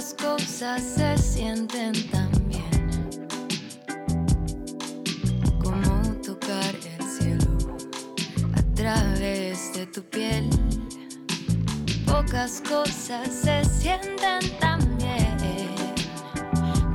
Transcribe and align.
Pocas 0.00 0.14
cosas 0.14 0.82
se 0.82 1.18
sienten 1.18 1.92
tan 2.10 2.30
bien 2.48 3.10
como 5.62 6.14
tocar 6.22 6.74
el 6.74 7.06
cielo 7.06 7.76
a 8.54 8.62
través 8.74 9.74
de 9.74 9.84
tu 9.88 10.02
piel. 10.04 10.48
Pocas 12.06 12.62
cosas 12.66 13.28
se 13.28 13.62
sienten 13.66 14.40
tan 14.58 14.80
bien 14.96 15.36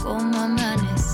como 0.02 0.40
amanecer 0.40 1.05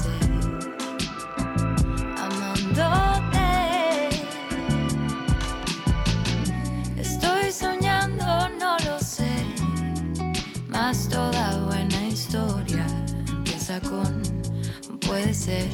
puede 15.12 15.34
ser. 15.34 15.68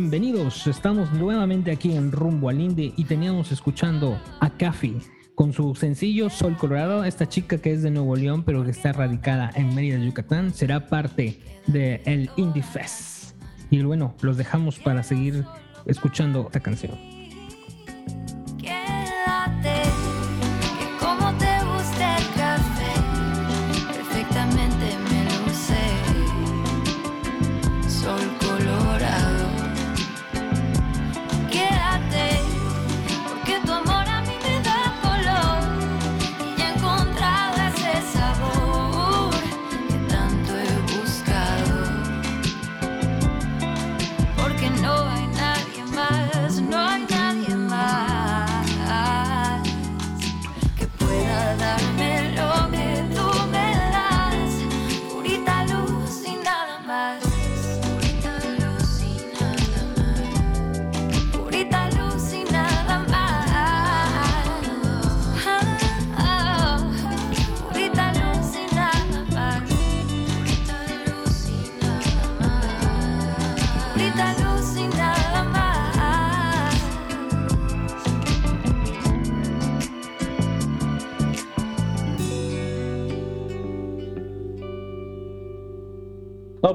Bienvenidos, 0.00 0.66
estamos 0.66 1.12
nuevamente 1.12 1.70
aquí 1.70 1.94
en 1.94 2.10
Rumbo 2.10 2.48
al 2.48 2.58
Indie 2.58 2.94
y 2.96 3.04
teníamos 3.04 3.52
escuchando 3.52 4.18
a 4.40 4.48
Cafi 4.48 4.96
con 5.34 5.52
su 5.52 5.74
sencillo 5.74 6.30
Sol 6.30 6.56
Colorado. 6.56 7.04
Esta 7.04 7.28
chica 7.28 7.58
que 7.58 7.74
es 7.74 7.82
de 7.82 7.90
Nuevo 7.90 8.16
León 8.16 8.42
pero 8.42 8.64
que 8.64 8.70
está 8.70 8.94
radicada 8.94 9.50
en 9.54 9.74
Mérida, 9.74 9.98
Yucatán, 9.98 10.54
será 10.54 10.88
parte 10.88 11.38
del 11.66 12.00
el 12.06 12.30
Indie 12.38 12.62
Fest. 12.62 13.34
Y 13.68 13.82
bueno, 13.82 14.14
los 14.22 14.38
dejamos 14.38 14.78
para 14.78 15.02
seguir 15.02 15.44
escuchando 15.84 16.46
esta 16.46 16.60
canción. 16.60 17.09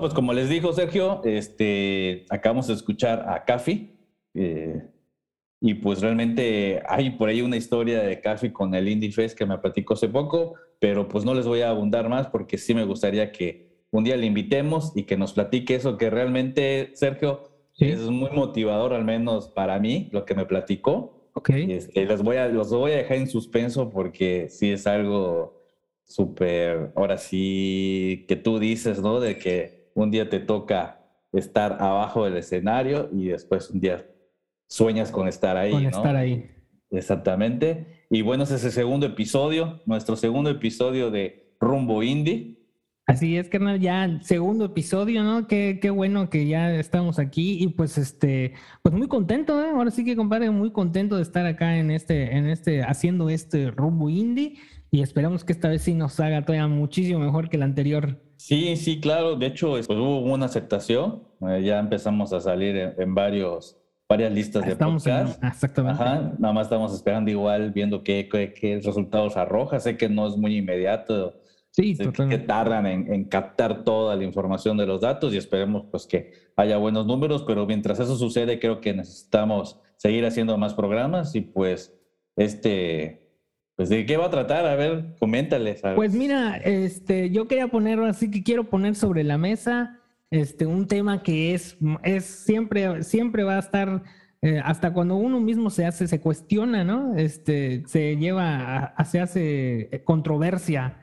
Pues 0.06 0.14
como 0.14 0.34
les 0.34 0.50
dijo 0.50 0.72
Sergio, 0.72 1.22
este, 1.24 2.28
acabamos 2.30 2.68
de 2.68 2.76
escuchar 2.76 3.26
a 3.28 3.44
Cafi. 3.44 3.98
eh, 4.36 4.84
y 5.60 5.74
pues 5.74 6.00
realmente 6.02 6.84
hay 6.88 7.10
por 7.12 7.28
ahí 7.28 7.42
una 7.42 7.58
historia 7.58 8.04
de 8.04 8.22
Cafi 8.22 8.52
con 8.52 8.76
el 8.76 8.88
Indie 8.88 9.12
Fest 9.12 9.36
que 9.36 9.48
me 9.48 9.58
platicó 9.58 9.96
hace 9.96 10.08
poco, 10.08 10.54
pero 10.80 11.08
pues 11.08 11.26
no 11.26 11.34
les 11.34 11.48
voy 11.48 11.62
a 11.62 11.70
abundar 11.70 12.08
más 12.08 12.28
porque 12.28 12.60
sí 12.60 12.76
me 12.76 12.84
gustaría 12.86 13.32
que 13.32 13.68
un 13.90 14.04
día 14.04 14.16
le 14.16 14.28
invitemos 14.28 14.92
y 14.96 15.04
que 15.06 15.18
nos 15.18 15.34
platique 15.34 15.74
eso 15.74 15.98
que 15.98 16.12
realmente, 16.12 16.92
Sergio, 16.94 17.50
Sí. 17.74 17.86
es 17.88 18.02
muy 18.02 18.30
motivador, 18.30 18.94
al 18.94 19.06
menos 19.06 19.48
para 19.48 19.80
mí, 19.80 20.10
lo 20.12 20.24
que 20.24 20.36
me 20.36 20.46
platicó. 20.46 21.32
Ok. 21.34 21.50
Este, 21.50 22.06
los, 22.06 22.22
voy 22.22 22.38
a, 22.38 22.48
los 22.48 22.70
voy 22.70 22.92
a 22.92 22.98
dejar 22.98 23.18
en 23.18 23.28
suspenso 23.28 23.90
porque 23.90 24.50
sí 24.50 24.70
es 24.70 24.86
algo 24.86 25.64
súper, 26.04 26.92
ahora 26.96 27.18
sí, 27.18 28.24
que 28.28 28.36
tú 28.36 28.60
dices, 28.60 29.02
¿no? 29.02 29.20
De 29.20 29.40
que 29.40 29.85
un 29.96 30.12
día 30.12 30.30
te 30.30 30.40
toca 30.40 31.00
estar 31.32 31.82
abajo 31.82 32.26
del 32.26 32.38
escenario 32.38 33.10
y 33.12 33.28
después 33.28 33.72
un 33.72 33.80
día 33.80 34.06
sueñas 34.68 35.10
con 35.12 35.28
estar 35.28 35.58
ahí, 35.58 35.72
Con 35.72 35.84
¿no? 35.84 35.90
estar 35.90 36.16
ahí. 36.16 36.52
Exactamente. 36.92 38.06
Y 38.10 38.22
bueno, 38.22 38.44
ese 38.44 38.56
es 38.56 38.66
el 38.66 38.72
segundo 38.72 39.06
episodio, 39.06 39.82
nuestro 39.86 40.16
segundo 40.16 40.50
episodio 40.50 41.12
de 41.12 41.56
Rumbo 41.60 42.04
Indie. 42.04 42.60
Así 43.08 43.38
es, 43.38 43.50
carnal, 43.50 43.80
ya 43.80 44.20
segundo 44.22 44.66
episodio, 44.66 45.24
¿no? 45.24 45.48
Qué, 45.48 45.80
qué 45.80 45.92
bueno 45.92 46.30
que 46.30 46.48
ya 46.48 46.74
estamos 46.74 47.20
aquí 47.20 47.64
y 47.64 47.68
pues 47.68 47.98
este, 48.00 48.54
pues 48.82 48.96
muy 48.96 49.08
contento, 49.08 49.64
¿eh? 49.64 49.70
Ahora 49.70 49.92
sí 49.92 50.04
que 50.04 50.16
compadre, 50.16 50.50
muy 50.50 50.72
contento 50.72 51.16
de 51.16 51.22
estar 51.22 51.46
acá 51.46 51.78
en 51.78 51.92
este, 51.92 52.36
en 52.36 52.48
este, 52.48 52.82
haciendo 52.84 53.30
este 53.30 53.70
rumbo 53.70 54.10
indie 54.10 54.56
y 54.90 55.02
esperamos 55.02 55.44
que 55.44 55.54
esta 55.54 55.70
vez 55.70 55.84
sí 55.84 55.94
nos 55.94 56.20
haga 56.20 56.44
todavía 56.44 56.68
muchísimo 56.68 57.20
mejor 57.20 57.50
que 57.50 57.58
el 57.58 57.64
anterior. 57.64 58.25
Sí, 58.48 58.76
sí, 58.78 59.00
claro. 59.00 59.36
De 59.36 59.48
hecho, 59.48 59.72
pues, 59.72 59.90
hubo 59.90 60.20
una 60.20 60.46
aceptación. 60.46 61.24
Eh, 61.50 61.64
ya 61.64 61.80
empezamos 61.80 62.32
a 62.32 62.40
salir 62.40 62.76
en, 62.76 62.94
en 62.98 63.16
varios, 63.16 63.78
varias 64.08 64.32
listas 64.32 64.64
de 64.66 64.74
Estamos 64.74 65.06
en, 65.08 65.26
podcast. 65.26 65.44
exactamente. 65.44 66.04
Ajá, 66.04 66.34
nada 66.38 66.54
más 66.54 66.68
estamos 66.68 66.94
esperando 66.94 67.32
igual, 67.32 67.72
viendo 67.72 68.04
qué, 68.04 68.30
qué, 68.32 68.54
qué 68.54 68.80
resultados 68.84 69.36
arroja. 69.36 69.80
Sé 69.80 69.98
que 69.98 70.10
no 70.10 70.28
es 70.28 70.38
muy 70.38 70.58
inmediato, 70.58 71.34
Sí, 71.72 71.94
sé 71.96 72.04
que 72.06 72.12
totalmente. 72.12 72.46
tardan 72.46 72.86
en, 72.86 73.14
en 73.14 73.26
captar 73.26 73.84
toda 73.84 74.16
la 74.16 74.24
información 74.24 74.78
de 74.78 74.86
los 74.86 75.02
datos 75.02 75.34
y 75.34 75.38
esperemos 75.38 75.84
pues 75.92 76.06
que 76.06 76.32
haya 76.56 76.78
buenos 76.78 77.06
números, 77.06 77.44
pero 77.46 77.66
mientras 77.66 78.00
eso 78.00 78.16
sucede 78.16 78.60
creo 78.60 78.80
que 78.80 78.94
necesitamos 78.94 79.78
seguir 79.98 80.26
haciendo 80.26 80.58
más 80.58 80.74
programas 80.74 81.36
y 81.36 81.42
pues 81.42 81.94
este, 82.38 83.25
pues 83.76 83.90
de 83.90 84.06
qué 84.06 84.18
va 84.18 84.28
a 84.28 84.30
tratar, 84.30 84.66
a 84.66 84.76
ver, 84.76 85.16
coméntales. 85.20 85.82
Pues 85.96 86.14
mira, 86.14 86.58
este, 86.58 87.30
yo 87.30 87.48
quería 87.48 87.68
poner, 87.68 88.00
así 88.00 88.32
que 88.32 88.42
quiero 88.44 88.70
poner 88.70 88.96
sobre 88.96 89.24
la 89.24 89.38
mesa 89.38 90.00
este, 90.32 90.66
un 90.66 90.88
tema 90.88 91.22
que 91.24 91.54
es, 91.54 91.78
es 92.04 92.26
siempre, 92.26 93.04
siempre 93.04 93.44
va 93.44 93.58
a 93.58 93.60
estar, 93.60 94.04
eh, 94.42 94.62
hasta 94.64 94.94
cuando 94.94 95.16
uno 95.16 95.40
mismo 95.40 95.70
se 95.70 95.86
hace, 95.86 96.08
se 96.08 96.20
cuestiona, 96.22 96.84
¿no? 96.84 97.16
Este, 97.16 97.84
se 97.88 98.16
lleva, 98.18 98.94
a- 98.96 99.06
se 99.06 99.20
hace 99.20 100.02
controversia. 100.06 100.98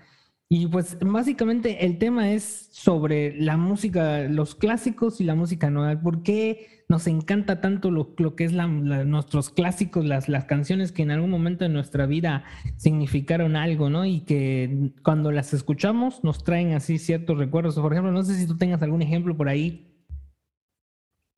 Y 0.55 0.67
pues 0.67 0.99
básicamente 1.01 1.87
el 1.87 1.97
tema 1.97 2.31
es 2.33 2.69
sobre 2.73 3.41
la 3.41 3.57
música, 3.57 4.25
los 4.29 4.55
clásicos 4.55 5.19
y 5.19 5.25
la 5.25 5.35
música 5.35 5.71
nueva. 5.71 5.99
¿Por 6.03 6.23
qué 6.23 6.85
nos 6.91 7.07
encanta 7.07 7.63
tanto 7.63 7.91
lo, 7.91 8.15
lo 8.19 8.37
que 8.37 8.45
es 8.45 8.53
la- 8.53 8.67
la- 8.67 9.05
nuestros 9.07 9.49
clásicos, 9.49 10.05
las, 10.05 10.29
las 10.29 10.45
canciones 10.45 10.93
que 10.93 11.01
en 11.05 11.11
algún 11.11 11.31
momento 11.31 11.65
de 11.65 11.71
nuestra 11.71 12.05
vida 12.05 12.45
significaron 12.77 13.57
algo, 13.57 13.89
¿no? 13.89 14.05
Y 14.05 14.21
que 14.27 14.93
cuando 15.03 15.33
las 15.33 15.55
escuchamos 15.55 16.23
nos 16.23 16.45
traen 16.45 16.75
así 16.75 16.99
ciertos 16.99 17.39
recuerdos. 17.39 17.77
Por 17.77 17.91
ejemplo, 17.95 18.13
no 18.13 18.23
sé 18.23 18.35
si 18.35 18.47
tú 18.47 18.59
tengas 18.59 18.83
algún 18.83 19.01
ejemplo 19.01 19.35
por 19.35 19.49
ahí. 19.49 19.89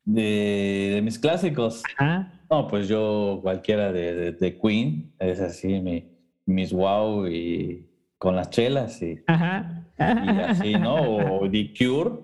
De, 0.05 0.91
de 0.95 1.03
mis 1.03 1.21
clásicos. 1.21 1.85
Ah, 1.99 2.33
No, 2.51 2.67
pues 2.67 2.89
yo 2.89 3.39
cualquiera 3.43 3.93
de, 3.93 4.13
de- 4.13 4.33
de 4.33 4.59
Queen, 4.59 5.15
es 5.21 5.39
así 5.41 5.81
mi, 5.81 6.05
mis 6.47 6.73
wow 6.73 7.29
y 7.29 7.87
con 8.25 8.35
las 8.37 8.49
chelas 8.49 9.03
y 9.03 9.21
ajá. 9.27 9.85
y 9.99 10.41
así, 10.41 10.73
¿no? 10.77 10.95
O 10.95 11.51
The 11.51 11.75
Cure. 11.79 12.21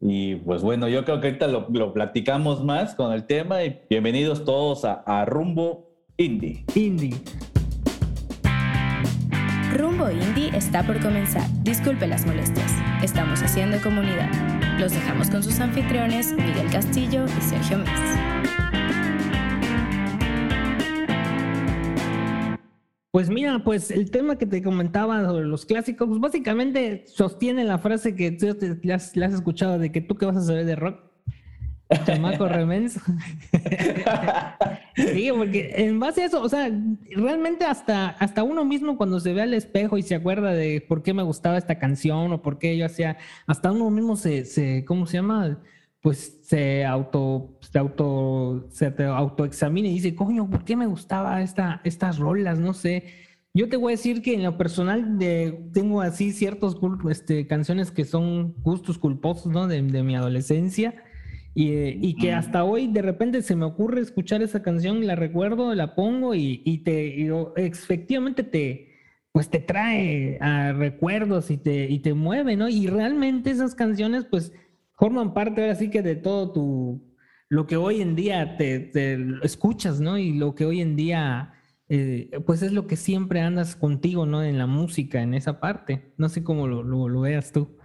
Y 0.00 0.36
pues 0.36 0.62
bueno, 0.62 0.86
yo 0.86 1.04
creo 1.04 1.20
que 1.20 1.26
ahorita 1.26 1.48
lo, 1.48 1.66
lo 1.72 1.92
platicamos 1.92 2.62
más 2.62 2.94
con 2.94 3.12
el 3.12 3.24
tema 3.24 3.64
y 3.64 3.80
bienvenidos 3.90 4.44
todos 4.44 4.84
a, 4.84 5.02
a 5.04 5.24
Rumbo 5.24 5.90
Indie. 6.18 6.64
Indie. 6.76 7.16
Rumbo 9.76 10.08
Indie 10.08 10.56
está 10.56 10.84
por 10.84 11.00
comenzar. 11.00 11.48
Disculpe 11.64 12.06
las 12.06 12.24
molestias. 12.26 12.70
Estamos 13.02 13.42
haciendo 13.42 13.78
comunidad. 13.82 14.30
Los 14.78 14.92
dejamos 14.92 15.30
con 15.30 15.42
sus 15.42 15.58
anfitriones 15.58 16.32
Miguel 16.32 16.70
Castillo 16.70 17.24
y 17.24 17.40
Sergio 17.40 17.78
Mes. 17.78 18.53
Pues 23.14 23.30
mira, 23.30 23.60
pues 23.62 23.92
el 23.92 24.10
tema 24.10 24.38
que 24.38 24.44
te 24.44 24.60
comentaba 24.60 25.24
sobre 25.24 25.44
los 25.44 25.64
clásicos, 25.64 26.08
pues 26.08 26.20
básicamente 26.20 27.04
sostiene 27.06 27.62
la 27.62 27.78
frase 27.78 28.16
que 28.16 28.32
tú 28.32 28.52
te, 28.56 28.92
has 28.92 29.16
escuchado 29.16 29.78
de 29.78 29.92
que 29.92 30.00
tú 30.00 30.16
qué 30.16 30.26
vas 30.26 30.36
a 30.36 30.42
saber 30.42 30.66
de 30.66 30.74
rock. 30.74 30.98
Chamaco 32.04 32.48
remenso. 32.48 33.00
sí, 34.96 35.30
porque 35.30 35.74
en 35.76 36.00
base 36.00 36.22
a 36.22 36.24
eso, 36.24 36.42
o 36.42 36.48
sea, 36.48 36.68
realmente 37.14 37.64
hasta, 37.64 38.08
hasta 38.08 38.42
uno 38.42 38.64
mismo 38.64 38.96
cuando 38.96 39.20
se 39.20 39.32
ve 39.32 39.42
al 39.42 39.54
espejo 39.54 39.96
y 39.96 40.02
se 40.02 40.16
acuerda 40.16 40.50
de 40.50 40.80
por 40.80 41.04
qué 41.04 41.14
me 41.14 41.22
gustaba 41.22 41.56
esta 41.56 41.78
canción 41.78 42.32
o 42.32 42.42
por 42.42 42.58
qué 42.58 42.76
yo 42.76 42.84
hacía, 42.84 43.18
hasta 43.46 43.70
uno 43.70 43.90
mismo 43.90 44.16
se, 44.16 44.44
se 44.44 44.84
¿cómo 44.84 45.06
se 45.06 45.18
llama? 45.18 45.60
Pues 46.04 46.40
se 46.42 46.84
auto, 46.84 47.58
se 47.60 47.78
auto, 47.78 48.68
se 48.70 48.92
autoexamina 49.02 49.88
y 49.88 49.94
dice, 49.94 50.14
coño, 50.14 50.50
¿por 50.50 50.62
qué 50.62 50.76
me 50.76 50.84
gustaba 50.86 51.40
esta, 51.40 51.80
estas 51.82 52.18
rolas? 52.18 52.58
No 52.58 52.74
sé. 52.74 53.04
Yo 53.54 53.70
te 53.70 53.78
voy 53.78 53.94
a 53.94 53.96
decir 53.96 54.20
que 54.20 54.34
en 54.34 54.42
lo 54.42 54.58
personal 54.58 55.18
de, 55.18 55.70
tengo 55.72 56.02
así 56.02 56.32
ciertos 56.32 56.76
este, 57.10 57.46
canciones 57.46 57.90
que 57.90 58.04
son 58.04 58.54
gustos 58.62 58.98
culposos, 58.98 59.50
¿no? 59.50 59.66
De, 59.66 59.80
de 59.80 60.02
mi 60.02 60.14
adolescencia 60.14 60.94
y, 61.54 61.72
y, 62.06 62.16
que 62.16 62.32
hasta 62.32 62.64
hoy 62.64 62.88
de 62.88 63.00
repente 63.00 63.40
se 63.40 63.56
me 63.56 63.64
ocurre 63.64 64.02
escuchar 64.02 64.42
esa 64.42 64.62
canción, 64.62 65.06
la 65.06 65.14
recuerdo, 65.14 65.72
la 65.74 65.94
pongo 65.94 66.34
y, 66.34 66.60
y 66.66 66.78
te 66.78 67.06
y 67.06 67.30
efectivamente 67.56 68.42
te 68.42 68.92
pues 69.34 69.50
te 69.50 69.58
trae 69.58 70.38
a 70.40 70.72
recuerdos 70.72 71.50
y 71.50 71.56
te, 71.56 71.90
y 71.90 71.98
te 71.98 72.14
mueve, 72.14 72.56
¿no? 72.56 72.68
Y 72.68 72.86
realmente 72.86 73.50
esas 73.50 73.74
canciones 73.74 74.24
pues 74.24 74.52
forman 74.96 75.34
parte 75.34 75.62
ahora 75.62 75.74
sí 75.74 75.90
que 75.90 76.02
de 76.02 76.16
todo 76.16 76.52
tu, 76.52 77.14
lo 77.48 77.66
que 77.66 77.76
hoy 77.76 78.00
en 78.00 78.16
día 78.16 78.56
te, 78.56 78.80
te 78.80 79.18
escuchas, 79.42 80.00
¿no? 80.00 80.18
Y 80.18 80.32
lo 80.32 80.54
que 80.54 80.64
hoy 80.64 80.80
en 80.80 80.96
día, 80.96 81.52
eh, 81.88 82.30
pues 82.46 82.62
es 82.62 82.72
lo 82.72 82.86
que 82.86 82.96
siempre 82.96 83.40
andas 83.40 83.76
contigo, 83.76 84.26
¿no? 84.26 84.42
En 84.42 84.58
la 84.58 84.66
música, 84.66 85.22
en 85.22 85.34
esa 85.34 85.60
parte. 85.60 86.14
No 86.16 86.28
sé 86.28 86.42
cómo 86.42 86.66
lo, 86.66 86.82
lo, 86.82 87.08
lo 87.08 87.20
veas 87.20 87.52
tú. 87.52 87.76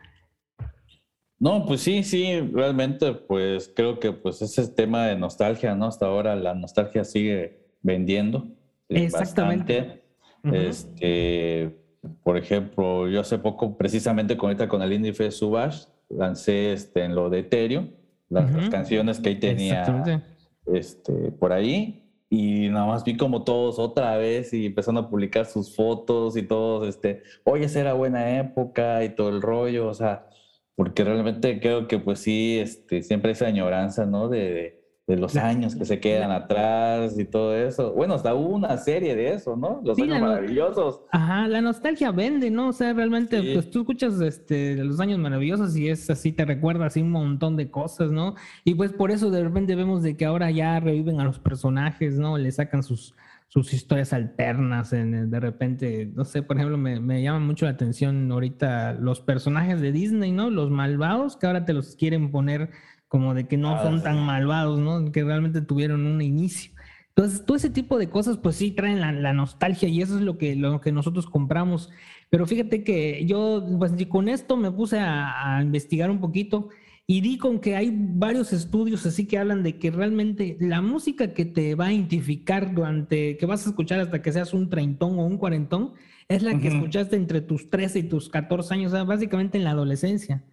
No, 1.39 1.65
pues 1.65 1.81
sí, 1.81 2.03
sí, 2.03 2.41
realmente, 2.53 3.13
pues 3.13 3.71
creo 3.73 4.00
que 4.00 4.11
pues 4.11 4.41
ese 4.41 4.67
tema 4.67 5.06
de 5.07 5.15
nostalgia, 5.15 5.73
¿no? 5.73 5.85
Hasta 5.85 6.06
ahora 6.06 6.35
la 6.35 6.53
nostalgia 6.53 7.06
sigue 7.06 7.65
vendiendo. 7.81 8.47
Exactamente. 8.89 10.03
Uh 10.44 10.50
-huh. 10.50 10.56
Este, 10.56 11.77
por 12.23 12.38
ejemplo, 12.38 13.07
yo 13.07 13.21
hace 13.21 13.38
poco, 13.38 13.77
precisamente 13.77 14.35
con 14.35 14.47
ahorita 14.47 14.67
con 14.67 14.81
el 14.81 14.91
Indie 14.91 15.13
Fest 15.13 15.39
Subash, 15.39 15.85
lancé 16.09 16.73
este, 16.73 17.03
en 17.03 17.15
lo 17.15 17.29
de 17.29 17.39
Ethereum, 17.39 17.89
las, 18.29 18.51
uh 18.51 18.57
-huh. 18.57 18.69
canciones 18.69 19.19
que 19.19 19.29
ahí 19.29 19.39
tenía 19.39 20.23
este, 20.65 21.31
por 21.31 21.51
ahí, 21.51 22.03
y 22.29 22.69
nada 22.69 22.85
más 22.85 23.03
vi 23.03 23.17
como 23.17 23.44
todos 23.44 23.79
otra 23.79 24.15
vez 24.17 24.53
y 24.53 24.67
empezaron 24.67 25.03
a 25.03 25.09
publicar 25.09 25.45
sus 25.47 25.75
fotos 25.75 26.38
y 26.38 26.44
todos, 26.44 26.88
este, 26.88 27.23
oye, 27.44 27.65
esa 27.65 27.79
era 27.79 27.94
buena 27.94 28.38
época 28.39 29.03
y 29.03 29.09
todo 29.09 29.29
el 29.29 29.41
rollo, 29.41 29.88
o 29.88 29.94
sea, 29.94 30.27
porque 30.75 31.03
realmente 31.03 31.59
creo 31.59 31.88
que 31.88 31.97
pues 31.97 32.19
sí, 32.19 32.59
este, 32.59 33.01
siempre 33.01 33.31
esa 33.31 33.47
añoranza, 33.47 34.06
¿no? 34.06 34.29
De, 34.29 34.53
de 34.53 34.78
los 35.17 35.35
años 35.35 35.75
que 35.75 35.85
se 35.85 36.00
quedan 36.00 36.31
atrás 36.31 37.17
y 37.17 37.25
todo 37.25 37.56
eso. 37.56 37.94
Bueno, 37.94 38.15
hasta 38.15 38.33
hubo 38.33 38.56
una 38.56 38.77
serie 38.77 39.15
de 39.15 39.33
eso, 39.33 39.56
¿no? 39.56 39.81
Los 39.83 39.95
sí, 39.95 40.03
años 40.03 40.21
maravillosos. 40.21 41.01
Ajá, 41.11 41.47
la 41.47 41.61
nostalgia 41.61 42.11
vende, 42.11 42.51
¿no? 42.51 42.69
O 42.69 42.73
sea, 42.73 42.94
realmente, 42.94 43.41
sí. 43.41 43.51
pues 43.53 43.71
tú 43.71 43.79
escuchas 43.79 44.19
este, 44.21 44.75
los 44.83 45.00
años 45.00 45.19
maravillosos 45.19 45.75
y 45.75 45.89
es 45.89 46.09
así, 46.09 46.31
te 46.31 46.45
recuerda 46.45 46.85
así 46.85 47.01
un 47.01 47.11
montón 47.11 47.56
de 47.56 47.71
cosas, 47.71 48.11
¿no? 48.11 48.35
Y 48.63 48.75
pues 48.75 48.94
por 48.94 49.11
eso 49.11 49.29
de 49.29 49.44
repente 49.44 49.75
vemos 49.75 50.03
de 50.03 50.15
que 50.15 50.25
ahora 50.25 50.51
ya 50.51 50.79
reviven 50.79 51.19
a 51.19 51.23
los 51.23 51.39
personajes, 51.39 52.19
¿no? 52.19 52.38
Le 52.38 52.51
sacan 52.51 52.83
sus, 52.83 53.15
sus 53.47 53.73
historias 53.73 54.13
alternas, 54.13 54.94
en, 54.94 55.31
de 55.31 55.39
repente, 55.39 56.11
no 56.13 56.23
sé, 56.23 56.44
por 56.44 56.57
ejemplo, 56.57 56.77
me, 56.77 57.00
me 57.00 57.23
llama 57.23 57.39
mucho 57.39 57.65
la 57.65 57.71
atención 57.71 58.31
ahorita 58.31 58.94
los 58.94 59.21
personajes 59.21 59.81
de 59.81 59.91
Disney, 59.91 60.31
¿no? 60.31 60.51
Los 60.51 60.69
malvados 60.69 61.35
que 61.35 61.47
ahora 61.47 61.65
te 61.65 61.73
los 61.73 61.95
quieren 61.95 62.31
poner 62.31 62.69
como 63.09 63.33
de 63.33 63.47
que 63.47 63.57
no 63.57 63.75
ah, 63.75 63.83
son 63.83 64.01
tan 64.01 64.25
malvados, 64.25 64.79
¿no? 64.79 65.11
Que 65.11 65.23
realmente 65.23 65.61
tuvieron 65.61 66.06
un 66.06 66.21
inicio. 66.21 66.71
Entonces, 67.09 67.45
todo 67.45 67.57
ese 67.57 67.69
tipo 67.69 67.97
de 67.97 68.09
cosas, 68.09 68.38
pues 68.38 68.56
sí, 68.56 68.71
traen 68.71 69.01
la, 69.01 69.11
la, 69.11 69.33
nostalgia 69.33 69.89
y 69.89 70.01
eso 70.01 70.15
es 70.15 70.21
lo 70.21 70.38
que, 70.38 70.56
lo 70.56 70.79
que 70.79 70.94
nosotros 70.94 71.25
compramos. 71.25 71.89
Pero 72.29 72.45
fíjate 72.45 72.83
que 72.85 73.25
yo, 73.25 73.65
pues 73.77 73.91
con 74.07 74.29
esto 74.29 74.56
me 74.56 74.71
puse 74.71 75.00
a, 75.00 75.57
a 75.57 75.61
investigar 75.61 76.09
un 76.09 76.21
poquito 76.21 76.69
y 77.07 77.21
di 77.21 77.39
con 77.39 77.59
que 77.59 77.75
hay 77.75 77.91
varios 77.91 78.53
estudios 78.53 79.03
así 79.07 79.25
que 79.25 79.39
hablan 79.39 79.63
de 79.63 79.79
que 79.79 79.89
realmente 79.89 80.56
la 80.59 80.79
música 80.79 81.33
que 81.33 81.44
te 81.44 81.73
va 81.73 81.88
a 81.88 81.91
identificar 81.91 82.73
durante, 82.73 83.35
que 83.35 83.45
vas 83.47 83.65
a 83.65 83.71
escuchar 83.71 84.00
hasta 84.00 84.21
que 84.21 84.31
seas 84.31 84.53
un 84.53 84.69
treintón 84.69 85.17
o 85.17 85.25
un 85.25 85.38
cuarentón, 85.38 85.94
es 86.27 86.44
la 86.44 86.51
que 86.59 86.67
uh 86.67 86.71
-huh. 86.71 86.75
escuchaste 86.75 87.15
entre 87.15 87.41
tus 87.41 87.71
13 87.71 88.00
y 88.00 88.03
tus 88.03 88.29
14 88.29 88.75
años, 88.75 88.94
o 88.94 88.95
sea, 88.95 89.03
básicamente 89.03 89.57
en 89.57 89.63
la 89.63 89.71
adolescencia. 89.71 90.44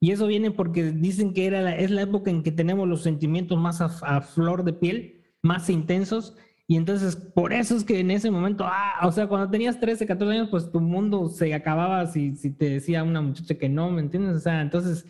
Y 0.00 0.12
eso 0.12 0.26
viene 0.26 0.50
porque 0.50 0.92
dicen 0.92 1.34
que 1.34 1.46
era 1.46 1.60
la, 1.60 1.76
es 1.76 1.90
la 1.90 2.02
época 2.02 2.30
en 2.30 2.42
que 2.42 2.50
tenemos 2.50 2.88
los 2.88 3.02
sentimientos 3.02 3.58
más 3.58 3.80
a, 3.82 3.86
a, 4.02 4.22
flor 4.22 4.64
de 4.64 4.72
piel, 4.72 5.20
más 5.42 5.68
intensos. 5.68 6.36
Y 6.66 6.76
entonces, 6.76 7.16
por 7.16 7.52
eso 7.52 7.76
es 7.76 7.84
que 7.84 8.00
en 8.00 8.10
ese 8.10 8.30
momento, 8.30 8.64
ah, 8.66 9.06
o 9.06 9.12
sea, 9.12 9.26
cuando 9.26 9.50
tenías 9.50 9.78
13, 9.78 10.06
14 10.06 10.32
años, 10.34 10.48
pues 10.50 10.70
tu 10.72 10.80
mundo 10.80 11.28
se 11.28 11.52
acababa 11.52 12.06
si, 12.06 12.34
si 12.36 12.50
te 12.50 12.70
decía 12.70 13.02
una 13.04 13.20
muchacha 13.20 13.56
que 13.56 13.68
no, 13.68 13.90
¿me 13.90 14.00
entiendes? 14.00 14.36
O 14.36 14.40
sea, 14.40 14.62
entonces 14.62 15.04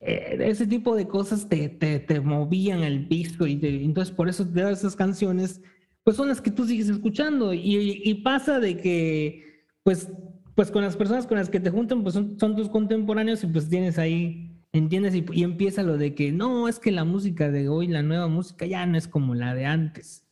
eh, 0.00 0.36
ese 0.40 0.66
tipo 0.66 0.94
de 0.94 1.08
cosas 1.08 1.48
te, 1.48 1.68
te, 1.68 2.00
te 2.00 2.20
movían 2.20 2.82
el 2.82 3.08
piso 3.08 3.46
y 3.46 3.56
te, 3.56 3.82
entonces 3.82 4.14
por 4.14 4.28
eso 4.28 4.46
te 4.46 4.70
esas 4.70 4.94
canciones, 4.94 5.62
pues 6.04 6.16
son 6.16 6.28
las 6.28 6.40
que 6.40 6.50
tú 6.50 6.66
sigues 6.66 6.88
escuchando 6.88 7.54
y, 7.54 8.02
y, 8.04 8.14
pasa 8.22 8.60
de 8.60 8.76
que, 8.76 9.64
pues, 9.82 10.10
pues 10.56 10.72
con 10.72 10.82
las 10.82 10.96
personas 10.96 11.26
con 11.26 11.36
las 11.36 11.48
que 11.48 11.60
te 11.60 11.70
juntan, 11.70 12.02
pues 12.02 12.14
son, 12.14 12.40
son 12.40 12.56
tus 12.56 12.68
contemporáneos 12.68 13.44
y 13.44 13.46
pues 13.46 13.68
tienes 13.68 13.98
ahí, 13.98 14.58
¿entiendes? 14.72 15.14
Y, 15.14 15.24
y, 15.32 15.44
empieza 15.44 15.84
lo 15.84 15.98
de 15.98 16.14
que 16.14 16.32
no, 16.32 16.66
es 16.66 16.80
que 16.80 16.90
la 16.90 17.04
música 17.04 17.50
de 17.50 17.68
hoy, 17.68 17.86
la 17.86 18.02
nueva 18.02 18.26
música 18.26 18.66
ya 18.66 18.84
no 18.86 18.98
es 18.98 19.06
como 19.06 19.36
la 19.36 19.54
de 19.54 19.66
antes. 19.66 20.26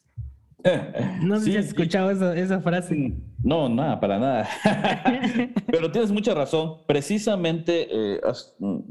No 1.23 1.39
sé 1.39 1.45
sí, 1.45 1.53
si 1.53 1.59
has 1.59 1.67
escuchado 1.67 2.11
sí. 2.11 2.17
esa, 2.17 2.37
esa, 2.37 2.61
frase. 2.61 3.13
No, 3.43 3.69
nada, 3.69 4.01
para 4.01 4.19
nada. 4.19 4.49
Pero 5.67 5.93
tienes 5.93 6.11
mucha 6.11 6.35
razón. 6.35 6.79
Precisamente 6.87 7.87
eh, 7.91 8.21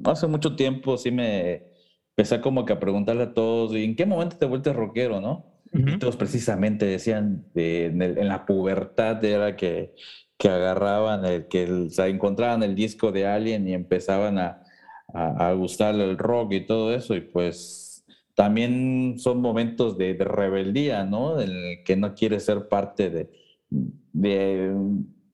hace 0.06 0.28
mucho 0.28 0.56
tiempo 0.56 0.98
sí 0.98 1.10
me 1.10 1.64
empecé 2.16 2.42
como 2.42 2.64
que 2.66 2.74
a 2.74 2.80
preguntarle 2.80 3.24
a 3.24 3.34
todos, 3.34 3.76
¿y 3.76 3.84
en 3.84 3.96
qué 3.96 4.06
momento 4.06 4.38
te 4.38 4.46
vuelves 4.46 4.76
rockero, 4.76 5.20
no? 5.20 5.52
Uh 5.74 5.80
-huh. 5.80 5.96
Y 5.96 6.00
todos 6.00 6.16
precisamente 6.16 6.86
decían, 6.86 7.48
eh, 7.56 7.90
en, 7.92 8.02
el, 8.04 8.20
en, 8.20 8.28
la 8.28 8.46
pubertad 8.46 9.24
era 9.26 9.56
que, 9.56 9.96
que 10.44 10.50
agarraban, 10.50 11.24
el, 11.24 11.48
que 11.48 11.64
el, 11.64 11.88
o 11.88 11.90
sea, 11.90 12.08
encontraban 12.08 12.64
el 12.64 12.76
disco 12.76 13.14
de 13.14 13.26
Alien 13.26 13.66
y 13.66 13.74
empezaban 13.74 14.38
a, 14.38 14.62
a, 15.14 15.48
a 15.48 15.54
gustarle 15.54 16.04
el 16.04 16.18
rock 16.18 16.52
y 16.52 16.66
todo 16.66 16.94
eso, 16.94 17.16
y 17.16 17.22
pues 17.22 18.04
también 18.36 19.16
son 19.20 19.40
momentos 19.40 19.98
de, 19.98 20.16
de, 20.16 20.26
rebeldía, 20.26 21.06
¿no? 21.06 21.40
El 21.40 21.82
que 21.86 21.96
no 21.96 22.14
quiere 22.14 22.42
ser 22.42 22.68
parte 22.68 23.10
de, 23.10 23.30
de, 23.70 24.76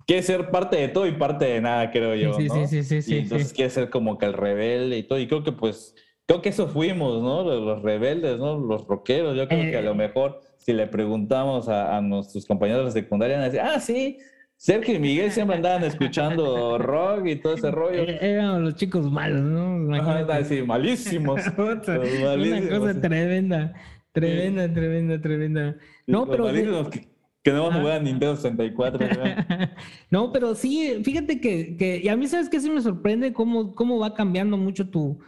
Quiere 0.06 0.22
ser 0.22 0.52
parte 0.52 0.78
de 0.78 0.90
todo 0.90 1.08
y 1.08 1.14
parte 1.14 1.46
de 1.46 1.60
nada, 1.60 1.90
creo 1.90 2.14
yo, 2.14 2.34
sí, 2.36 2.46
¿no? 2.46 2.68
Sí, 2.68 2.68
sí, 2.68 2.84
sí, 2.84 3.02
sí. 3.02 3.16
Y 3.16 3.18
entonces 3.18 3.50
sí. 3.50 3.56
quiere 3.56 3.72
ser 3.72 3.90
como 3.90 4.20
que 4.20 4.28
el 4.28 4.34
rebelde 4.34 4.96
y 4.96 5.04
todo. 5.04 5.18
Y 5.18 5.28
creo 5.28 5.44
que 5.44 5.54
pues, 5.54 5.96
creo 6.28 6.44
que 6.44 6.50
eso 6.50 6.68
fuimos, 6.68 7.24
¿no? 7.24 7.44
Los, 7.44 7.64
los 7.64 7.82
rebeldes, 7.82 8.38
¿no? 8.38 8.60
Los 8.60 8.86
rockeros. 8.86 9.36
Yo 9.36 9.48
creo 9.48 9.64
eh, 9.64 9.72
que 9.72 9.78
a 9.78 9.82
lo 9.82 9.96
mejor 9.96 10.42
si 10.58 10.74
le 10.74 10.86
preguntamos 10.86 11.68
a, 11.68 11.98
a 11.98 12.02
nuestros 12.02 12.46
compañeros 12.46 12.94
de 12.94 13.02
secundaria, 13.02 13.38
van 13.38 13.46
a 13.46 13.50
decir, 13.50 13.62
ah, 13.62 13.80
sí, 13.80 14.20
Sergio 14.60 14.96
y 14.96 15.00
Miguel 15.00 15.32
siempre 15.32 15.56
andaban 15.56 15.84
escuchando 15.86 16.78
rock 16.78 17.28
y 17.28 17.36
todo 17.38 17.56
ese 17.56 17.72
rollo. 17.72 18.04
Eh, 18.04 18.20
eran 18.22 18.64
los 18.66 18.76
chicos 18.76 19.10
malos, 19.10 19.42
¿no? 19.42 19.96
Ajá, 19.96 20.44
sí, 20.44 20.62
malísimos. 20.62 21.42
malísimos. 21.58 22.62
Una 22.62 22.80
cosa 22.80 23.02
tremenda, 23.02 23.74
tremenda, 24.12 24.68
sí. 24.68 24.74
tremenda, 24.74 25.22
tremenda. 25.22 25.78
No, 26.06 26.20
los 26.20 26.30
pero. 26.30 26.44
Malísimos 26.44 26.90
que, 26.90 27.08
que 27.42 27.52
no 27.54 27.72
jugar 27.72 28.02
a 28.02 28.04
Nintendo 28.04 28.36
64. 28.36 29.08
no, 30.12 30.34
pero 30.34 30.54
sí, 30.56 31.02
fíjate 31.06 31.40
que, 31.40 31.78
que, 31.78 32.02
y 32.04 32.10
a 32.10 32.18
mí 32.18 32.28
sabes 32.28 32.50
que 32.50 32.60
sí 32.60 32.70
me 32.70 32.82
sorprende 32.82 33.32
cómo, 33.32 33.74
cómo 33.74 33.98
va 33.98 34.14
cambiando 34.14 34.58
mucho 34.58 34.90
tu, 34.90 35.22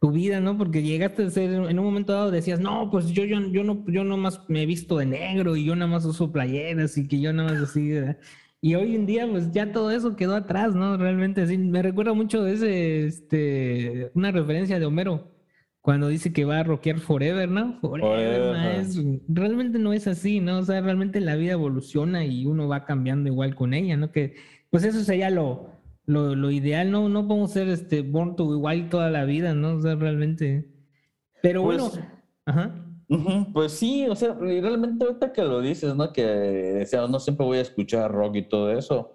tu 0.00 0.12
vida, 0.12 0.40
¿no? 0.40 0.56
Porque 0.56 0.82
llegaste 0.82 1.24
a 1.24 1.30
ser, 1.30 1.50
en 1.52 1.78
un 1.78 1.84
momento 1.84 2.14
dado 2.14 2.30
decías, 2.30 2.58
no, 2.58 2.90
pues 2.90 3.08
yo, 3.08 3.26
yo, 3.26 3.38
yo 3.50 3.64
no, 3.64 3.84
yo 3.86 4.02
nomás 4.02 4.48
me 4.48 4.62
he 4.62 4.66
visto 4.66 4.96
de 4.96 5.04
negro 5.04 5.56
y 5.56 5.66
yo 5.66 5.76
nada 5.76 5.90
más 5.90 6.06
uso 6.06 6.32
playeras 6.32 6.96
y 6.96 7.06
que 7.06 7.20
yo 7.20 7.34
nada 7.34 7.52
más 7.52 7.60
así, 7.60 7.92
Y 8.60 8.74
hoy 8.74 8.96
en 8.96 9.06
día, 9.06 9.26
pues 9.30 9.52
ya 9.52 9.70
todo 9.72 9.90
eso 9.92 10.16
quedó 10.16 10.34
atrás, 10.34 10.74
¿no? 10.74 10.96
Realmente, 10.96 11.46
sí. 11.46 11.56
Me 11.58 11.82
recuerda 11.82 12.12
mucho 12.12 12.42
de 12.42 12.54
ese, 12.54 13.06
este, 13.06 14.10
una 14.14 14.32
referencia 14.32 14.80
de 14.80 14.86
Homero, 14.86 15.30
cuando 15.80 16.08
dice 16.08 16.32
que 16.32 16.44
va 16.44 16.58
a 16.60 16.64
rockear 16.64 16.98
forever, 16.98 17.48
¿no? 17.48 17.78
Forever. 17.80 18.84
Realmente 19.28 19.78
no 19.78 19.92
es 19.92 20.08
así, 20.08 20.40
¿no? 20.40 20.58
O 20.58 20.62
sea, 20.64 20.80
realmente 20.80 21.20
la 21.20 21.36
vida 21.36 21.52
evoluciona 21.52 22.24
y 22.24 22.46
uno 22.46 22.66
va 22.66 22.84
cambiando 22.84 23.28
igual 23.28 23.54
con 23.54 23.74
ella, 23.74 23.96
¿no? 23.96 24.10
Que, 24.10 24.34
pues 24.70 24.82
eso 24.84 25.00
sería 25.04 25.30
lo, 25.30 25.70
lo, 26.04 26.34
lo 26.34 26.50
ideal, 26.50 26.90
¿no? 26.90 27.08
No 27.08 27.28
podemos 27.28 27.52
ser, 27.52 27.68
este, 27.68 28.02
born 28.02 28.34
to 28.34 28.44
wild 28.58 28.90
toda 28.90 29.08
la 29.08 29.24
vida, 29.24 29.54
¿no? 29.54 29.76
O 29.76 29.80
sea, 29.80 29.94
realmente. 29.94 30.66
Pero 31.42 31.62
Pues- 31.62 31.78
bueno, 31.80 32.06
ajá. 32.44 32.84
Pues 33.52 33.72
sí, 33.72 34.06
o 34.06 34.14
sea, 34.14 34.34
realmente 34.34 35.04
ahorita 35.04 35.32
que 35.32 35.42
lo 35.42 35.60
dices, 35.60 35.94
¿no? 35.96 36.12
Que 36.12 36.22
decía, 36.24 37.06
no 37.06 37.18
siempre 37.20 37.46
voy 37.46 37.58
a 37.58 37.62
escuchar 37.62 38.12
rock 38.12 38.36
y 38.36 38.42
todo 38.42 38.70
eso. 38.72 39.12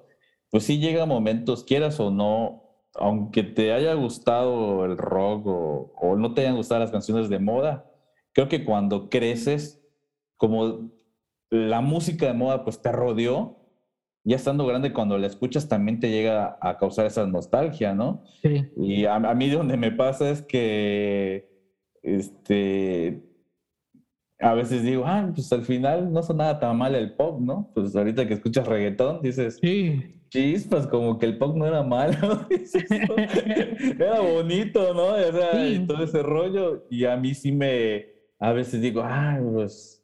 Pues 0.49 0.63
sí 0.63 0.79
llega 0.79 1.05
momentos, 1.05 1.63
quieras 1.63 1.99
o 1.99 2.09
no, 2.09 2.63
aunque 2.95 3.43
te 3.43 3.71
haya 3.71 3.93
gustado 3.93 4.85
el 4.85 4.97
rock 4.97 5.45
o, 5.47 5.93
o 5.95 6.15
no 6.15 6.33
te 6.33 6.41
hayan 6.41 6.55
gustado 6.55 6.81
las 6.81 6.91
canciones 6.91 7.29
de 7.29 7.39
moda, 7.39 7.91
creo 8.33 8.47
que 8.49 8.65
cuando 8.65 9.09
creces, 9.09 9.83
como 10.37 10.91
la 11.49 11.81
música 11.81 12.27
de 12.27 12.33
moda 12.33 12.63
pues 12.63 12.81
te 12.81 12.91
rodeó, 12.91 13.59
ya 14.23 14.37
estando 14.37 14.65
grande, 14.65 14.93
cuando 14.93 15.17
la 15.17 15.27
escuchas 15.27 15.67
también 15.67 15.99
te 15.99 16.09
llega 16.09 16.57
a 16.61 16.77
causar 16.77 17.05
esa 17.05 17.27
nostalgia, 17.27 17.93
¿no? 17.93 18.23
Sí. 18.41 18.71
Y 18.77 19.05
a, 19.05 19.15
a 19.15 19.35
mí 19.35 19.49
donde 19.49 19.77
me 19.77 19.91
pasa 19.91 20.29
es 20.29 20.41
que, 20.41 21.49
este, 22.01 23.32
a 24.43 24.53
veces 24.53 24.83
digo, 24.83 25.03
ah, 25.05 25.29
pues 25.33 25.51
al 25.53 25.63
final 25.63 26.11
no 26.11 26.21
sonaba 26.21 26.59
tan 26.59 26.77
mal 26.77 26.93
el 26.95 27.13
pop, 27.15 27.39
¿no? 27.39 27.69
Pues 27.73 27.95
ahorita 27.95 28.27
que 28.27 28.33
escuchas 28.35 28.67
reggaetón, 28.67 29.21
dices, 29.21 29.57
Sí. 29.61 30.15
chispas, 30.29 30.87
como 30.87 31.17
que 31.17 31.25
el 31.27 31.37
pop 31.37 31.55
no 31.55 31.65
era 31.65 31.81
malo, 31.83 32.13
dices, 32.49 32.85
"No, 32.89 33.15
era 34.05 34.19
bonito, 34.19 34.93
¿no? 34.93 35.05
O 35.13 35.31
sea, 35.31 35.51
Sí. 35.53 35.75
y 35.81 35.87
todo 35.87 36.03
ese 36.03 36.21
rollo, 36.23 36.85
y 36.89 37.05
a 37.05 37.15
mí 37.15 37.33
sí 37.33 37.51
me, 37.51 38.05
a 38.39 38.51
veces 38.51 38.81
digo, 38.81 39.01
ah, 39.03 39.39
pues, 39.53 40.03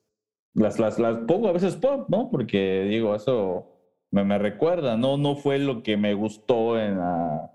las, 0.53 0.79
las, 0.79 0.97
las 0.99 1.17
pongo 1.27 1.47
a 1.49 1.53
veces 1.53 1.75
pop, 1.75 2.07
¿no? 2.09 2.29
Porque 2.31 2.85
digo, 2.89 3.13
eso 3.15 3.75
me, 4.11 4.23
me 4.23 4.37
recuerda, 4.37 4.95
¿no? 4.97 5.17
No 5.17 5.35
fue 5.35 5.59
lo 5.59 5.83
que 5.83 5.97
me 5.97 6.13
gustó 6.13 6.79
en 6.79 6.97
la, 6.97 7.51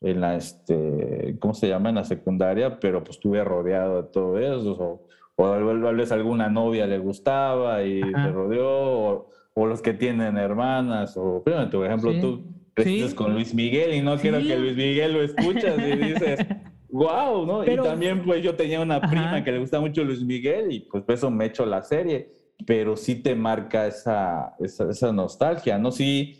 en 0.00 0.20
la, 0.20 0.36
este, 0.36 1.36
¿cómo 1.40 1.54
se 1.54 1.68
llama? 1.68 1.88
En 1.90 1.96
la 1.96 2.04
secundaria, 2.04 2.78
pero 2.80 3.02
pues 3.04 3.16
estuve 3.16 3.42
rodeado 3.44 4.02
de 4.02 4.08
todo 4.08 4.38
eso, 4.38 5.06
o, 5.36 5.50
tal 5.50 5.96
vez 5.96 6.12
alguna 6.12 6.48
novia 6.48 6.86
le 6.86 6.98
gustaba 6.98 7.82
y 7.84 8.02
Ajá. 8.02 8.26
se 8.26 8.32
rodeó, 8.32 8.68
o, 8.70 9.28
o 9.54 9.66
los 9.66 9.82
que 9.82 9.92
tienen 9.94 10.36
hermanas, 10.36 11.16
o, 11.16 11.42
por 11.44 11.86
ejemplo, 11.86 12.12
Sí. 12.12 12.20
tú 12.20 12.44
creciste 12.74 13.08
Sí. 13.10 13.14
con 13.14 13.34
Luis 13.34 13.54
Miguel 13.54 13.94
y 13.94 14.00
no 14.02 14.16
quiero 14.16 14.40
Sí. 14.40 14.48
que 14.48 14.58
Luis 14.58 14.76
Miguel 14.76 15.12
lo 15.14 15.22
escuchas 15.22 15.78
y 15.78 15.96
dices, 15.96 16.38
wow, 16.90 17.46
¿no? 17.46 17.60
Pero- 17.64 17.84
y 17.84 17.86
también 17.88 18.22
pues 18.24 18.42
yo 18.42 18.54
tenía 18.54 18.80
una 18.80 18.96
Ajá. 18.96 19.08
prima 19.10 19.44
que 19.44 19.52
le 19.52 19.58
gusta 19.58 19.80
mucho 19.80 20.04
Luis 20.04 20.22
Miguel 20.22 20.72
y 20.72 20.80
pues 20.80 21.02
por 21.04 21.14
eso 21.14 21.30
me 21.30 21.46
echo 21.46 21.66
la 21.66 21.82
serie, 21.82 22.30
pero 22.66 22.96
sí 22.96 23.16
te 23.16 23.34
marca 23.34 23.86
esa, 23.86 24.54
esa, 24.60 24.88
esa 24.90 25.12
nostalgia, 25.12 25.78
¿no? 25.78 25.90
Sí, 25.90 26.38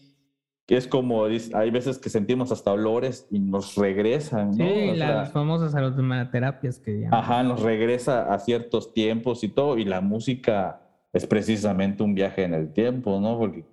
que 0.73 0.79
es 0.79 0.87
como, 0.88 1.25
hay 1.26 1.71
veces 1.71 1.99
que 1.99 2.09
sentimos 2.09 2.50
hasta 2.50 2.73
olores 2.73 3.26
y 3.31 3.38
nos 3.41 3.75
regresan, 3.75 4.52
¿no? 4.52 4.55
Sí, 4.55 4.88
O 4.93 4.97
sea, 4.97 5.17
las 5.17 5.31
famosas 5.31 5.75
aromaterapias 5.75 6.79
que 6.79 7.00
llaman. 7.00 7.12
Ajá, 7.21 7.43
nos 7.43 7.61
regresa 7.61 8.33
a 8.33 8.38
ciertos 8.38 8.95
tiempos 8.95 9.45
y 9.45 9.49
todo, 9.49 9.76
y 9.76 9.85
la 9.85 10.00
música 10.00 10.81
es 11.12 11.26
precisamente 11.26 12.02
un 12.02 12.14
viaje 12.14 12.45
en 12.45 12.55
el 12.55 12.73
tiempo, 12.73 13.21
¿no? 13.21 13.38
Porque 13.38 13.67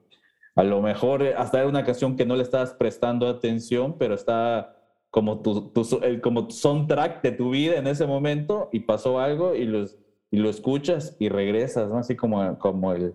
a 0.58 0.64
lo 0.64 0.82
mejor 0.82 1.24
eh, 1.24 1.34
hasta 1.38 1.60
era 1.60 1.70
una 1.70 1.86
canción 1.86 2.18
que 2.18 2.26
no 2.26 2.36
le 2.36 2.44
estabas 2.44 2.74
prestando 2.74 3.30
atención, 3.30 3.96
pero 3.98 4.14
está 4.14 4.76
como 5.10 5.40
tu, 5.40 5.70
tu 5.70 6.02
el- 6.04 6.20
como 6.20 6.50
soundtrack 6.50 7.22
de 7.24 7.32
tu 7.32 7.52
vida 7.52 7.78
en 7.78 7.88
ese 7.88 8.08
momento 8.08 8.68
y 8.74 8.82
pasó 8.82 9.22
algo 9.22 9.56
y, 9.56 9.64
los, 9.64 9.98
y 10.32 10.38
lo 10.40 10.50
escuchas 10.50 11.16
y 11.18 11.30
regresas, 11.30 11.88
¿no? 11.88 11.98
Así 12.00 12.18
como, 12.18 12.60
como 12.60 12.92
el, 12.92 13.14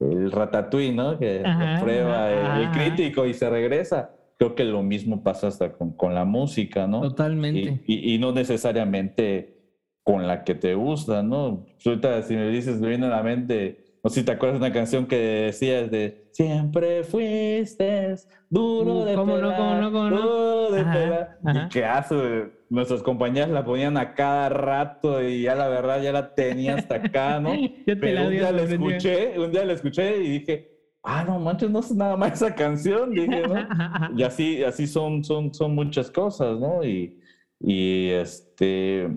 el 0.00 0.30
ratatouille, 0.32 0.92
¿no? 0.94 1.18
Que 1.18 1.42
Ajá, 1.44 1.80
prueba 1.80 2.30
el, 2.32 2.38
el 2.62 2.68
ajá. 2.68 2.72
crítico 2.72 3.26
y 3.26 3.34
se 3.34 3.48
regresa. 3.48 4.10
Creo 4.38 4.54
que 4.54 4.64
lo 4.64 4.82
mismo 4.82 5.22
pasa 5.22 5.46
hasta 5.46 5.72
con, 5.72 5.92
con 5.96 6.14
la 6.14 6.24
música, 6.24 6.86
¿no? 6.86 7.00
Totalmente. 7.02 7.80
Y, 7.86 8.12
y- 8.12 8.14
y 8.14 8.18
no 8.18 8.32
necesariamente 8.32 9.54
con 10.02 10.26
la 10.26 10.44
que 10.44 10.54
te 10.54 10.74
gusta, 10.74 11.22
¿no? 11.22 11.64
Ahorita 11.86 12.22
si 12.22 12.34
me 12.34 12.48
dices, 12.50 12.80
me 12.80 12.88
viene 12.88 13.06
a 13.06 13.10
la 13.10 13.22
mente, 13.22 13.83
no 14.04 14.10
sé 14.10 14.20
si 14.20 14.26
te 14.26 14.32
acuerdas 14.32 14.60
de 14.60 14.66
una 14.66 14.74
canción 14.74 15.06
que 15.06 15.16
decías 15.16 15.90
de 15.90 16.28
Siempre 16.32 17.04
fuiste 17.04 18.16
duro 18.50 18.98
Uh, 19.00 19.04
de 19.04 19.14
¿cómo 19.14 19.38
no, 19.38 19.48
pelar, 19.50 19.56
cómo 19.58 19.80
no, 19.80 19.92
cómo 19.92 20.10
no? 20.10 20.16
duro 20.20 20.70
de 20.72 20.80
Ajá, 20.80 20.92
pelar". 20.92 21.38
ajá. 21.44 21.66
Y 21.66 21.68
que 21.70 21.84
hace, 21.84 22.50
nuestras 22.68 23.02
compañías 23.02 23.48
la 23.48 23.64
ponían 23.64 23.96
a 23.96 24.14
cada 24.14 24.48
rato 24.48 25.22
y 25.22 25.42
ya 25.42 25.54
la 25.54 25.68
verdad 25.68 26.02
ya 26.02 26.12
la 26.12 26.34
tenía 26.34 26.74
hasta 26.74 26.96
acá, 26.96 27.40
¿no? 27.40 27.54
Yo 27.86 27.94
te 27.94 27.96
Pero 27.96 28.20
la 28.20 28.26
un 28.26 28.30
día 28.32 28.52
la 28.52 28.62
escuché, 28.62 29.38
un 29.38 29.52
día 29.52 29.64
la 29.64 29.72
escuché 29.72 30.16
y 30.22 30.28
dije, 30.40 30.70
ah, 31.02 31.24
no 31.24 31.38
manches, 31.38 31.70
no 31.70 31.78
es 31.78 31.94
nada 31.94 32.16
más 32.16 32.32
esa 32.32 32.54
canción, 32.54 33.10
dije, 33.10 33.42
¿no? 33.48 33.54
Y 34.18 34.22
así, 34.22 34.62
así 34.64 34.86
son, 34.86 35.22
son, 35.24 35.54
son 35.54 35.74
muchas 35.74 36.10
cosas, 36.10 36.58
¿no? 36.58 36.84
Y, 36.84 37.20
y 37.60 38.08
este, 38.10 39.08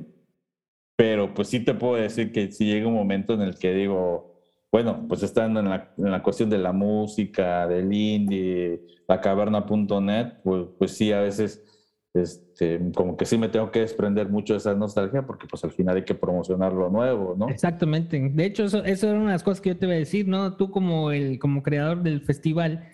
pero 0.96 1.34
pues 1.34 1.48
sí 1.50 1.60
te 1.66 1.74
puedo 1.74 1.96
decir 1.96 2.32
que 2.32 2.52
sí 2.52 2.66
llega 2.66 2.88
un 2.88 2.94
momento 2.94 3.34
en 3.34 3.42
el 3.42 3.58
que 3.58 3.74
digo, 3.74 4.37
bueno, 4.78 5.08
pues 5.08 5.24
estando 5.24 5.60
en 5.60 5.70
la, 5.70 5.92
en 5.98 6.12
la 6.12 6.22
cuestión 6.22 6.52
de 6.52 6.60
la 6.60 6.72
música, 6.72 7.66
del 7.66 7.92
indie, 7.92 8.80
la 9.08 9.20
caverna.net, 9.20 10.34
pues, 10.44 10.68
pues 10.78 10.92
sí, 10.92 11.12
a 11.12 11.22
veces, 11.22 11.66
este, 12.14 12.80
como 12.94 13.18
que 13.18 13.26
sí 13.26 13.40
me 13.40 13.50
tengo 13.50 13.72
que 13.72 13.80
desprender 13.80 14.30
mucho 14.30 14.54
de 14.54 14.58
esa 14.58 14.76
nostalgia 14.76 15.26
porque 15.26 15.48
pues 15.48 15.64
al 15.64 15.72
final 15.72 15.96
hay 15.96 16.06
que 16.06 16.14
promocionar 16.14 16.74
lo 16.74 16.92
nuevo, 16.92 17.36
¿no? 17.36 17.50
Exactamente. 17.50 18.30
De 18.32 18.46
hecho, 18.46 18.66
eso, 18.66 18.84
eso 18.84 19.10
era 19.10 19.18
una 19.18 19.30
de 19.30 19.34
las 19.34 19.42
cosas 19.42 19.62
que 19.62 19.70
yo 19.70 19.78
te 19.80 19.88
iba 19.88 19.96
a 19.96 19.98
decir, 19.98 20.28
¿no? 20.28 20.56
Tú 20.58 20.70
como 20.70 21.12
el 21.12 21.40
como 21.40 21.64
creador 21.64 22.04
del 22.04 22.22
festival, 22.22 22.88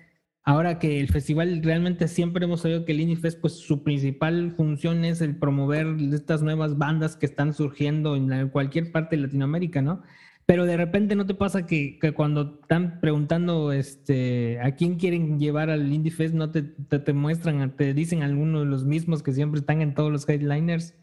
ahora 0.45 0.79
que 0.79 1.01
el 1.01 1.09
festival 1.09 1.61
realmente 1.63 2.07
siempre 2.07 2.45
hemos 2.45 2.61
sabido 2.61 2.85
que 2.85 2.93
el 2.93 3.01
Indie 3.01 3.17
Fest, 3.17 3.41
pues 3.41 3.55
su 3.55 3.83
principal 3.83 4.53
función 4.53 5.03
es 5.03 5.19
el 5.19 5.37
promover 5.37 5.97
estas 6.13 6.43
nuevas 6.43 6.77
bandas 6.77 7.17
que 7.17 7.25
están 7.25 7.53
surgiendo 7.53 8.15
en 8.15 8.47
cualquier 8.47 8.93
parte 8.93 9.17
de 9.17 9.23
Latinoamérica, 9.23 9.81
¿no? 9.81 10.01
Pero 10.45 10.65
de 10.65 10.75
repente 10.75 11.15
no 11.15 11.25
te 11.25 11.33
pasa 11.35 11.65
que, 11.65 11.97
que 11.99 12.11
cuando 12.11 12.59
están 12.61 12.99
preguntando 12.99 13.71
este, 13.71 14.59
a 14.59 14.75
quién 14.75 14.95
quieren 14.95 15.39
llevar 15.39 15.69
al 15.69 15.91
Indie 15.91 16.11
Fest, 16.11 16.33
no 16.33 16.51
te, 16.51 16.63
te, 16.63 16.99
te 16.99 17.13
muestran, 17.13 17.75
te 17.77 17.93
dicen 17.93 18.23
algunos 18.23 18.63
de 18.63 18.69
los 18.69 18.85
mismos 18.85 19.23
que 19.23 19.31
siempre 19.31 19.59
están 19.61 19.81
en 19.81 19.93
todos 19.93 20.11
los 20.11 20.27
headliners 20.27 20.95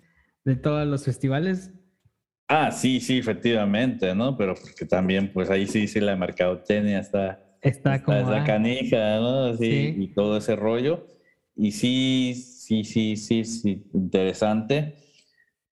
de 0.45 0.57
todos 0.57 0.87
los 0.87 1.05
festivales. 1.05 1.73
Ah, 2.49 2.71
sí, 2.73 3.01
sí, 3.01 3.19
efectivamente, 3.19 4.15
¿no? 4.15 4.37
Pero 4.37 4.55
porque 4.55 4.85
también, 4.85 5.33
pues 5.33 5.49
ahí 5.51 5.67
sí, 5.67 5.87
sí, 5.87 6.01
la 6.01 6.17
mercadotecnia 6.17 6.99
está, 6.99 7.41
Está, 7.63 7.95
está 7.97 8.03
como... 8.05 8.19
esa 8.19 8.43
ah, 8.43 8.45
canija, 8.45 9.17
¿no? 9.21 9.57
Sí, 9.57 9.95
Sí. 9.95 9.95
y 9.99 10.09
todo 10.09 10.37
ese 10.39 10.57
rollo. 10.57 11.07
Y 11.55 11.73
sí, 11.73 12.35
sí, 12.35 12.85
sí, 12.85 13.17
sí, 13.17 13.45
sí, 13.45 13.85
interesante. 13.95 14.97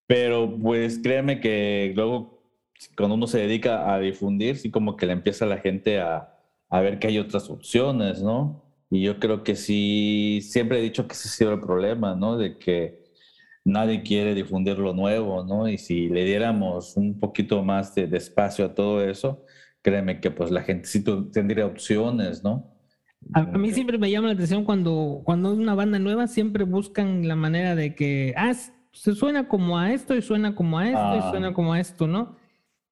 Pero 0.07 0.57
pues 0.59 0.99
créeme 0.99 1.41
que 1.41 1.93
luego, 1.95 2.38
cuando 2.97 3.15
uno 3.17 3.27
se 3.27 3.39
dedica 3.39 3.93
a 3.93 3.99
difundir, 3.99 4.57
sí 4.57 4.71
como 4.71 4.97
que 4.97 5.07
le 5.07 5.13
empieza 5.13 5.45
a 5.45 5.49
la 5.49 5.59
gente 5.59 6.01
a, 6.01 6.35
a 6.69 6.81
ver 6.81 6.99
que 6.99 7.09
hay 7.09 7.19
otras 7.19 7.51
opciones, 7.51 8.23
¿no? 8.23 8.65
Y 8.91 9.03
yo 9.03 9.19
creo 9.19 9.43
que 9.45 9.57
sí, 9.57 10.41
siempre 10.43 10.79
he 10.79 10.83
dicho 10.83 11.07
que 11.07 11.15
ese 11.15 11.29
ha 11.29 11.33
sido 11.33 11.53
el 11.53 11.61
problema, 11.61 12.15
¿no? 12.15 12.39
De 12.39 12.59
que 12.59 13.05
nadie 13.65 14.03
quiere 14.03 14.35
difundir 14.35 14.79
lo 14.79 14.95
nuevo, 14.95 15.45
¿no? 15.45 15.69
Y 15.69 15.79
si 15.79 16.09
le 16.09 16.25
diéramos 16.25 16.97
un 16.97 17.19
poquito 17.21 17.63
más 17.63 17.95
de, 17.95 18.07
de 18.07 18.17
espacio 18.17 18.65
a 18.65 18.75
todo 18.75 19.03
eso, 19.05 19.45
créeme 19.83 20.21
que 20.21 20.31
pues 20.31 20.51
la 20.51 20.63
gente 20.63 20.87
sí 20.89 21.05
tendría 21.33 21.67
opciones, 21.67 22.43
¿no? 22.43 22.73
A, 23.35 23.43
mí 23.43 23.73
siempre 23.73 23.99
me 23.99 24.11
llama 24.11 24.29
la 24.29 24.35
atención 24.35 24.65
cuando, 24.65 25.23
cuando 25.25 25.53
es 25.53 25.59
una 25.59 25.75
banda 25.75 25.99
nueva, 25.99 26.29
siempre 26.29 26.65
buscan 26.65 27.27
la 27.27 27.37
manera 27.37 27.75
de 27.75 27.95
que, 27.95 28.33
ah, 28.37 28.53
se 28.93 29.15
suena 29.15 29.49
como 29.49 29.79
a 29.79 29.93
esto 29.93 30.15
y 30.17 30.23
suena 30.23 30.55
como 30.55 30.79
a 30.79 30.87
esto 30.87 31.17
y 31.17 31.19
Ah. 31.19 31.31
suena 31.31 31.53
como 31.53 31.73
a 31.75 31.81
esto, 31.81 32.07
¿no? 32.07 32.37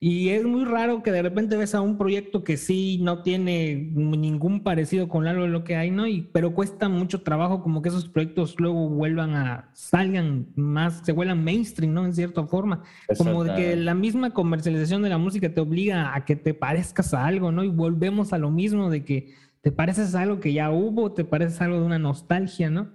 Y 0.08 0.28
es 0.28 0.44
muy 0.44 0.64
raro 0.64 1.02
que 1.02 1.10
de 1.10 1.20
repente 1.20 1.56
ves 1.56 1.74
a 1.74 1.80
un 1.80 1.98
proyecto 1.98 2.44
que 2.44 2.56
sí 2.56 3.00
no 3.02 3.24
tiene 3.24 3.90
ningún 3.92 4.62
parecido 4.62 5.08
con 5.08 5.26
algo 5.26 5.42
de 5.42 5.48
lo 5.48 5.64
que 5.64 5.74
hay, 5.74 5.90
¿no? 5.90 6.06
Y, 6.06 6.20
pero 6.32 6.54
cuesta 6.54 6.88
mucho 6.88 7.22
trabajo 7.22 7.60
como 7.60 7.82
que 7.82 7.88
esos 7.88 8.08
proyectos 8.08 8.54
luego 8.60 8.88
vuelvan 8.88 9.34
a, 9.34 9.68
salgan 9.72 10.46
más, 10.54 11.00
se 11.04 11.10
vuelvan 11.10 11.42
mainstream, 11.42 11.92
¿no? 11.92 12.04
En 12.04 12.14
cierta 12.14 12.46
forma. 12.46 12.84
Como 13.18 13.42
de 13.42 13.56
que 13.56 13.74
la 13.74 13.94
misma 13.94 14.32
comercialización 14.32 15.02
de 15.02 15.08
la 15.08 15.18
música 15.18 15.52
te 15.52 15.60
obliga 15.60 16.14
a 16.14 16.24
que 16.24 16.36
te 16.36 16.54
parezcas 16.54 17.12
a 17.12 17.26
algo, 17.26 17.50
¿no? 17.50 17.64
Y 17.64 17.68
volvemos 17.68 18.32
a 18.32 18.38
lo 18.38 18.52
mismo 18.52 18.90
de 18.90 19.04
que 19.04 19.34
te 19.60 19.72
pareces 19.72 20.14
a 20.14 20.20
algo 20.20 20.38
que 20.38 20.52
ya 20.52 20.70
hubo, 20.70 21.10
te 21.14 21.24
pareces 21.24 21.60
a 21.60 21.64
algo 21.64 21.80
de 21.80 21.84
una 21.84 21.98
nostalgia, 21.98 22.70
¿no? 22.70 22.92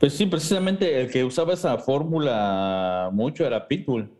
Pues 0.00 0.14
sí, 0.14 0.24
precisamente 0.24 0.98
el 0.98 1.10
que 1.10 1.24
usaba 1.24 1.52
esa 1.52 1.76
fórmula 1.76 3.10
mucho 3.12 3.44
era 3.44 3.68
Pitbull. 3.68 4.17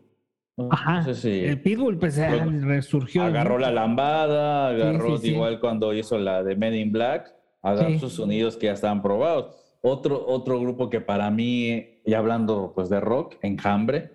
¿No? 0.59 0.69
Ajá. 0.71 0.97
No 1.01 1.03
sé 1.05 1.15
si 1.15 1.45
El 1.45 1.61
Pitbull, 1.61 1.97
pues 1.97 2.17
Luego, 2.17 2.51
resurgió. 2.67 3.23
agarró 3.23 3.53
¿no? 3.55 3.59
la 3.59 3.71
lambada, 3.71 4.69
agarró 4.69 5.17
sí, 5.17 5.27
sí. 5.27 5.33
igual 5.33 5.59
cuando 5.59 5.93
hizo 5.93 6.17
la 6.19 6.43
de 6.43 6.55
Men 6.55 6.75
in 6.75 6.91
Black, 6.91 7.33
a 7.61 7.73
dar 7.75 7.91
Sí. 7.91 7.99
sus 7.99 8.13
sonidos 8.13 8.55
que 8.57 8.67
ya 8.67 8.73
estaban 8.73 9.01
probados. 9.01 9.55
Otro, 9.81 10.25
otro 10.27 10.59
grupo 10.59 10.89
que 10.89 11.01
para 11.01 11.29
mí, 11.31 12.01
ya 12.05 12.19
hablando 12.19 12.73
pues 12.75 12.89
de 12.89 12.99
rock, 12.99 13.35
Enjambre. 13.41 14.11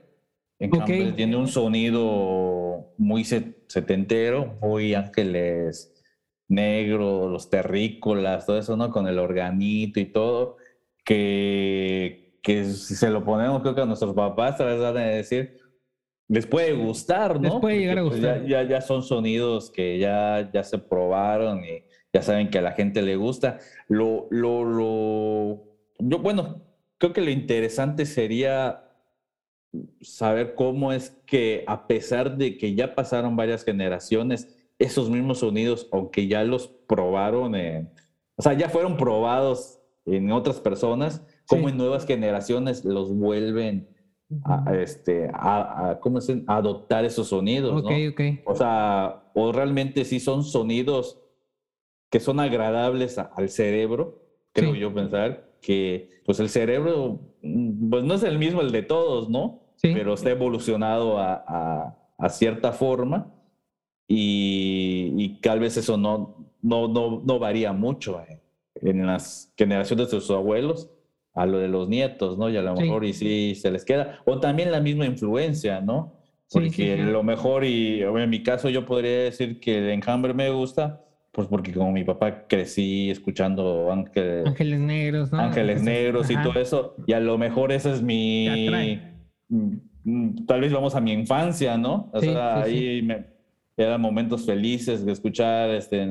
Enjambre 0.58 1.08
Ok. 1.10 1.16
tiene 1.16 1.36
un 1.36 1.48
sonido 1.48 2.92
muy 2.98 3.24
se- 3.24 3.54
setentero, 3.66 4.56
muy 4.62 4.94
ángeles 4.94 5.90
negros, 6.48 7.30
los 7.30 7.48
terrícolas, 7.50 8.46
todo 8.46 8.58
eso, 8.58 8.76
¿no? 8.76 8.90
Con 8.90 9.08
el 9.08 9.18
organito 9.18 9.98
y 10.00 10.04
todo, 10.06 10.56
que, 11.04 12.38
que 12.42 12.64
si 12.64 12.94
se 12.94 13.10
lo 13.10 13.24
ponemos, 13.24 13.62
creo 13.62 13.74
que 13.74 13.80
a 13.80 13.86
nuestros 13.86 14.14
papás 14.14 14.58
tal 14.58 14.68
vez 14.68 14.80
van 14.80 14.96
a 14.96 15.00
decir, 15.06 15.58
les 16.28 16.46
puede 16.46 16.72
gustar, 16.72 17.36
¿no? 17.40 17.42
Les 17.42 17.60
puede 17.60 17.78
llegar 17.78 17.98
a 17.98 18.02
pues, 18.02 18.14
gustar. 18.14 18.46
ya, 18.46 18.62
ya, 18.62 18.68
ya 18.68 18.80
son 18.80 19.02
sonidos 19.02 19.70
que 19.70 19.98
ya, 19.98 20.50
ya 20.52 20.62
se 20.64 20.78
probaron 20.78 21.62
y 21.64 21.84
ya 22.12 22.22
saben 22.22 22.48
que 22.50 22.58
a 22.58 22.62
la 22.62 22.72
gente 22.72 23.02
le 23.02 23.16
gusta. 23.16 23.58
Lo, 23.88 24.26
lo, 24.30 24.64
lo, 24.64 25.64
yo, 25.98 26.18
bueno, 26.20 26.62
creo 26.98 27.12
que 27.12 27.20
lo 27.20 27.30
interesante 27.30 28.06
sería 28.06 28.80
saber 30.00 30.54
cómo 30.54 30.92
es 30.92 31.10
que 31.26 31.64
a 31.66 31.86
pesar 31.86 32.36
de 32.36 32.56
que 32.56 32.74
ya 32.74 32.94
pasaron 32.94 33.36
varias 33.36 33.64
generaciones, 33.64 34.48
esos 34.78 35.10
mismos 35.10 35.38
sonidos, 35.40 35.88
aunque 35.92 36.26
ya 36.28 36.44
los 36.44 36.68
probaron, 36.68 37.54
en- 37.54 37.90
o 38.36 38.42
sea, 38.42 38.52
ya 38.54 38.68
fueron 38.68 38.96
probados 38.96 39.80
en 40.06 40.30
otras 40.32 40.60
personas, 40.60 41.22
como 41.46 41.68
Sí. 41.68 41.72
en 41.72 41.78
nuevas 41.78 42.06
generaciones 42.06 42.84
los 42.84 43.12
vuelven 43.14 43.88
a, 44.44 44.74
este, 44.76 45.28
a, 45.32 45.90
a- 45.90 46.00
¿cómo 46.00 46.20
se 46.20 46.42
a 46.46 46.56
adoptar 46.56 47.04
esos 47.04 47.28
sonidos, 47.28 47.72
¿no? 47.82 47.88
O 48.46 48.54
sea, 48.54 49.24
o 49.34 49.52
realmente 49.52 50.04
sí 50.04 50.20
son 50.20 50.42
sonidos 50.44 51.20
que 52.10 52.20
son 52.20 52.40
agradables 52.40 53.18
a- 53.18 53.30
al 53.36 53.48
cerebro, 53.48 54.22
creo 54.52 54.72
Sí. 54.74 54.80
yo 54.80 54.92
pensar, 54.94 55.50
que 55.60 56.10
pues 56.26 56.40
el 56.40 56.48
cerebro, 56.48 57.20
mm, 57.42 57.90
pues 57.90 58.04
no 58.04 58.14
es 58.14 58.22
el 58.22 58.38
mismo 58.38 58.60
el 58.60 58.70
de 58.72 58.82
todos, 58.82 59.28
¿no? 59.30 59.60
Sí. 59.76 59.90
Pero 59.92 60.14
está 60.14 60.30
evolucionado 60.30 61.18
a, 61.18 61.44
a- 61.46 61.98
a 62.18 62.28
cierta 62.28 62.72
forma 62.72 63.32
y, 64.06 65.12
y 65.16 65.40
tal 65.40 65.60
vez 65.60 65.76
eso 65.76 65.96
no, 65.96 66.52
no, 66.62 66.88
no, 66.88 67.22
no 67.24 67.38
varía 67.38 67.72
mucho 67.72 68.20
en 68.76 69.06
las 69.06 69.52
generaciones 69.56 70.10
de 70.10 70.20
sus 70.20 70.30
abuelos 70.30 70.90
a 71.34 71.46
lo 71.46 71.58
de 71.58 71.68
los 71.68 71.88
nietos, 71.88 72.38
¿no? 72.38 72.48
Y 72.48 72.56
a 72.56 72.62
lo 72.62 72.76
Sí. 72.76 72.82
mejor 72.84 73.04
y 73.04 73.12
sí 73.12 73.54
se 73.56 73.70
les 73.70 73.84
queda. 73.84 74.20
O 74.24 74.38
también 74.40 74.70
la 74.70 74.80
misma 74.80 75.04
influencia, 75.06 75.80
¿no? 75.80 76.14
Porque 76.50 76.70
sí, 76.70 76.82
sí. 76.84 76.96
lo 76.96 77.22
mejor, 77.22 77.64
y 77.64 78.02
en 78.02 78.30
mi 78.30 78.42
caso 78.42 78.68
yo 78.68 78.84
podría 78.86 79.24
decir 79.24 79.58
que 79.58 79.78
el 79.78 79.90
enjambre 79.90 80.32
me 80.34 80.50
gusta, 80.50 81.00
pues 81.32 81.48
porque 81.48 81.72
como 81.72 81.90
mi 81.90 82.04
papá 82.04 82.46
crecí 82.46 83.10
escuchando 83.10 83.90
Ángel- 83.90 84.46
Ángeles 84.46 84.78
negros, 84.78 85.32
¿no? 85.32 85.40
Ángeles 85.40 85.82
Negros 85.82 86.30
y 86.30 86.36
todo 86.40 86.60
eso, 86.60 86.94
y 87.06 87.12
a 87.12 87.18
lo 87.20 87.36
mejor 87.38 87.72
ese 87.72 87.90
es 87.92 88.02
mi... 88.02 89.00
mm, 89.48 90.44
Tal 90.46 90.60
vez 90.60 90.70
vamos 90.72 90.94
a 90.94 91.00
mi 91.00 91.12
infancia, 91.12 91.78
¿no? 91.78 92.10
O 92.12 92.20
sea, 92.20 92.60
ahí 92.62 93.00
me, 93.02 93.24
eran 93.76 94.00
momentos 94.00 94.44
felices 94.44 95.04
de 95.04 95.10
escuchar 95.12 95.70
este, 95.70 96.06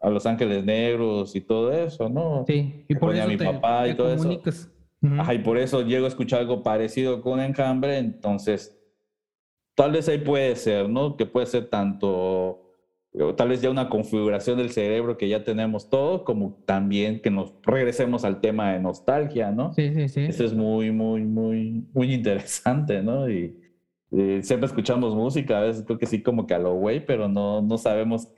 a, 0.00 0.06
a 0.06 0.10
los 0.10 0.26
Ángeles 0.26 0.64
Negros 0.64 1.34
y 1.36 1.40
todo 1.40 1.72
eso, 1.72 2.08
¿no? 2.08 2.44
Sí, 2.46 2.84
y 2.88 2.94
por 2.94 3.14
eso 3.14 3.28
mi 3.28 3.36
te, 3.36 3.44
papá 3.44 3.86
y 3.86 3.90
te 3.90 3.96
todo 3.96 4.12
eso. 4.12 4.42
Ujú. 5.02 5.14
Ajá, 5.18 5.34
y 5.34 5.38
por 5.38 5.58
eso 5.58 5.82
llego 5.82 6.04
a 6.04 6.08
escuchar 6.08 6.40
algo 6.40 6.62
parecido 6.62 7.22
con 7.22 7.40
Enjambre, 7.40 7.98
entonces 7.98 8.76
tal 9.74 9.92
vez 9.92 10.08
ahí 10.08 10.18
puede 10.18 10.56
ser, 10.56 10.90
¿no? 10.90 11.16
Que 11.16 11.24
puede 11.24 11.46
ser 11.46 11.70
tanto, 11.70 12.74
tal 13.34 13.48
vez 13.48 13.62
ya 13.62 13.70
una 13.70 13.88
configuración 13.88 14.58
del 14.58 14.70
cerebro 14.70 15.16
que 15.16 15.26
ya 15.28 15.42
tenemos 15.42 15.88
todo, 15.88 16.22
como 16.24 16.62
también 16.66 17.22
que 17.22 17.30
nos 17.30 17.54
regresemos 17.62 18.24
al 18.24 18.42
tema 18.42 18.72
de 18.72 18.80
nostalgia, 18.80 19.50
¿no? 19.52 19.72
Sí, 19.72 19.94
sí, 19.94 20.08
sí. 20.08 20.20
Eso 20.20 20.44
es 20.44 20.52
muy, 20.52 20.90
muy, 20.90 21.22
muy, 21.22 21.86
muy 21.94 22.12
interesante, 22.12 23.02
¿no? 23.02 23.30
Y, 23.30 23.56
y 24.10 24.42
siempre 24.42 24.66
escuchamos 24.66 25.14
música, 25.14 25.58
a 25.58 25.62
veces 25.62 25.84
creo 25.86 25.98
que 25.98 26.04
sí 26.04 26.22
como 26.22 26.46
que 26.46 26.52
a 26.52 26.58
lo 26.58 26.74
güey, 26.74 27.06
pero 27.06 27.26
no, 27.26 27.62
no 27.62 27.78
sabemos 27.78 28.28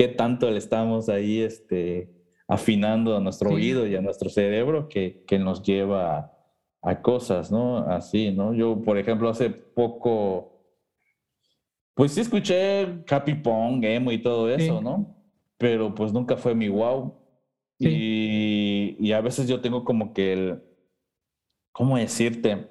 qué 0.00 0.08
tanto 0.08 0.50
le 0.50 0.56
estamos 0.56 1.10
ahí 1.10 1.40
este, 1.42 2.10
afinando 2.48 3.14
a 3.14 3.20
nuestro 3.20 3.50
Sí. 3.50 3.54
oído 3.56 3.86
y 3.86 3.96
a 3.96 4.00
nuestro 4.00 4.30
cerebro 4.30 4.88
que, 4.88 5.24
que 5.26 5.38
nos 5.38 5.62
lleva 5.62 6.16
a, 6.16 6.32
a 6.80 7.02
cosas, 7.02 7.52
¿no? 7.52 7.80
Así, 7.86 8.30
¿no? 8.30 8.54
Yo, 8.54 8.80
por 8.80 8.96
ejemplo, 8.96 9.28
hace 9.28 9.50
poco, 9.50 10.64
pues 11.94 12.12
sí 12.12 12.22
escuché 12.22 13.04
Happy 13.10 13.34
Pong, 13.34 13.84
emo 13.84 14.10
y 14.10 14.22
todo 14.22 14.48
eso, 14.48 14.78
Sí. 14.78 14.82
¿no? 14.84 15.14
Pero 15.58 15.94
pues 15.94 16.14
nunca 16.14 16.38
fue 16.38 16.54
mi 16.54 16.68
wow. 16.70 17.14
Y, 17.78 18.96
y 18.98 19.12
a 19.12 19.20
veces 19.20 19.46
yo 19.48 19.60
tengo 19.60 19.84
como 19.84 20.14
que 20.14 20.32
el, 20.32 20.62
¿cómo 21.72 21.98
decirte? 21.98 22.68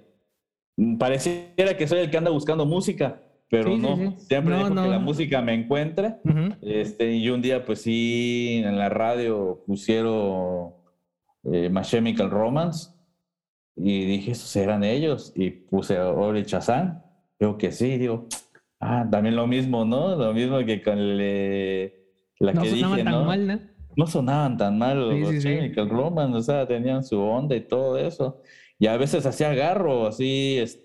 Pareciera 0.97 1.77
que 1.77 1.87
soy 1.87 1.99
el 1.99 2.09
que 2.09 2.17
anda 2.17 2.31
buscando 2.31 2.65
música, 2.65 3.21
pero 3.49 3.69
Sí, 3.69 3.75
sí, 3.75 3.81
no. 3.81 3.95
sí. 3.95 4.25
Siempre 4.27 4.53
No, 4.53 4.59
dejo 4.63 4.73
no. 4.75 4.83
que 4.83 4.89
la 4.89 4.99
música 4.99 5.41
me 5.41 5.53
encuentre. 5.53 6.15
Ujú. 6.23 6.55
Este, 6.61 7.11
y 7.13 7.29
un 7.29 7.41
día, 7.41 7.65
pues 7.65 7.81
sí, 7.81 8.61
en 8.63 8.77
la 8.77 8.89
radio 8.89 9.63
pusieron 9.65 10.73
eh, 11.51 11.69
My 11.69 11.81
Chemical 11.81 12.29
Romance 12.29 12.91
y 13.75 14.05
dije, 14.05 14.31
esos 14.31 14.55
eran 14.55 14.83
ellos. 14.83 15.31
Y 15.35 15.49
puse 15.51 15.99
Ori 15.99 16.45
Chazán. 16.45 17.01
Digo 17.39 17.57
que 17.57 17.71
sí, 17.71 17.97
digo, 17.97 18.27
ah, 18.79 19.07
también 19.09 19.35
lo 19.35 19.47
mismo, 19.47 19.85
¿no? 19.85 20.15
Lo 20.15 20.33
mismo 20.33 20.59
que 20.65 20.81
con 20.83 20.97
el, 20.99 21.93
la 22.39 22.53
No 22.53 22.61
que 22.63 22.69
sonaban 22.69 22.97
dije, 22.97 23.03
tan 23.09 23.13
¿no? 23.13 23.25
mal, 23.25 23.47
¿no? 23.47 23.59
no 23.95 24.07
sonaban 24.07 24.57
tan 24.57 24.77
mal 24.77 24.99
los, 24.99 25.13
Sí, 25.13 25.25
sí, 25.25 25.41
sí. 25.41 25.47
Chemical 25.47 25.89
Romance, 25.89 26.37
o 26.37 26.41
sea, 26.41 26.67
tenían 26.67 27.03
su 27.03 27.19
onda 27.19 27.55
y 27.55 27.61
todo 27.61 27.97
eso. 27.97 28.41
Y 28.77 28.87
a 28.87 28.95
veces 28.97 29.25
hacía 29.25 29.49
agarro, 29.51 30.07
así, 30.07 30.57
es, 30.57 30.81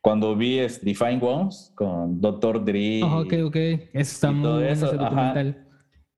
cuando 0.00 0.36
vi 0.36 0.58
es, 0.58 0.82
Define 0.84 1.18
Ones 1.22 1.72
con 1.74 2.20
Dr. 2.20 2.64
Dre, 2.64 3.02
Ajá, 3.02 3.18
ok, 3.20 3.32
ok. 3.46 3.56
Eso 3.56 3.82
está 3.92 4.30
muy 4.32 4.48
bueno 4.48 4.66
eso, 4.66 4.86
ese 4.86 4.96
documental. 4.96 5.66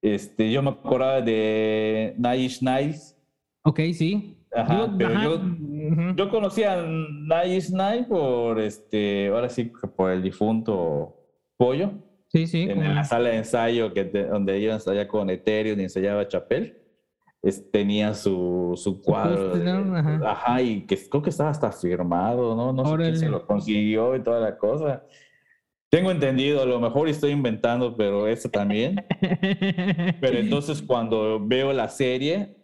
este, 0.03 0.53
yo 0.53 0.63
me 0.63 0.71
acordaba 0.71 1.21
de 1.21 2.15
Inch 2.37 2.63
Nails. 2.63 3.17
Ok, 3.65 3.81
sí. 3.95 4.37
Ajá, 4.55 4.93
pero 4.99 5.15
ajá, 5.15 5.25
yo-. 5.25 5.41
Yo 6.17 6.29
conocía 6.29 6.75
a 6.75 6.87
Nails 6.87 7.73
por, 8.09 8.61
este, 8.61 9.29
ahora 9.29 9.49
sí, 9.49 9.71
por 9.97 10.11
el 10.11 10.23
difunto 10.23 11.17
Pollo. 11.57 11.93
Sí, 12.29 12.47
sí. 12.47 12.63
en, 12.63 12.83
en 12.83 12.95
la 12.95 13.03
sala 13.05 13.31
de 13.31 13.39
ensayo 13.39 13.93
que 13.93 14.05
te- 14.05 14.27
donde 14.27 14.59
iba 14.61 14.73
a 14.73 14.77
ensayar 14.77 15.09
con 15.09 15.29
Ethereum 15.31 15.81
y 15.81 15.85
ensayaba 15.85 16.29
Chapel, 16.29 16.80
es- 17.43 17.71
tenía 17.71 18.15
su, 18.15 18.73
su 18.77 19.01
cuadro. 19.03 19.57
de- 19.57 19.71
Ajá. 19.71 20.21
ajá. 20.31 20.63
y 20.63 20.83
que 20.87 20.97
creo 21.09 21.23
que 21.23 21.31
estaba 21.31 21.51
hasta 21.51 21.73
firmado, 21.73 22.55
¿no? 22.55 22.73
No 22.73 22.85
sé 22.85 22.97
quién 22.97 23.17
se 23.17 23.27
Órale. 23.27 23.31
lo 23.31 23.47
consiguió 23.47 24.15
y 24.17 24.23
toda 24.23 24.41
la 24.41 24.57
cosa. 24.59 25.05
Tengo 25.91 26.11
entendido, 26.13 26.63
a 26.63 26.67
lo 26.67 26.79
mejor 26.79 27.09
estoy 27.09 27.33
inventando, 27.33 27.97
pero 27.97 28.29
eso 28.29 28.49
también. 28.49 29.05
Pero 30.21 30.39
entonces 30.39 30.81
cuando 30.83 31.41
veo 31.45 31.73
la 31.73 31.89
serie, 31.89 32.57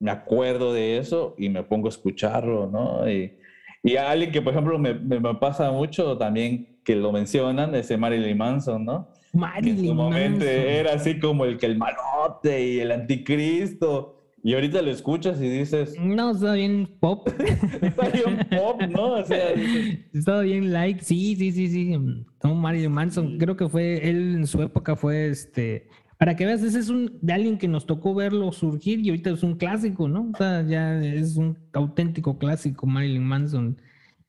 me 0.00 0.10
acuerdo 0.10 0.74
de 0.74 0.98
eso 0.98 1.34
y 1.38 1.48
me 1.48 1.62
pongo 1.62 1.86
a 1.86 1.90
escucharlo, 1.90 2.66
¿no? 2.70 3.08
Y, 3.10 3.38
y 3.82 3.96
alguien 3.96 4.30
que, 4.32 4.42
por 4.42 4.52
ejemplo, 4.52 4.78
me, 4.78 4.92
me- 4.94 5.18
me 5.20 5.34
pasa 5.36 5.70
mucho 5.72 6.18
también 6.18 6.78
que 6.84 6.94
lo 6.94 7.10
mencionan, 7.10 7.74
ese 7.74 7.96
Marilyn 7.96 8.36
Manson, 8.36 8.84
¿no? 8.84 9.08
Que 9.32 9.36
en 9.36 9.40
Marilyn 9.40 9.86
su 9.88 9.94
momento 9.94 10.44
Manson. 10.44 10.48
era 10.68 10.92
así 10.92 11.18
como 11.18 11.46
el 11.46 11.56
que 11.56 11.64
el 11.66 11.78
malote 11.78 12.62
y 12.66 12.80
el 12.80 12.92
anticristo. 12.92 14.13
Y 14.46 14.52
ahorita 14.52 14.82
lo 14.82 14.90
escuchas 14.90 15.40
y 15.40 15.48
dices, 15.48 15.96
No, 15.98 16.32
está 16.32 16.52
bien 16.52 16.86
pop. 17.00 17.26
está 17.80 18.08
bien 18.10 18.46
pop, 18.50 18.82
¿no? 18.90 19.14
O 19.14 19.24
sea, 19.24 19.52
dices, 19.54 20.00
Estaba 20.12 20.42
bien 20.42 20.70
like, 20.70 21.02
sí, 21.02 21.34
sí, 21.34 21.50
sí, 21.50 21.68
sí. 21.68 21.96
No, 21.96 22.54
Marilyn 22.54 22.92
Manson, 22.92 23.38
creo 23.38 23.56
que 23.56 23.68
fue, 23.70 24.06
él 24.08 24.34
en 24.34 24.46
su 24.46 24.60
época 24.62 24.96
fue 24.96 25.28
este. 25.30 25.88
Para 26.18 26.36
que 26.36 26.44
veas, 26.44 26.62
ese 26.62 26.78
es 26.78 26.90
un 26.90 27.18
de 27.22 27.32
alguien 27.32 27.56
que 27.56 27.68
nos 27.68 27.86
tocó 27.86 28.14
verlo 28.14 28.52
surgir 28.52 29.00
y 29.00 29.08
ahorita 29.08 29.30
es 29.30 29.42
un 29.42 29.56
clásico, 29.56 30.08
¿no? 30.08 30.30
O 30.34 30.36
sea, 30.36 30.62
ya 30.62 31.02
es 31.02 31.36
un 31.36 31.56
auténtico 31.72 32.38
clásico 32.38 32.86
Marilyn 32.86 33.24
Manson 33.24 33.78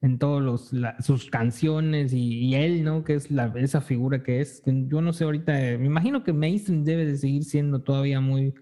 en 0.01 0.17
la- 0.71 1.01
sus 1.01 1.29
canciones 1.29 2.13
y, 2.13 2.39
y 2.45 2.55
él, 2.55 2.83
¿no? 2.83 3.03
Que 3.03 3.15
es 3.15 3.31
la, 3.31 3.51
esa 3.57 3.81
figura 3.81 4.23
que 4.23 4.39
es. 4.39 4.63
Yo 4.65 5.01
no 5.01 5.11
sé 5.13 5.25
ahorita, 5.25 5.51
me 5.53 5.85
imagino 5.85 6.23
que 6.23 6.31
mainstream 6.31 6.83
debe 6.83 7.05
de 7.05 7.17
seguir 7.17 7.43
siendo 7.43 7.81
todavía 7.81 8.21
muy, 8.21 8.53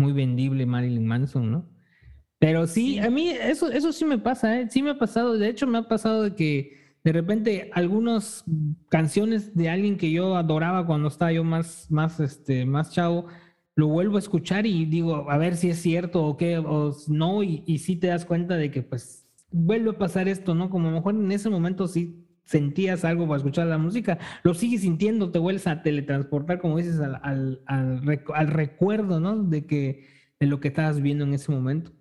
muy 0.00 0.12
vendible 0.12 0.66
Marilyn 0.66 1.06
Manson, 1.06 1.52
¿no? 1.52 1.68
Pero 2.38 2.66
sí, 2.66 2.98
a 2.98 3.10
mí 3.10 3.28
eso, 3.28 3.70
eso 3.70 3.92
sí 3.92 4.04
me 4.06 4.18
pasa, 4.18 4.58
¿eh? 4.58 4.68
Sí 4.70 4.82
me 4.82 4.90
ha 4.90 4.98
pasado, 4.98 5.36
de 5.36 5.48
hecho 5.48 5.66
me 5.66 5.78
ha 5.78 5.86
pasado 5.88 6.22
de 6.22 6.34
que 6.34 6.80
de 7.04 7.12
repente 7.12 7.70
algunas 7.74 8.44
canciones 8.88 9.54
de 9.54 9.68
alguien 9.68 9.98
que 9.98 10.10
yo 10.10 10.36
adoraba 10.36 10.86
cuando 10.86 11.08
estaba 11.08 11.32
yo 11.32 11.44
más, 11.44 11.90
más, 11.90 12.18
este, 12.18 12.64
más 12.64 12.92
chavo, 12.92 13.26
lo 13.76 13.88
vuelvo 13.88 14.16
a 14.16 14.20
escuchar 14.20 14.66
y 14.66 14.86
digo, 14.86 15.30
a 15.30 15.36
ver 15.36 15.56
si 15.56 15.68
es 15.68 15.80
cierto 15.80 16.24
o 16.24 16.36
qué, 16.38 16.58
o 16.58 16.96
no, 17.08 17.42
y, 17.42 17.62
y 17.66 17.78
sí 17.78 17.96
te 17.96 18.06
das 18.06 18.24
cuenta 18.24 18.56
de 18.56 18.70
que 18.70 18.82
pues 18.82 19.26
vuelve 19.50 19.90
a 19.90 19.98
pasar 19.98 20.26
esto, 20.26 20.54
¿no? 20.54 20.70
Como 20.70 20.88
a 20.88 20.90
lo 20.92 20.96
mejor 20.96 21.14
en 21.14 21.30
ese 21.32 21.50
momento 21.50 21.88
sí 21.88 22.26
sentías 22.50 23.04
algo 23.04 23.26
para 23.28 23.36
escuchar 23.36 23.68
la 23.68 23.78
música, 23.78 24.18
lo 24.42 24.54
sigues 24.54 24.80
sintiendo, 24.80 25.30
te 25.30 25.38
vuelves 25.38 25.68
a 25.68 25.82
teletransportar, 25.84 26.58
como 26.60 26.78
dices, 26.78 26.98
al, 26.98 27.20
al, 27.22 27.62
al 27.66 28.22
al 28.34 28.46
recuerdo, 28.48 29.20
¿no? 29.20 29.44
De 29.44 29.66
que 29.66 30.04
de 30.40 30.46
lo 30.46 30.58
que 30.58 30.68
estabas 30.68 31.00
viendo 31.00 31.24
en 31.24 31.34
ese 31.34 31.52
momento. 31.52 31.92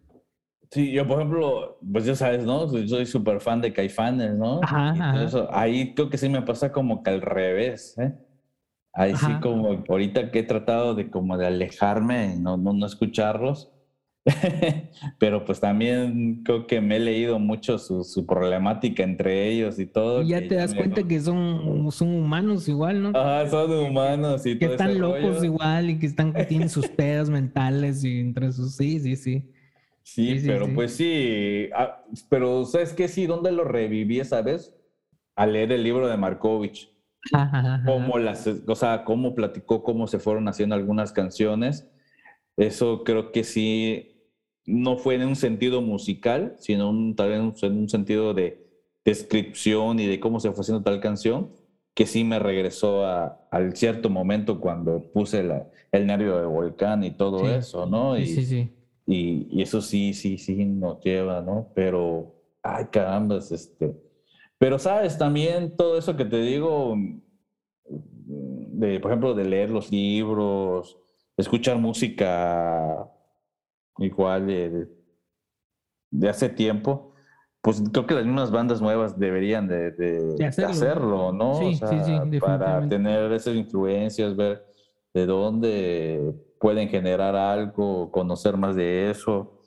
Sí, 0.72 0.92
yo 0.92 1.06
por 1.08 1.18
ejemplo, 1.20 1.78
pues 1.92 2.06
ya 2.06 2.16
sabes, 2.16 2.46
¿no? 2.46 2.68
Soy- 2.68 2.88
Soy 2.90 3.06
súper 3.06 3.40
fan 3.42 3.62
de 3.62 3.74
Caifanes, 3.74 4.34
¿no? 4.36 4.62
Ajá, 4.64 4.90
ajá. 4.92 5.24
eso, 5.24 5.48
ahí 5.52 5.94
creo 5.94 6.10
que 6.10 6.18
sí 6.18 6.30
me 6.30 6.42
pasa 6.42 6.72
como 6.72 7.04
que 7.04 7.12
al 7.12 7.22
revés, 7.22 7.96
¿eh? 8.00 8.14
Ahí 8.94 9.16
sí 9.16 9.26
Ajá. 9.26 9.40
como 9.42 9.84
ahorita 9.88 10.32
que 10.32 10.40
he 10.40 10.44
tratado 10.44 10.96
de 10.96 11.12
como 11.12 11.38
de 11.38 11.46
alejarme 11.46 12.38
no, 12.40 12.58
no, 12.58 12.74
no 12.74 12.86
escucharlos, 12.88 13.72
pero 15.20 15.46
pues 15.46 15.60
también 15.60 16.44
creo 16.44 16.68
que 16.68 16.82
me 16.82 16.98
he 16.98 17.00
leído 17.00 17.40
mucho 17.40 17.78
su, 17.78 18.04
su 18.04 18.26
problemática 18.26 19.04
entre 19.04 19.50
ellos 19.50 19.80
y 19.80 19.86
todo. 19.86 20.22
Y 20.22 20.30
ya 20.30 20.42
que 20.42 20.48
te 20.48 20.56
das 20.56 20.74
cuenta 20.74 21.04
que 21.04 21.20
son, 21.20 21.92
son 21.92 22.10
humanos 22.10 22.68
igual, 22.68 23.02
¿no? 23.02 23.10
Ajá, 23.10 23.50
son 23.50 23.72
humanos 23.72 24.46
y 24.46 24.58
que 24.58 24.66
todo 24.66 24.76
están 24.76 24.90
ese 24.92 25.00
locos 25.00 25.36
rollo. 25.36 25.44
igual 25.44 25.90
y 25.90 26.00
que 26.00 26.06
están 26.06 26.34
que 26.34 26.46
tienen 26.46 26.70
sus 26.70 26.88
pedas 26.90 27.30
mentales 27.30 28.04
y 28.04 28.20
entre 28.20 28.52
sus 28.52 28.76
sí, 28.76 29.00
sí, 29.00 29.16
sí. 29.16 29.52
Sí, 30.04 30.42
pero 30.46 30.66
sí. 30.66 30.72
pues 30.74 30.96
sí, 30.96 31.70
ah, 31.76 32.04
pero 32.30 32.66
¿sabes 32.66 32.94
qué? 32.94 33.08
Sí, 33.08 33.28
¿dónde 33.28 33.52
lo 33.52 33.64
reviví 33.64 34.20
esa 34.20 34.42
vez? 34.42 34.76
Al 35.36 35.54
leer 35.54 35.72
el 35.72 35.84
libro 35.84 36.08
de 36.08 36.18
Markovich. 36.18 36.92
Ajá, 37.34 37.60
ajá, 37.60 37.76
ajá. 37.76 37.86
cómo 37.86 38.18
las, 38.18 38.48
o 38.48 38.76
sea, 38.76 39.04
cómo 39.04 39.36
platicó, 39.36 39.84
cómo 39.84 40.08
se 40.08 40.20
fueron 40.20 40.48
haciendo 40.48 40.74
algunas 40.74 41.12
canciones. 41.12 41.88
Eso 42.60 43.06
creo 43.06 43.32
que 43.32 43.46
sí, 43.46 44.09
no 44.70 44.98
fue 44.98 45.16
en 45.16 45.28
un 45.28 45.36
sentido 45.36 45.82
musical, 45.82 46.56
sino 46.60 46.90
un, 46.90 47.16
tal 47.16 47.30
vez 47.30 47.64
en 47.64 47.78
un 47.78 47.90
sentido 47.90 48.34
de 48.34 48.66
descripción 49.04 50.00
y 50.00 50.06
de 50.08 50.20
cómo 50.20 50.40
se 50.40 50.52
fue 50.52 50.62
haciendo 50.62 50.84
tal 50.84 51.00
canción, 51.00 51.52
que 51.96 52.06
sí 52.06 52.24
me 52.24 52.40
regresó 52.40 53.06
a, 53.06 53.48
al 53.52 53.76
cierto 53.76 54.10
momento 54.10 54.60
cuando 54.60 55.12
puse 55.12 55.44
la- 55.44 55.68
el 55.92 56.06
nervio 56.06 56.38
del 56.38 56.48
volcán 56.48 57.04
y 57.04 57.12
todo 57.12 57.40
Sí. 57.46 57.52
eso, 57.54 57.86
¿no? 57.86 58.16
Sí, 58.16 58.22
Y, 58.22 58.26
sí, 58.28 58.46
sí. 58.46 58.70
y, 59.08 59.48
y 59.52 59.62
eso 59.64 59.82
sí, 59.82 60.14
sí, 60.14 60.38
sí 60.38 60.64
nos 60.66 61.02
lleva, 61.04 61.42
¿no? 61.42 61.70
Pero, 61.74 62.36
ay, 62.62 62.86
carambas, 62.92 63.52
este. 63.52 63.96
Pero, 64.60 64.78
¿sabes? 64.78 65.18
También 65.18 65.76
todo 65.76 65.98
eso 65.98 66.16
que 66.16 66.26
te 66.26 66.40
digo, 66.42 66.96
de, 67.88 69.00
por 69.00 69.12
ejemplo, 69.12 69.34
de 69.34 69.46
leer 69.46 69.70
los 69.72 69.92
libros, 69.92 70.98
escuchar 71.38 71.78
música 71.78 73.10
igual 74.00 74.48
de, 74.48 74.70
de- 74.70 74.88
de 76.12 76.30
hace 76.30 76.50
tiempo, 76.50 77.14
pues 77.62 77.84
creo 77.92 78.08
que 78.08 78.16
las 78.16 78.26
mismas 78.26 78.52
bandas 78.52 78.82
nuevas 78.82 79.20
deberían 79.20 79.68
de, 79.68 79.92
de- 79.92 80.36
De 80.36 80.50
de 80.50 80.66
hacerlo. 80.66 81.32
¿no? 81.32 81.56
Sí, 81.56 81.66
O 81.66 81.72
sí, 81.72 81.76
sea, 81.78 82.04
sí, 82.04 82.40
para 82.40 82.88
tener 82.88 83.32
esas 83.32 83.56
influencias, 83.56 84.36
ver 84.36 84.66
de 85.14 85.26
dónde 85.26 86.34
pueden 86.60 86.88
generar 86.90 87.36
algo, 87.36 88.12
conocer 88.12 88.58
más 88.58 88.76
de 88.76 89.10
eso. 89.12 89.62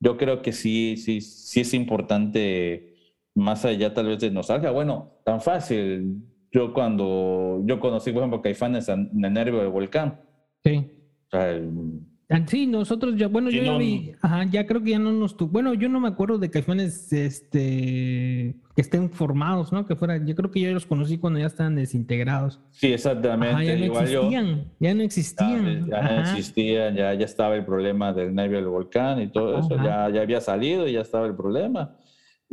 Yo 0.00 0.16
creo 0.16 0.42
que 0.42 0.52
sí, 0.52 0.96
sí, 0.96 1.20
sí 1.20 1.60
es 1.60 1.74
importante, 1.74 2.96
más 3.34 3.64
allá 3.64 3.94
tal 3.94 4.06
vez 4.08 4.18
de 4.20 4.30
nostalgia. 4.30 4.70
Bueno, 4.70 5.20
tan 5.24 5.40
fácil. 5.40 6.22
Yo 6.50 6.74
cuando 6.74 7.62
yo 7.64 7.80
conocí, 7.80 8.10
por 8.12 8.20
ejemplo, 8.20 8.42
Caifanes 8.42 8.88
en 8.88 9.08
el 9.24 9.32
nervio 9.32 9.60
del 9.60 9.68
volcán. 9.70 10.20
Sí. 10.64 10.90
O 11.26 11.30
sea, 11.30 11.50
el- 11.50 12.00
Sí, 12.46 12.66
nosotros 12.66 13.16
ya, 13.16 13.28
bueno, 13.28 13.50
Sí, 13.50 13.56
yo 13.58 13.64
ya 13.64 13.76
vi, 13.76 14.12
ajá, 14.22 14.44
ya 14.50 14.66
creo 14.66 14.82
que 14.82 14.90
ya 14.90 14.98
no 14.98 15.12
nos 15.12 15.36
bueno, 15.36 15.74
yo 15.74 15.88
no 15.88 16.00
me 16.00 16.08
acuerdo 16.08 16.38
de 16.38 16.50
Caifanes, 16.50 17.12
este, 17.12 18.56
que 18.74 18.80
estén 18.80 19.10
formados, 19.10 19.72
¿no? 19.72 19.86
Que 19.86 19.96
fuera, 19.96 20.16
yo 20.24 20.34
creo 20.34 20.50
que 20.50 20.60
yo 20.60 20.72
los 20.72 20.86
conocí 20.86 21.18
cuando 21.18 21.38
ya 21.38 21.46
estaban 21.46 21.74
desintegrados. 21.74 22.60
sí, 22.70 22.92
exactamente. 22.92 23.54
Ajá, 23.54 23.64
ya 23.64 23.76
no 23.76 23.84
Igual 23.84 24.08
yo. 24.08 24.20
existían, 24.20 24.64
ya 24.80 24.94
no 24.94 25.02
existían. 25.02 25.86
Ya, 25.86 26.02
ya 26.02 26.02
no 26.02 26.20
existían, 26.22 26.94
ya, 26.96 27.14
ya 27.14 27.24
estaba 27.24 27.54
el 27.54 27.64
problema 27.64 28.12
del 28.12 28.34
nervio 28.34 28.58
del 28.58 28.68
volcán 28.68 29.20
y 29.20 29.28
todo 29.28 29.58
eso, 29.58 29.76
ya, 29.76 30.08
ya 30.08 30.22
había 30.22 30.40
salido 30.40 30.88
y 30.88 30.92
ya 30.92 31.00
estaba 31.02 31.26
el 31.26 31.34
problema. 31.34 31.96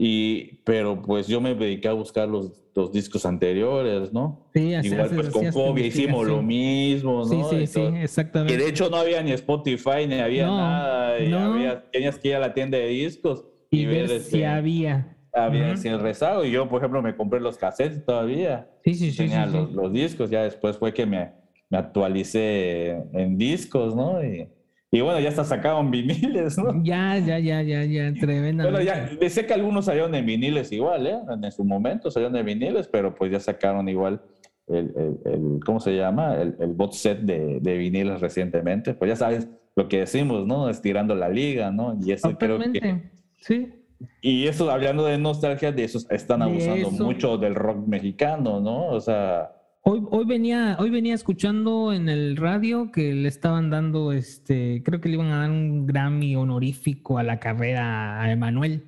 Y, 0.02 0.62
pero 0.64 1.02
pues 1.02 1.28
yo 1.28 1.42
me 1.42 1.54
dediqué 1.54 1.90
a 1.90 1.92
buscar 1.94 2.30
los, 2.30 2.54
los 2.74 2.90
discos 2.94 3.26
anteriores, 3.26 4.14
¿no? 4.14 4.46
Sí, 4.54 4.74
así- 4.74 4.88
Igual 4.88 5.02
haces- 5.08 5.16
pues 5.18 5.30
con 5.30 5.40
hacías 5.42 5.54
tu 5.54 5.60
Fobia 5.60 5.86
hicimos 5.88 6.26
lo 6.26 6.42
mismo, 6.42 7.26
Sí, 7.26 7.36
¿no? 7.36 7.50
sí, 7.50 7.56
Y 7.58 7.68
sí, 7.68 7.74
todo. 7.74 7.92
Que 7.94 8.04
exactamente. 8.04 8.58
de 8.58 8.70
hecho 8.70 8.90
no 8.90 8.96
había 8.96 9.22
ni 9.22 9.32
Spotify, 9.34 10.08
ni 10.08 10.16
había 10.20 10.46
No, 10.48 10.56
nada, 10.58 11.20
y 11.20 11.28
no. 11.28 11.40
había- 11.54 11.84
tenías 11.92 12.18
que 12.18 12.30
ir 12.30 12.36
a 12.36 12.40
la 12.40 12.54
tienda 12.54 12.78
de 12.78 12.88
discos 12.88 13.46
y 13.70 13.86
ver 13.88 14.08
si 14.08 14.16
este, 14.16 14.46
había. 14.46 15.18
había 15.34 15.74
Ujú. 15.74 15.78
si 15.82 15.90
el 15.90 16.00
rezago. 16.00 16.46
Y 16.46 16.52
yo, 16.52 16.70
por 16.70 16.80
ejemplo, 16.80 17.02
me 17.02 17.14
compré 17.18 17.42
los 17.42 17.58
cassettes 17.58 18.06
todavía 18.06 18.70
Sí, 18.86 18.94
sí, 18.94 19.08
sí. 19.08 19.12
sí, 19.12 19.18
tenía 19.18 19.48
sí. 19.48 19.54
los, 19.54 19.72
los 19.74 19.92
discos, 19.92 20.30
ya 20.30 20.44
después 20.44 20.78
fue 20.78 20.94
que 20.94 21.06
me, 21.06 21.32
me 21.70 21.78
actualicé 21.78 22.92
en 23.12 23.38
discos, 23.38 23.94
¿no? 23.98 24.24
Y, 24.24 24.48
y 24.92 25.02
bueno, 25.02 25.20
ya 25.20 25.30
hasta 25.30 25.44
sacaron 25.46 25.92
viniles, 25.92 26.58
¿no? 26.58 26.84
Ya, 26.84 27.18
ya, 27.20 27.38
ya, 27.40 27.62
ya, 27.62 27.84
ya, 27.86 28.14
tremenda. 28.14 28.64
Bueno, 28.64 28.82
ya 28.82 29.10
sé 29.30 29.46
que 29.46 29.54
algunos 29.54 29.86
salieron 29.86 30.14
en 30.16 30.26
viniles 30.26 30.72
igual, 30.72 31.08
¿eh? 31.08 31.18
En 31.44 31.52
su 31.52 31.64
momento 31.64 32.10
salieron 32.12 32.36
en 32.38 32.46
viniles, 32.46 32.88
pero 32.88 33.14
pues 33.14 33.32
ya 33.32 33.40
sacaron 33.40 33.88
igual 33.90 34.22
el, 34.68 34.94
el- 34.96 35.34
el- 35.34 35.60
¿cómo 35.66 35.80
se 35.80 35.96
llama? 35.96 36.36
El, 36.36 36.56
el 36.60 36.74
bot 36.74 36.94
set 36.94 37.20
de, 37.20 37.60
de 37.60 37.78
viniles 37.78 38.20
recientemente. 38.22 38.94
Pues 38.94 39.10
ya 39.10 39.16
sabes 39.16 39.48
lo 39.76 39.88
que 39.88 40.00
decimos, 40.00 40.46
¿no? 40.48 40.70
Estirando 40.70 41.14
la 41.16 41.30
liga, 41.30 41.72
¿no? 41.72 41.98
Y 42.04 42.12
eso 42.12 42.38
creo 42.38 42.60
que... 42.60 43.02
Sí. 43.38 43.74
Y 44.22 44.48
eso, 44.48 44.70
hablando 44.72 45.06
de 45.06 45.18
nostalgia, 45.18 45.72
de 45.72 45.84
esos 45.84 46.10
están 46.10 46.42
abusando 46.42 46.90
mucho 46.92 47.38
del 47.38 47.54
rock 47.56 47.86
mexicano, 47.88 48.60
¿no? 48.60 48.88
O 48.88 49.00
sea... 49.02 49.52
Hoy, 49.92 50.06
hoy 50.12 50.24
venía, 50.24 50.78
hoy 50.80 50.92
venía 50.92 51.16
escuchando 51.16 51.92
en 51.92 52.10
el 52.10 52.38
radio 52.38 52.92
que 52.92 53.12
le 53.12 53.28
estaban 53.28 53.72
dando, 53.72 54.12
este, 54.12 54.84
creo 54.86 55.02
que 55.02 55.10
le 55.10 55.16
iban 55.16 55.32
a 55.32 55.40
dar 55.40 55.50
un 55.50 55.88
Grammy 55.88 56.36
honorífico 56.36 57.18
a 57.18 57.24
la 57.24 57.40
carrera 57.40 58.22
a 58.22 58.32
Emanuel. 58.32 58.88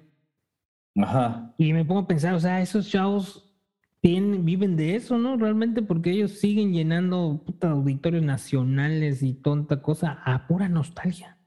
Ajá. 0.96 1.56
Y 1.58 1.74
me 1.74 1.86
pongo 1.86 2.02
a 2.02 2.08
pensar, 2.08 2.36
o 2.36 2.40
sea, 2.40 2.62
esos 2.62 2.88
chavos 2.88 3.52
tienen, 4.00 4.46
viven 4.46 4.76
de 4.76 4.94
eso, 4.96 5.18
¿no? 5.18 5.38
Realmente 5.38 5.82
porque 5.82 6.12
ellos 6.12 6.34
siguen 6.34 6.72
llenando 6.72 7.42
puta, 7.48 7.72
auditorios 7.72 8.22
nacionales 8.22 9.24
y 9.24 9.34
tonta 9.34 9.82
cosa 9.82 10.22
a 10.24 10.46
pura 10.46 10.70
nostalgia. 10.70 11.40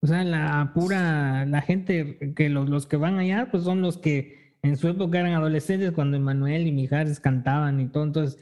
O 0.00 0.08
sea, 0.08 0.24
la 0.24 0.72
pura, 0.74 1.46
la 1.46 1.62
gente 1.62 2.34
que 2.34 2.48
los, 2.48 2.68
los 2.68 2.86
que 2.86 2.96
van 2.96 3.20
allá, 3.20 3.52
pues 3.52 3.62
son 3.62 3.82
los 3.82 3.98
que 3.98 4.56
en 4.62 4.76
su 4.76 4.88
época 4.88 5.20
eran 5.20 5.34
adolescentes 5.34 5.92
cuando 5.92 6.16
Emanuel 6.16 6.66
y 6.66 6.72
Mijares 6.72 7.20
cantaban 7.20 7.78
y 7.78 7.86
todo, 7.86 8.02
entonces 8.02 8.40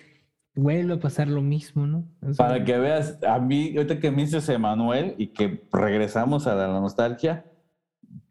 vuelve 0.55 0.95
a 0.95 1.01
pasar 1.01 1.29
lo 1.29 1.43
mismo, 1.43 1.87
¿no? 1.87 2.05
O 2.23 2.33
sea, 2.33 2.47
Para 2.47 2.64
que 2.64 2.79
veas, 2.79 3.19
a 3.27 3.38
mí, 3.38 3.75
ahorita 3.77 3.99
que 3.99 4.11
me 4.11 4.23
dices 4.23 4.49
Emanuel 4.49 5.14
y 5.19 5.29
que 5.29 5.67
regresamos 5.73 6.47
a 6.47 6.55
la 6.55 6.69
nostalgia, 6.69 7.45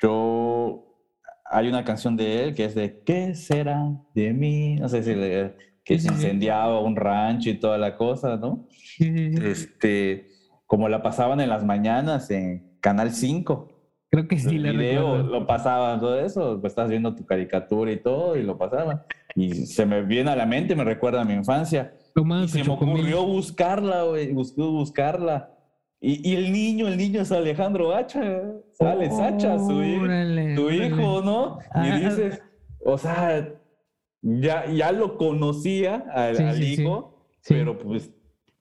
yo, 0.01 0.85
hay 1.45 1.67
una 1.67 1.83
canción 1.83 2.15
de 2.15 2.43
él 2.43 2.55
que 2.55 2.65
es 2.65 2.75
de 2.75 3.01
¿Qué 3.05 3.35
será 3.35 3.91
de 4.15 4.33
mí? 4.33 4.75
No 4.75 4.87
sé 4.89 5.03
si 5.03 5.13
le, 5.13 5.55
que 5.83 5.99
se 5.99 6.07
incendiaba 6.07 6.79
un 6.79 6.95
rancho 6.95 7.49
y 7.49 7.59
toda 7.59 7.77
la 7.77 7.95
cosa, 7.97 8.37
¿no? 8.37 8.67
Este, 8.99 10.29
como 10.65 10.87
la 10.87 11.01
pasaban 11.01 11.41
en 11.41 11.49
las 11.49 11.65
mañanas 11.65 12.31
en 12.31 12.77
Canal 12.79 13.11
5. 13.11 13.69
creo 14.09 14.27
que 14.27 14.39
sí 14.39 14.55
el 14.55 14.63
le 14.63 14.71
video 14.71 15.17
recuerdo. 15.17 15.39
lo 15.39 15.47
pasaban 15.47 15.99
todo 15.99 16.19
eso, 16.19 16.59
pues 16.61 16.71
estás 16.71 16.89
viendo 16.89 17.15
tu 17.15 17.25
caricatura 17.25 17.91
y 17.91 17.97
todo 17.97 18.37
y 18.37 18.43
lo 18.43 18.57
pasaban. 18.57 19.03
Y 19.35 19.65
se 19.65 19.85
me 19.85 20.03
viene 20.03 20.31
a 20.31 20.35
la 20.35 20.45
mente, 20.45 20.75
me 20.75 20.83
recuerda 20.83 21.21
a 21.21 21.25
mi 21.25 21.33
infancia. 21.33 21.93
Y 22.15 22.21
tu 22.21 22.47
se 22.47 22.63
me 22.63 22.69
ocurrió 22.73 23.25
buscarla, 23.25 24.03
güey, 24.03 24.31
buscó 24.31 24.69
buscarla. 24.71 25.49
Y, 25.99 26.29
y 26.31 26.35
el 26.35 26.51
niño, 26.51 26.87
el 26.87 26.97
niño 26.97 27.21
es 27.21 27.31
Alejandro 27.31 27.95
Hacha, 27.95 28.21
sale 28.73 29.09
Sacha, 29.09 29.57
su, 29.57 29.71
Órale, 29.77 30.55
su 30.55 30.65
órale. 30.65 30.87
hijo, 30.87 31.21
¿no? 31.21 31.59
Ah, 31.71 31.87
Y 31.87 32.03
dices, 32.03 32.41
o 32.85 32.97
sea, 32.97 33.53
ya, 34.21 34.65
ya 34.71 34.91
lo 34.91 35.17
conocía 35.17 36.05
al, 36.13 36.35
Sí, 36.35 36.43
al 36.43 36.55
sí, 36.55 36.73
hijo, 36.73 37.25
Sí. 37.39 37.53
pero 37.55 37.77
pues 37.79 38.11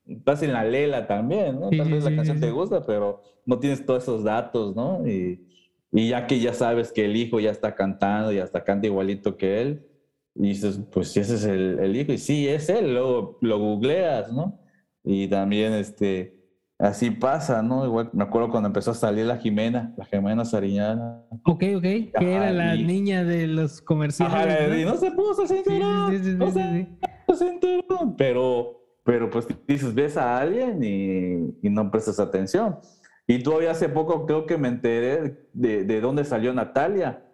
estás 0.06 0.42
en 0.42 0.52
la 0.52 0.64
lela 0.64 1.06
también, 1.06 1.58
¿no? 1.60 1.70
Tal 1.70 1.90
vez 1.90 2.04
la 2.04 2.14
canción 2.14 2.40
te 2.40 2.50
gusta, 2.50 2.84
pero 2.86 3.22
no 3.44 3.58
tienes 3.58 3.84
todos 3.84 4.04
esos 4.04 4.22
datos, 4.24 4.74
¿no? 4.76 5.06
Y, 5.06 5.46
y 5.92 6.08
ya 6.08 6.26
que 6.26 6.38
ya 6.40 6.54
sabes 6.54 6.92
que 6.92 7.04
el 7.04 7.16
hijo 7.16 7.38
ya 7.40 7.50
está 7.50 7.74
cantando 7.74 8.32
y 8.32 8.38
hasta 8.38 8.62
canta 8.64 8.86
igualito 8.86 9.36
que 9.36 9.60
él, 9.60 9.86
y 10.34 10.48
dices, 10.48 10.80
pues 10.92 11.12
si 11.12 11.20
ese 11.20 11.34
es 11.34 11.44
el, 11.44 11.78
el 11.80 11.94
hijo, 11.96 12.12
y 12.12 12.18
sí, 12.18 12.48
es 12.48 12.68
él, 12.68 12.92
luego 12.94 13.38
lo 13.42 13.58
googleas, 13.58 14.32
¿no? 14.32 14.60
Y 15.04 15.28
también, 15.28 15.72
este, 15.74 16.38
así 16.78 17.10
pasa, 17.10 17.62
¿no? 17.62 17.84
Igual 17.84 18.10
me 18.12 18.24
acuerdo 18.24 18.50
cuando 18.50 18.68
empezó 18.68 18.92
a 18.92 18.94
salir 18.94 19.26
la 19.26 19.36
Jimena, 19.36 19.94
la 19.96 20.04
Jimena 20.06 20.44
Sariñana. 20.44 21.22
Ok, 21.44 21.64
ok, 21.76 21.82
que 21.82 22.10
era 22.34 22.50
la 22.52 22.74
y- 22.76 22.84
niña 22.84 23.24
de 23.24 23.46
los 23.46 23.80
comerciales. 23.82 24.34
Ajá, 24.34 24.68
¿no? 24.68 24.78
y 24.78 24.84
no 24.84 24.96
se 24.96 25.10
puso 25.10 25.46
sí, 25.46 25.54
cinturón, 25.56 26.10
sí, 26.12 26.24
sí, 26.24 26.34
no 26.36 26.50
se 26.50 26.88
puso 27.26 27.44
cinturón. 27.44 28.16
Pero, 28.16 28.80
pero 29.04 29.28
pues 29.28 29.46
dices, 29.66 29.92
ves 29.94 30.16
a 30.16 30.38
alguien 30.38 30.82
y, 30.82 31.66
y 31.66 31.70
no 31.70 31.90
prestas 31.90 32.18
atención. 32.20 32.78
Y 33.26 33.42
todavía 33.42 33.70
hace 33.72 33.88
poco 33.88 34.24
creo 34.26 34.46
que 34.46 34.56
me 34.58 34.68
enteré 34.68 35.48
de, 35.52 35.84
de 35.84 36.00
dónde 36.00 36.24
salió 36.24 36.52
Natalia, 36.52 37.24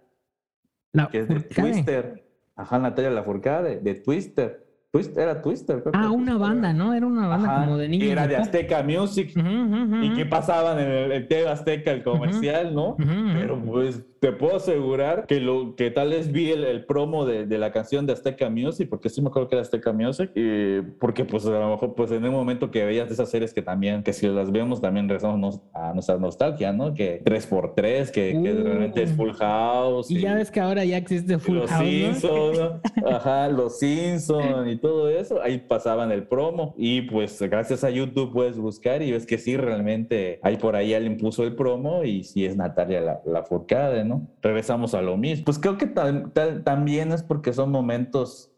La 0.92 1.08
que 1.08 1.20
es 1.20 1.28
de. 1.28 1.40
Twister. 1.40 2.27
Ajá, 2.58 2.78
Natalia 2.78 3.10
Lafourcade, 3.10 3.80
de 3.80 3.94
Twister. 3.94 4.67
Twist, 5.04 5.18
era 5.18 5.42
Twister. 5.42 5.80
creo 5.82 5.92
Ah, 5.94 6.00
era 6.00 6.10
una 6.10 6.32
Twister, 6.32 6.38
banda, 6.48 6.72
¿no? 6.72 6.94
Era 6.94 7.06
una 7.06 7.26
banda 7.28 7.48
Ajá, 7.48 7.64
como 7.64 7.76
de 7.78 7.88
niños. 7.88 8.06
y 8.06 8.10
era 8.10 8.26
de. 8.26 8.36
Azteca 8.36 8.82
Music. 8.82 9.32
Ujú, 9.36 9.46
ujú, 9.48 9.96
Y 10.04 10.06
ujú. 10.08 10.16
que 10.16 10.26
pasaban 10.26 10.78
en 10.78 10.88
el, 10.90 11.12
el 11.12 11.28
TV 11.28 11.48
Azteca, 11.48 11.90
el 11.92 12.02
comercial, 12.02 12.74
¿no? 12.74 12.90
Ujú, 12.90 13.02
ujú. 13.02 13.32
Pero 13.34 13.62
pues 13.64 14.02
te 14.20 14.32
puedo 14.32 14.56
asegurar 14.56 15.26
que 15.26 15.38
lo 15.40 15.76
que 15.76 15.92
tal 15.92 16.10
vez 16.10 16.32
vi 16.32 16.50
el, 16.50 16.64
el 16.64 16.84
promo 16.84 17.24
de, 17.24 17.46
de 17.46 17.56
la 17.56 17.70
canción 17.70 18.04
de 18.04 18.12
Azteca 18.14 18.50
Music, 18.50 18.88
porque 18.90 19.08
sí 19.10 19.22
me 19.22 19.28
acuerdo 19.28 19.48
que 19.48 19.54
era 19.54 19.62
Azteca 19.62 19.92
Music, 19.92 20.30
y 20.34 20.80
porque 20.98 21.24
pues 21.24 21.46
a 21.46 21.50
lo 21.50 21.70
mejor 21.70 21.94
pues 21.94 22.10
en 22.10 22.24
un 22.24 22.32
momento 22.32 22.70
que 22.72 22.84
veías 22.84 23.06
de 23.06 23.14
esas 23.14 23.30
series 23.30 23.54
que 23.54 23.62
también, 23.62 24.02
que 24.02 24.12
si 24.12 24.26
las 24.26 24.50
vemos 24.50 24.80
también 24.80 25.08
regresamos 25.08 25.60
a 25.72 25.92
nuestra 25.94 26.18
nostalgia, 26.18 26.72
¿no? 26.72 26.94
Que 26.94 27.22
3x3, 27.24 28.10
que, 28.10 28.40
que 28.42 28.48
Uh. 28.52 28.64
realmente 28.64 29.02
es 29.04 29.12
Full 29.12 29.30
House. 29.34 30.10
Y 30.10 30.20
ya 30.20 30.34
ves 30.34 30.50
que 30.50 30.58
ahora 30.60 30.84
ya 30.84 30.96
existe 30.96 31.38
Full 31.38 31.54
los 31.56 31.70
House, 31.70 31.82
¿no? 31.84 31.88
Simpsons, 32.14 32.58
¿no? 32.58 33.08
Ajá, 33.08 33.48
los 33.48 33.78
Simpsons 33.78 34.68
y 34.72 34.76
todo 34.78 34.87
eso, 35.08 35.40
ahí 35.42 35.58
pasaban 35.58 36.10
el 36.12 36.26
promo 36.26 36.74
y 36.76 37.02
pues 37.02 37.40
gracias 37.42 37.84
a 37.84 37.90
YouTube 37.90 38.32
puedes 38.32 38.58
buscar 38.58 39.02
y 39.02 39.12
ves 39.12 39.26
que 39.26 39.38
sí, 39.38 39.56
realmente 39.56 40.40
ahí 40.42 40.56
por 40.56 40.76
ahí 40.76 40.94
alguien 40.94 41.16
puso 41.16 41.44
el 41.44 41.54
promo 41.54 42.04
y 42.04 42.24
sí 42.24 42.44
es 42.44 42.56
Natalia 42.56 43.00
la, 43.00 43.20
la 43.24 43.42
Forcade, 43.44 44.04
¿no? 44.04 44.28
Regresamos 44.42 44.94
a 44.94 45.02
lo 45.02 45.16
mismo. 45.16 45.44
Pues 45.44 45.58
creo 45.58 45.76
que 45.78 45.86
tal- 45.86 46.32
tal- 46.32 46.64
también 46.64 47.12
es 47.12 47.22
porque 47.22 47.52
son 47.52 47.70
momentos 47.70 48.50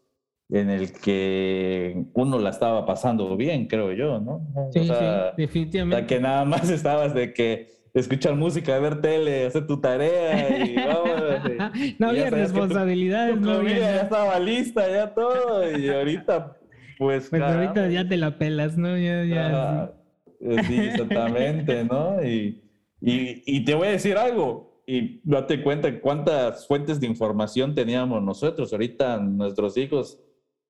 en 0.49 0.69
el 0.69 0.91
que 0.91 2.05
uno 2.13 2.37
la 2.39 2.49
estaba 2.49 2.85
pasando 2.85 3.37
bien, 3.37 3.67
creo 3.67 3.91
yo, 3.93 4.19
¿no? 4.19 4.41
Sí, 4.71 4.79
o 4.79 4.83
sea, 4.83 4.83
sí, 4.83 4.89
o 4.91 4.95
sea, 4.99 5.31
definitivamente. 5.37 6.05
que 6.07 6.19
nada 6.19 6.43
más 6.45 6.69
estabas 6.69 7.13
de 7.13 7.33
que 7.33 7.67
escuchar 7.93 8.35
música, 8.35 8.77
ver 8.79 9.01
tele, 9.01 9.45
hacer 9.45 9.67
tu 9.67 9.79
tarea 9.81 10.65
y 10.65 10.75
vamos. 10.75 11.09
no 11.99 12.09
había 12.09 12.25
que 12.25 12.29
tu- 12.31 12.35
responsabilidades, 12.37 13.35
tu 13.35 13.41
no 13.41 13.51
había 13.53 13.79
ya 13.79 14.01
estaba 14.01 14.39
lista, 14.39 14.89
ya 14.89 15.13
todo, 15.13 15.77
y 15.77 15.89
ahorita, 15.89 16.57
pues. 16.97 17.29
Pues 17.29 17.41
caramba, 17.41 17.61
ahorita 17.71 17.89
ya 17.89 18.07
te 18.07 18.17
la 18.17 18.37
pelas, 18.37 18.77
¿no? 18.77 18.97
Ya, 18.97 19.23
ya. 19.25 19.47
ajá, 19.47 19.93
eh, 20.41 20.61
Sí, 20.67 20.75
exactamente, 20.79 21.83
¿no? 21.83 22.23
Y, 22.23 22.61
y, 23.01 23.43
y 23.45 23.65
te 23.65 23.73
voy 23.73 23.87
a 23.87 23.91
decir 23.91 24.17
algo, 24.17 24.83
y 24.85 25.21
date 25.23 25.61
cuenta 25.63 25.99
cuántas 26.01 26.67
fuentes 26.67 26.99
de 26.99 27.07
información 27.07 27.73
teníamos 27.73 28.21
nosotros. 28.21 28.71
Ahorita 28.73 29.17
nuestros 29.19 29.77
hijos 29.77 30.19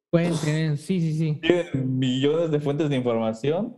Pueden 0.09 0.33
tener, 0.43 0.77
sí, 0.77 0.99
sí, 0.99 1.13
sí. 1.13 1.39
tienen 1.41 1.97
millones 1.97 2.51
de 2.51 2.59
fuentes 2.59 2.89
de 2.89 2.97
información 2.97 3.77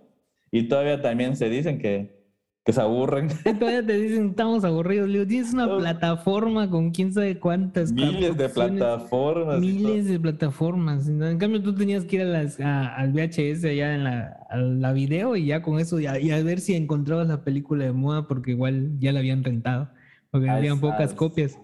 y 0.51 0.67
todavía 0.67 0.99
también 1.01 1.35
se 1.37 1.47
dicen 1.49 1.77
que, 1.77 2.22
que 2.63 2.71
se 2.71 2.81
aburren. 2.81 3.27
Todavía 3.59 3.85
te 3.85 3.97
dicen, 3.99 4.29
estamos 4.29 4.63
aburridos. 4.63 5.07
Le 5.07 5.13
digo, 5.19 5.27
tienes 5.27 5.53
una 5.53 5.75
plataforma 5.77 6.69
con 6.69 6.91
quién 6.91 7.11
sabe 7.13 7.37
cuántas. 7.39 7.91
Miles 7.91 8.37
de 8.37 8.47
plataformas. 8.49 9.59
Miles 9.59 10.07
de 10.07 10.19
plataformas. 10.19 11.07
En 11.09 11.37
cambio, 11.37 11.61
tú 11.61 11.75
tenías 11.75 12.05
que 12.05 12.15
ir 12.17 12.21
a 12.21 12.25
las, 12.25 12.59
a- 12.61 12.95
al 12.95 13.11
VHS 13.11 13.65
allá 13.65 13.95
en 13.95 14.03
la, 14.05 14.37
a 14.49 14.57
la 14.57 14.93
video 14.93 15.35
y 15.35 15.47
ya 15.47 15.61
con 15.61 15.79
eso, 15.79 15.99
y 15.99 16.05
a, 16.07 16.17
y 16.19 16.31
a 16.31 16.41
ver 16.41 16.59
si 16.61 16.73
encontrabas 16.75 17.27
la 17.27 17.43
película 17.43 17.83
de 17.83 17.91
moda, 17.91 18.27
porque 18.27 18.51
igual 18.51 18.91
ya 18.99 19.11
la 19.11 19.19
habían 19.19 19.43
rentado, 19.43 19.89
porque 20.31 20.49
Ah, 20.49 20.55
habían 20.55 20.79
pocas 20.79 21.13
copias. 21.13 21.59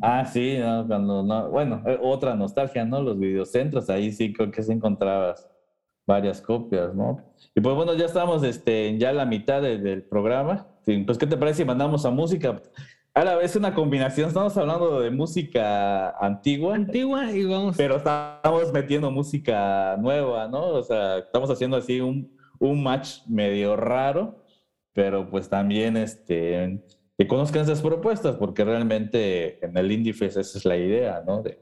Ah, 0.00 0.24
sí, 0.24 0.56
no, 0.60 0.86
cuando 0.86 1.24
no, 1.24 1.50
bueno, 1.50 1.82
eh, 1.84 1.98
otra 2.00 2.36
nostalgia, 2.36 2.84
¿no? 2.84 3.02
Los 3.02 3.18
videocentros, 3.18 3.90
ahí 3.90 4.12
sí 4.12 4.32
creo 4.32 4.48
que 4.52 4.62
sí 4.62 4.70
encontrabas 4.70 5.48
varias 6.08 6.40
copias, 6.40 6.94
¿no? 6.94 7.22
Y 7.54 7.60
pues 7.60 7.76
bueno, 7.76 7.94
ya 7.94 8.06
estamos 8.06 8.42
este, 8.42 8.96
ya 8.98 9.10
a 9.10 9.12
la 9.12 9.26
mitad 9.26 9.60
de- 9.62 9.78
del 9.78 10.02
programa. 10.02 10.66
Sí, 10.84 10.96
pues, 11.04 11.18
¿qué 11.18 11.26
te 11.26 11.36
parece 11.36 11.58
si 11.58 11.64
mandamos 11.66 12.04
a 12.06 12.10
música? 12.10 12.60
Ahora 13.14 13.40
es 13.42 13.54
una 13.56 13.74
combinación, 13.74 14.28
estamos 14.28 14.56
hablando 14.56 15.00
de 15.00 15.10
música 15.10 16.10
antigua, 16.18 16.74
Antigua 16.76 17.30
y 17.32 17.44
vamos. 17.44 17.76
pero 17.76 17.96
estamos 17.96 18.72
metiendo 18.72 19.10
música 19.10 19.96
nueva, 20.00 20.48
¿no? 20.48 20.66
O 20.68 20.82
sea, 20.82 21.18
estamos 21.18 21.50
haciendo 21.50 21.76
así 21.76 22.00
un, 22.00 22.30
un 22.58 22.82
match 22.82 23.18
medio 23.28 23.76
raro, 23.76 24.44
pero 24.94 25.28
pues 25.28 25.48
también 25.48 25.96
este, 25.96 26.80
que 27.18 27.26
conozcan 27.26 27.62
esas 27.62 27.82
propuestas, 27.82 28.36
porque 28.36 28.64
realmente 28.64 29.64
en 29.64 29.76
el 29.76 29.90
Indie 29.92 30.14
Fest 30.14 30.36
esa 30.38 30.56
es 30.58 30.64
la 30.64 30.76
idea, 30.76 31.22
¿no? 31.26 31.42
De 31.42 31.58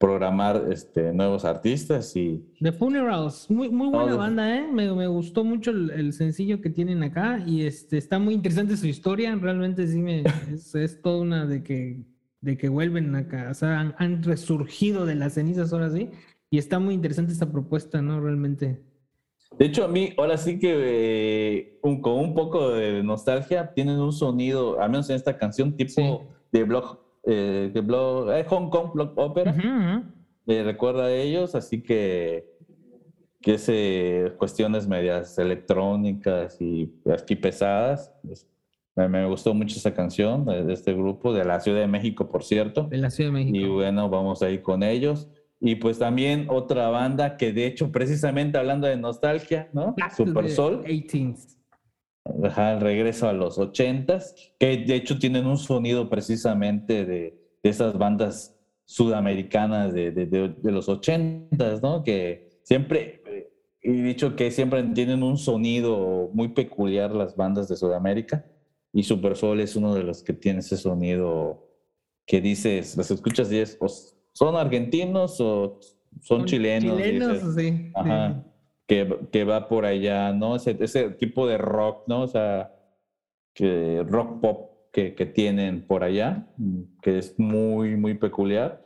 programar 0.00 0.64
este, 0.72 1.12
nuevos 1.12 1.44
artistas 1.44 2.16
y 2.16 2.42
The 2.58 2.72
Funerals, 2.72 3.50
muy, 3.50 3.68
muy 3.68 3.88
buena 3.90 4.16
banda, 4.16 4.56
¿eh? 4.56 4.66
Me, 4.72 4.90
me 4.94 5.06
gustó 5.06 5.44
mucho 5.44 5.72
el, 5.72 5.90
el 5.90 6.14
sencillo 6.14 6.62
que 6.62 6.70
tienen 6.70 7.02
acá 7.02 7.38
y 7.46 7.66
este, 7.66 7.98
está 7.98 8.18
muy 8.18 8.32
interesante 8.32 8.78
su 8.78 8.86
historia, 8.86 9.36
realmente 9.36 9.86
sí 9.86 9.98
me, 10.00 10.22
es, 10.50 10.74
es 10.74 11.02
toda 11.02 11.20
una 11.20 11.44
de 11.44 11.62
que, 11.62 12.02
de 12.40 12.56
que 12.56 12.70
vuelven 12.70 13.14
acá, 13.14 13.48
o 13.50 13.54
sea, 13.54 13.78
han, 13.78 13.94
han 13.98 14.22
resurgido 14.22 15.04
de 15.04 15.16
las 15.16 15.34
cenizas 15.34 15.70
ahora 15.74 15.90
sí, 15.90 16.08
y 16.50 16.56
está 16.56 16.78
muy 16.78 16.94
interesante 16.94 17.32
esta 17.34 17.52
propuesta, 17.52 18.00
¿no? 18.00 18.20
Realmente. 18.22 18.80
De 19.58 19.66
hecho, 19.66 19.84
a 19.84 19.88
mí, 19.88 20.14
ahora 20.16 20.38
sí 20.38 20.58
que 20.58 20.72
eh, 20.78 21.78
un- 21.82 22.00
con 22.00 22.14
un 22.14 22.32
poco 22.34 22.70
de 22.70 23.02
nostalgia, 23.02 23.74
tienen 23.74 23.98
un 24.00 24.12
sonido, 24.14 24.80
al 24.80 24.88
menos 24.90 25.10
en 25.10 25.16
esta 25.16 25.36
canción, 25.36 25.76
tipo 25.76 25.92
Sí. 25.92 26.02
de 26.52 26.64
blog, 26.64 26.98
eh, 27.30 27.80
blog, 27.80 28.30
eh, 28.32 28.44
Hong 28.48 28.68
Kong 28.70 28.92
Blog 28.92 29.12
Opera. 29.16 29.52
Ujú, 29.52 29.60
ujú. 29.68 30.04
me 30.46 30.62
recuerda 30.62 31.04
a 31.04 31.12
ellos, 31.12 31.54
así 31.54 31.82
que, 31.82 32.44
que 33.40 33.54
ese, 33.54 34.32
cuestiones 34.38 34.86
medias 34.86 35.38
electrónicas 35.38 36.60
y 36.60 36.92
aquí 37.12 37.36
pesadas. 37.36 38.12
pues, 38.26 38.46
me, 38.96 39.08
me 39.08 39.26
gustó 39.26 39.54
mucho 39.54 39.76
esa 39.76 39.94
canción 39.94 40.44
de, 40.44 40.72
este 40.72 40.92
grupo, 40.92 41.32
de 41.32 41.44
la 41.44 41.60
Ciudad 41.60 41.80
de 41.80 41.86
México, 41.86 42.28
por 42.28 42.42
cierto. 42.44 42.84
De 42.84 42.98
la 42.98 43.10
Ciudad 43.10 43.32
de 43.32 43.40
Y 43.42 43.52
México. 43.52 43.74
bueno, 43.74 44.08
vamos 44.10 44.42
a 44.42 44.50
ir 44.50 44.62
con 44.62 44.82
ellos. 44.82 45.28
Y 45.60 45.74
pues 45.76 45.98
también 45.98 46.46
otra 46.48 46.88
banda 46.88 47.36
que 47.36 47.52
de 47.52 47.66
hecho, 47.66 47.92
precisamente 47.92 48.56
hablando 48.58 48.86
de 48.86 48.96
nostalgia, 48.96 49.68
¿no? 49.72 49.94
Back 49.98 50.14
Super 50.14 50.48
Sol. 50.48 50.82
18s. 50.84 51.59
Ajá, 52.44 52.74
el 52.74 52.80
regreso 52.80 53.28
a 53.28 53.32
los 53.32 53.58
ochentas, 53.58 54.34
que 54.58 54.76
de 54.78 54.94
hecho 54.94 55.18
tienen 55.18 55.46
un 55.46 55.56
sonido 55.56 56.08
precisamente 56.10 57.04
de, 57.06 57.38
de 57.62 57.70
esas 57.70 57.96
bandas 57.98 58.56
sudamericanas 58.84 59.92
de, 59.94 60.10
de- 60.12 60.26
de- 60.26 60.54
de 60.56 60.72
los 60.72 60.88
ochentas, 60.88 61.82
¿no? 61.82 62.02
Que 62.04 62.60
siempre, 62.62 63.22
eh, 63.26 63.52
he 63.82 63.92
dicho 64.02 64.36
que 64.36 64.50
siempre 64.50 64.82
tienen 64.94 65.22
un 65.22 65.38
sonido 65.38 66.30
muy 66.34 66.48
peculiar 66.48 67.12
las 67.14 67.36
bandas 67.36 67.68
de 67.68 67.76
Sudamérica, 67.76 68.44
y 68.92 69.04
Super 69.04 69.36
Sol 69.36 69.60
es 69.60 69.76
uno 69.76 69.94
de 69.94 70.02
los 70.02 70.22
que 70.22 70.32
tiene 70.32 70.58
ese 70.60 70.76
sonido 70.76 71.68
que 72.26 72.40
dices, 72.40 72.96
las 72.96 73.10
escuchas 73.10 73.50
y 73.52 73.58
es, 73.58 73.78
o 73.80 73.86
son 74.32 74.56
argentinos 74.56 75.40
o 75.40 75.78
son, 76.20 76.44
chilenos. 76.44 76.96
Chilenos, 77.00 77.32
dices, 77.32 77.54
sí. 77.56 77.92
Ajá. 77.94 78.44
Que, 78.90 79.06
que 79.30 79.44
va 79.44 79.68
por 79.68 79.84
allá, 79.84 80.32
¿no? 80.32 80.56
Ese, 80.56 80.76
ese 80.80 81.10
tipo 81.10 81.46
de 81.46 81.56
rock, 81.58 82.08
¿no? 82.08 82.22
O 82.22 82.26
sea, 82.26 82.72
que 83.54 84.02
rock 84.04 84.40
pop 84.40 84.70
que, 84.92 85.14
que 85.14 85.26
tienen 85.26 85.86
por 85.86 86.02
allá, 86.02 86.48
mm, 86.56 86.80
que 87.00 87.18
es 87.18 87.38
muy, 87.38 87.96
muy 87.96 88.14
peculiar. 88.14 88.84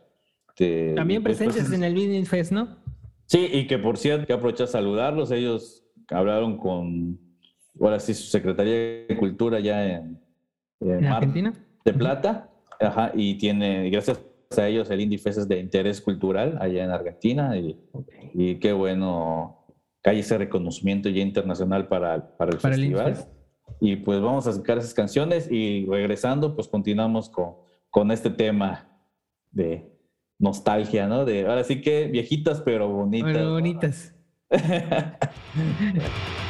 Te- 0.57 0.93
También 0.95 1.23
pues, 1.23 1.39
pues, 1.39 1.49
presentes 1.55 1.73
en 1.79 1.85
el 1.85 1.95
Vinyl 1.95 2.27
Fest, 2.27 2.53
¿no? 2.53 2.77
Sí, 3.25 3.49
y 3.51 3.67
que 3.67 3.79
por 3.79 3.97
cierto, 3.97 4.27
que 4.27 4.35
aprovecho 4.35 4.65
a 4.65 4.67
saludarlos. 4.67 5.31
Ellos 5.31 5.87
hablaron 6.11 6.59
con, 6.59 7.19
ahora 7.81 7.99
sí, 7.99 8.13
su 8.13 8.25
Secretaría 8.25 9.07
de 9.09 9.17
Cultura 9.19 9.59
ya 9.61 9.87
en, 9.87 10.21
en 10.81 10.91
En 10.91 11.05
Mar 11.05 11.15
Argentina. 11.15 11.53
de 11.83 11.93
Plata. 11.95 12.51
Ajá, 12.79 13.11
y 13.15 13.39
tiene, 13.39 13.89
gracias 13.89 14.21
a 14.59 14.69
ellos, 14.69 14.91
el 14.91 15.01
Indie 15.01 15.19
Fest 15.19 15.39
es 15.39 15.49
de 15.49 15.59
interés 15.61 16.03
cultural 16.03 16.59
allá 16.61 16.85
en 16.85 16.91
Argentina. 16.91 17.57
Y, 17.57 17.75
y 18.35 18.57
qué 18.57 18.75
bueno 18.75 19.64
que 20.05 20.11
hay 20.11 20.19
ese 20.21 20.37
reconocimiento 20.37 21.09
ya 21.09 21.23
internacional 21.23 21.89
para, 21.89 22.37
para 22.37 22.53
el 22.53 22.59
Para 22.59 22.75
festival. 22.75 23.17
Fest. 23.17 23.29
y 23.81 23.97
pues 23.97 24.21
vamos 24.21 24.47
a 24.47 24.53
sacar 24.53 24.77
esas 24.77 24.93
canciones 24.93 25.51
y 25.51 25.87
regresando, 25.87 26.55
pues 26.55 26.69
continuamos 26.69 27.31
con, 27.31 27.55
con 27.89 28.11
este 28.11 28.29
tema 28.29 28.87
de 29.51 29.91
nostalgia, 30.39 31.07
¿no? 31.09 31.25
De 31.25 31.47
ahora 31.47 31.65
sí 31.65 31.81
que 31.81 32.09
viejitas 32.09 32.61
pero 32.61 32.89
bonitas. 32.91 33.35
¿no? 33.35 33.53
bonitas. 33.53 34.15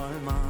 alma. 0.00 0.45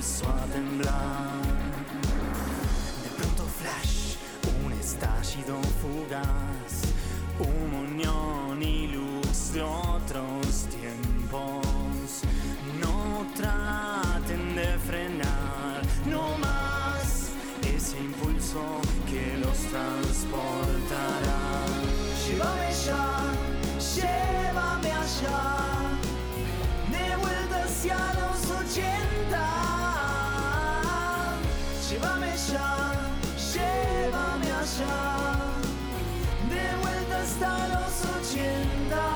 A 0.00 0.46
temblar. 0.50 1.42
De 3.02 3.10
pronto 3.18 3.44
flash, 3.60 4.16
un 4.64 4.72
estallido 4.72 5.60
fugaz, 5.82 6.72
humo, 7.38 7.82
neón 7.86 8.62
y 8.62 8.86
luz 8.86 9.52
de 9.52 9.60
otros 9.60 10.66
tiempos. 10.70 12.22
No 12.80 13.26
traten 13.36 14.56
de 14.56 14.78
frenar, 14.78 15.82
no 16.06 16.38
más 16.38 17.32
ese 17.62 17.98
impulso 17.98 18.80
que 19.06 19.36
los 19.36 19.58
transportará. 19.68 21.42
Llévame 22.26 22.72
ya, 22.86 23.06
llévame 23.94 24.92
allá, 24.92 25.42
de 26.90 27.16
vuelta 27.16 27.64
hacia 27.64 27.98
los 28.14 28.50
ochenta. 28.50 29.09
Llévame 31.90 32.32
ya, 32.52 32.92
llévame 33.52 34.52
allá, 34.62 34.98
de 36.48 36.64
vuelta 36.82 37.18
hasta 37.20 37.50
los 37.66 38.04
ochenta. 38.14 39.09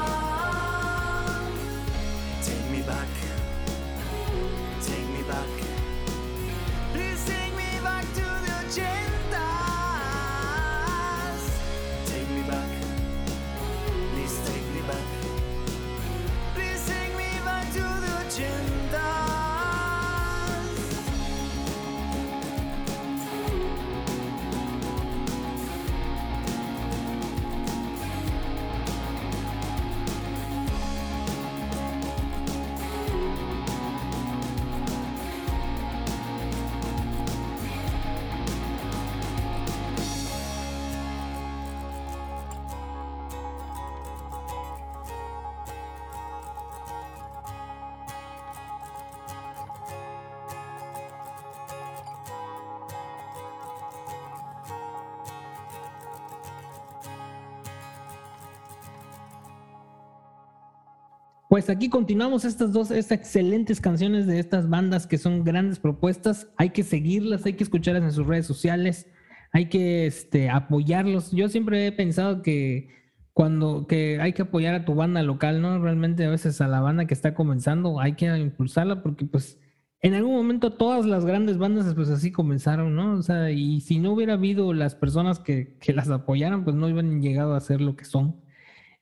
Pues 61.55 61.71
aquí 61.71 61.89
continuamos 61.89 62.45
estas 62.45 62.73
dos, 62.73 62.91
estas 62.91 63.17
excelentes 63.17 63.81
canciones 63.81 64.27
de 64.27 64.41
estas 64.41 64.69
bandas 64.69 65.07
que 65.07 65.19
son 65.19 65.45
grandes 65.45 65.79
propuestas. 65.79 66.49
Hay 66.57 66.71
que 66.71 66.83
seguirlas, 66.83 67.47
hay 67.47 67.53
que 67.53 67.63
escucharlas 67.63 68.03
en 68.03 68.11
sus 68.11 68.27
redes 68.27 68.45
sociales, 68.45 69.07
hay 69.53 69.69
que 69.69 70.05
este, 70.05 70.51
apoyarlos. 70.51 71.31
Yo 71.31 71.49
siempre 71.49 71.87
he 71.87 71.93
pensado 71.93 72.43
que 72.43 72.89
cuando 73.33 73.87
que 73.87 74.19
hay 74.21 74.33
que 74.33 74.43
apoyar 74.43 74.75
a 74.75 74.85
tu 74.85 74.97
banda 74.97 75.23
local, 75.23 75.63
¿no? 75.63 75.79
Realmente 75.79 76.25
a 76.25 76.31
veces 76.31 76.61
a 76.61 76.67
la 76.67 76.81
banda 76.81 77.07
que 77.07 77.15
está 77.15 77.35
comenzando 77.35 78.01
hay 78.01 78.15
que 78.15 78.37
impulsarla 78.37 79.01
porque 79.05 79.25
pues 79.25 79.61
en 80.01 80.15
algún 80.15 80.35
momento 80.35 80.73
todas 80.73 81.07
las 81.07 81.25
grandes 81.25 81.57
bandas 81.57 81.95
pues 81.95 82.09
así 82.09 82.33
comenzaron, 82.33 82.97
¿no? 82.97 83.13
O 83.13 83.23
sea, 83.23 83.53
y 83.53 83.81
si 83.81 84.01
no 84.01 84.15
hubiera 84.15 84.33
habido 84.33 84.73
las 84.73 84.97
personas 84.97 85.39
que, 85.39 85.79
que 85.79 85.93
las 85.93 86.11
apoyaran, 86.11 86.65
pues 86.65 86.75
no 86.75 86.87
hubieran 86.87 87.23
llegado 87.23 87.55
a 87.55 87.61
ser 87.61 87.81
lo 87.81 87.95
que 87.95 88.07
son. 88.07 88.43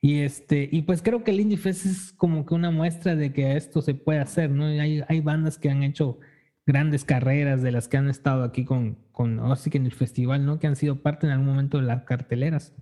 Y 0.04 0.22
este, 0.22 0.68
y 0.70 0.82
pues 0.82 1.00
creo 1.00 1.22
que 1.22 1.30
el 1.30 1.38
Indie 1.38 1.56
Fest 1.56 1.86
es 1.86 2.12
como 2.12 2.44
que 2.44 2.54
una 2.54 2.72
muestra 2.72 3.14
de 3.14 3.32
que 3.32 3.56
esto 3.56 3.80
se 3.82 3.94
puede 3.94 4.18
hacer, 4.18 4.50
¿no? 4.50 4.68
Y 4.68 4.80
Hay, 4.80 5.02
hay 5.08 5.20
bandas 5.20 5.58
que 5.58 5.70
han 5.70 5.84
hecho 5.84 6.18
grandes 6.66 7.04
carreras 7.04 7.62
de 7.62 7.70
las 7.70 7.86
que 7.86 7.98
han 7.98 8.08
estado 8.08 8.42
aquí 8.42 8.64
con, 8.64 8.98
con, 9.12 9.38
así 9.52 9.70
que 9.70 9.78
en 9.78 9.86
el 9.86 9.92
festival, 9.92 10.44
¿no? 10.44 10.58
Que 10.58 10.66
han 10.66 10.74
sido 10.74 11.02
parte 11.02 11.26
en 11.26 11.32
algún 11.32 11.46
momento 11.46 11.78
de 11.78 11.84
las 11.84 12.02
carteleras. 12.02 12.74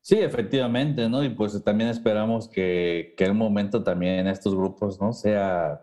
Sí, 0.00 0.18
efectivamente, 0.18 1.06
¿no? 1.10 1.22
Y 1.22 1.28
pues 1.28 1.62
también 1.62 1.90
esperamos 1.90 2.48
que, 2.48 3.12
que 3.18 3.24
el 3.24 3.34
momento 3.34 3.82
también 3.82 4.20
en 4.20 4.28
estos 4.28 4.54
grupos, 4.54 4.98
¿no? 5.02 5.12
Sea 5.12 5.82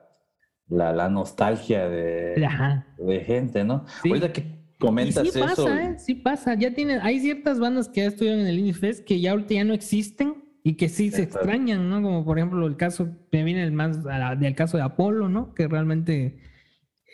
la, 0.67 0.93
la 0.93 1.09
nostalgia 1.09 1.87
de, 1.87 2.49
de 2.97 3.19
gente, 3.23 3.63
¿no? 3.63 3.85
Sí. 4.01 4.09
Ahorita 4.09 4.33
que 4.33 4.56
Y 4.77 4.79
comentas 4.79 5.27
sí 5.31 5.39
pasa, 5.39 5.53
eso. 5.53 5.73
¿eh? 5.73 5.95
Sí 5.99 6.15
pasa. 6.15 6.53
Ya 6.55 6.73
tienen, 6.73 6.99
hay 7.01 7.19
ciertas 7.19 7.59
bandas 7.59 7.89
que 7.89 8.01
ya 8.01 8.07
estuvieron 8.07 8.41
en 8.41 8.47
el 8.47 8.59
Indie 8.59 8.73
Fest 8.73 9.03
que 9.05 9.19
ya 9.19 9.31
ahorita 9.31 9.55
ya 9.55 9.63
no 9.63 9.73
existen 9.73 10.43
y 10.63 10.75
que 10.75 10.87
sí 10.89 11.09
se 11.09 11.23
Exacto. 11.23 11.39
extrañan, 11.39 11.89
¿no? 11.89 12.01
Como 12.01 12.23
por 12.25 12.37
ejemplo 12.37 12.65
el 12.67 12.77
caso, 12.77 13.07
me 13.31 13.43
viene 13.43 13.63
el 13.63 13.71
más 13.71 14.03
del 14.39 14.55
caso 14.55 14.77
de 14.77 14.83
Apolo, 14.83 15.29
¿no? 15.29 15.53
Que 15.53 15.67
realmente 15.67 16.39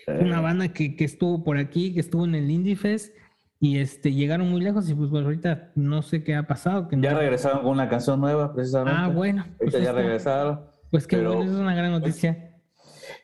una 0.08 0.40
eh, 0.40 0.42
banda 0.42 0.68
que, 0.74 0.96
que 0.96 1.06
estuvo 1.06 1.44
por 1.44 1.58
aquí, 1.58 1.94
que 1.94 2.00
estuvo 2.02 2.26
en 2.26 2.36
el 2.36 2.50
Indie 2.52 2.76
Fest 2.76 3.16
y 3.62 3.78
este, 3.78 4.12
llegaron 4.12 4.50
muy 4.50 4.60
lejos 4.60 4.90
y 4.90 4.94
pues 4.94 5.10
ahorita 5.14 5.72
no 5.76 6.02
sé 6.02 6.24
qué 6.24 6.36
ha 6.36 6.46
pasado. 6.46 6.90
Que 6.90 7.00
ya 7.00 7.14
no- 7.14 7.20
regresaron 7.20 7.62
con 7.62 7.72
una 7.72 7.88
canción 7.88 8.20
nueva, 8.20 8.54
precisamente. 8.54 9.00
Ah, 9.02 9.08
bueno. 9.08 9.46
Pues, 9.58 9.74
Ahorita 9.74 9.78
ya 9.80 9.90
está- 9.92 10.02
regresaron. 10.02 10.60
pues 10.92 11.08
qué 11.08 11.16
pero- 11.18 11.30
bueno, 11.36 11.44
eso 11.46 11.54
es 11.54 11.60
una 11.62 11.76
gran 11.76 11.92
noticia. 11.92 12.50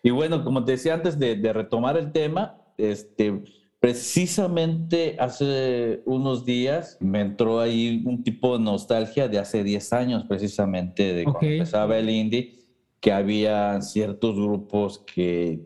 Y 0.02 0.12
bueno, 0.12 0.46
como 0.46 0.64
te 0.64 0.74
decía 0.74 0.94
antes 0.94 1.20
de, 1.20 1.36
de 1.36 1.52
retomar 1.52 1.98
el 1.98 2.14
tema, 2.14 2.62
este, 2.78 3.44
precisamente 3.80 5.16
hace 5.20 6.02
unos 6.06 6.46
días 6.46 6.98
me 7.00 7.22
entró 7.22 7.60
ahí 7.60 8.04
un 8.06 8.24
tipo 8.24 8.58
de 8.58 8.64
nostalgia 8.64 9.28
de 9.28 9.40
hace 9.40 9.64
10 9.64 9.94
años, 9.94 10.26
precisamente, 10.28 11.14
de 11.14 11.24
cuando 11.24 11.48
empezaba 11.48 11.98
el 11.98 12.10
indie, 12.10 12.60
que 13.00 13.12
había 13.12 13.82
ciertos 13.82 14.36
grupos 14.36 15.00
que, 15.00 15.62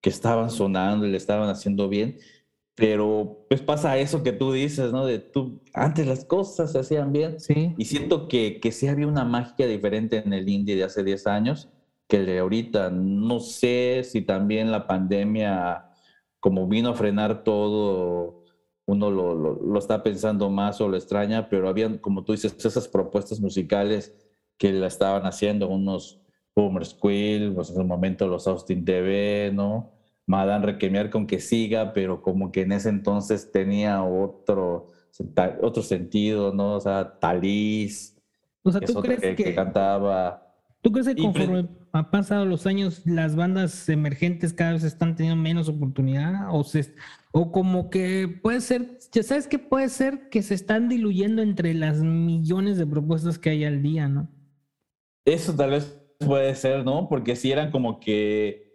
que 0.00 0.10
estaban 0.10 0.50
sonando 0.50 1.06
y 1.06 1.10
le 1.10 1.16
estaban 1.18 1.48
haciendo 1.48 1.88
bien, 1.88 2.16
pero 2.80 3.44
pues 3.48 3.60
pasa 3.60 3.98
eso 3.98 4.22
que 4.22 4.32
tú 4.32 4.52
dices, 4.52 4.90
¿no? 4.90 5.04
De 5.04 5.18
tú, 5.18 5.60
antes 5.74 6.06
las 6.06 6.24
cosas 6.24 6.72
se 6.72 6.78
hacían 6.78 7.12
bien. 7.12 7.38
Sí. 7.38 7.74
Y 7.76 7.84
siento 7.84 8.26
que, 8.26 8.58
que 8.58 8.72
sí 8.72 8.88
había 8.88 9.06
una 9.06 9.24
magia 9.24 9.66
diferente 9.66 10.16
en 10.16 10.32
el 10.32 10.48
indie 10.48 10.76
de 10.76 10.84
hace 10.84 11.04
10 11.04 11.26
años, 11.26 11.68
que 12.08 12.16
el 12.16 12.26
de 12.26 12.38
ahorita. 12.38 12.88
No 12.88 13.38
sé 13.40 14.00
si 14.04 14.22
también 14.22 14.72
la 14.72 14.86
pandemia, 14.86 15.89
como 16.40 16.66
vino 16.66 16.90
a 16.90 16.94
frenar 16.94 17.44
todo, 17.44 18.44
uno 18.86 19.10
lo, 19.10 19.34
lo, 19.34 19.54
lo 19.54 19.78
está 19.78 20.02
pensando 20.02 20.50
más 20.50 20.80
o 20.80 20.88
lo 20.88 20.96
extraña, 20.96 21.48
pero 21.48 21.68
habían, 21.68 21.98
como 21.98 22.24
tú 22.24 22.32
dices, 22.32 22.56
esas 22.64 22.88
propuestas 22.88 23.40
musicales 23.40 24.14
que 24.58 24.72
la 24.72 24.88
estaban 24.88 25.24
haciendo, 25.26 25.68
unos 25.68 26.20
Boomer 26.54 26.84
Squill, 26.84 27.52
pues 27.54 27.70
en 27.70 27.80
el 27.80 27.86
momento 27.86 28.26
los 28.26 28.46
Austin 28.46 28.84
TV, 28.84 29.52
¿no? 29.54 29.92
Madame 30.26 30.66
Requemiar 30.66 31.10
con 31.10 31.26
que 31.26 31.40
siga, 31.40 31.92
pero 31.92 32.22
como 32.22 32.52
que 32.52 32.62
en 32.62 32.72
ese 32.72 32.88
entonces 32.88 33.50
tenía 33.50 34.02
otro, 34.02 34.88
otro 35.62 35.82
sentido, 35.82 36.52
¿no? 36.52 36.74
O 36.74 36.80
sea, 36.80 37.18
Talís, 37.18 38.16
O 38.62 38.70
sea, 38.70 38.80
que 38.80 38.84
es 38.84 38.92
¿tú 38.92 38.98
otro 38.98 39.08
crees 39.08 39.20
que, 39.22 39.36
que, 39.36 39.44
que 39.44 39.54
cantaba. 39.54 40.49
¿Tú 40.80 40.92
crees 40.92 41.08
que 41.08 41.16
conforme 41.16 41.68
han 41.92 42.10
pasado 42.10 42.44
los 42.44 42.66
años, 42.66 43.02
las 43.04 43.36
bandas 43.36 43.88
emergentes 43.88 44.52
cada 44.52 44.72
vez 44.72 44.84
están 44.84 45.16
teniendo 45.16 45.40
menos 45.40 45.68
oportunidad? 45.68 46.54
O, 46.54 46.64
se, 46.64 46.94
o 47.32 47.52
como 47.52 47.90
que 47.90 48.28
puede 48.42 48.60
ser, 48.60 48.98
ya 49.12 49.22
sabes 49.22 49.46
que 49.46 49.58
puede 49.58 49.88
ser 49.88 50.28
que 50.28 50.42
se 50.42 50.54
están 50.54 50.88
diluyendo 50.88 51.42
entre 51.42 51.74
las 51.74 52.00
millones 52.02 52.78
de 52.78 52.86
propuestas 52.86 53.38
que 53.38 53.50
hay 53.50 53.64
al 53.64 53.82
día, 53.82 54.08
¿no? 54.08 54.28
Eso 55.24 55.54
tal 55.54 55.70
vez 55.70 56.00
puede 56.18 56.54
ser, 56.54 56.84
¿no? 56.84 57.08
Porque 57.08 57.36
si 57.36 57.50
eran 57.50 57.70
como 57.70 58.00
que, 58.00 58.69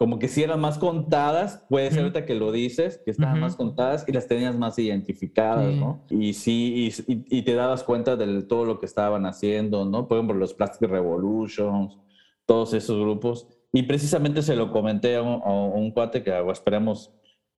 como 0.00 0.18
que 0.18 0.28
si 0.28 0.42
eran 0.42 0.58
más 0.62 0.78
contadas, 0.78 1.62
puede 1.68 1.90
ser 1.90 1.98
ahorita 2.00 2.24
que 2.24 2.34
lo 2.34 2.52
dices, 2.52 3.02
que 3.04 3.10
estaban 3.10 3.34
Ujú. 3.34 3.40
más 3.42 3.54
contadas 3.54 4.06
y 4.08 4.12
las 4.12 4.26
tenías 4.26 4.56
más 4.56 4.78
identificadas, 4.78 5.74
Sí. 5.74 5.78
¿no? 5.78 6.06
Y 6.08 6.32
sí, 6.32 6.90
y, 7.06 7.12
y- 7.12 7.24
y 7.38 7.42
te 7.42 7.52
dabas 7.52 7.82
cuenta 7.84 8.16
de 8.16 8.42
todo 8.44 8.64
lo 8.64 8.78
que 8.78 8.86
estaban 8.86 9.26
haciendo, 9.26 9.84
¿no? 9.84 10.08
Por 10.08 10.16
ejemplo, 10.16 10.38
los 10.38 10.54
Plastic 10.54 10.88
Revolutions, 10.88 11.98
todos 12.46 12.72
esos 12.72 12.98
grupos. 12.98 13.46
Y 13.74 13.82
precisamente 13.82 14.40
se 14.40 14.56
lo 14.56 14.72
comenté 14.72 15.16
a 15.16 15.22
un, 15.22 15.42
a 15.44 15.50
un 15.52 15.90
cuate 15.90 16.22
que 16.22 16.32
ah, 16.32 16.42
esperemos 16.50 17.12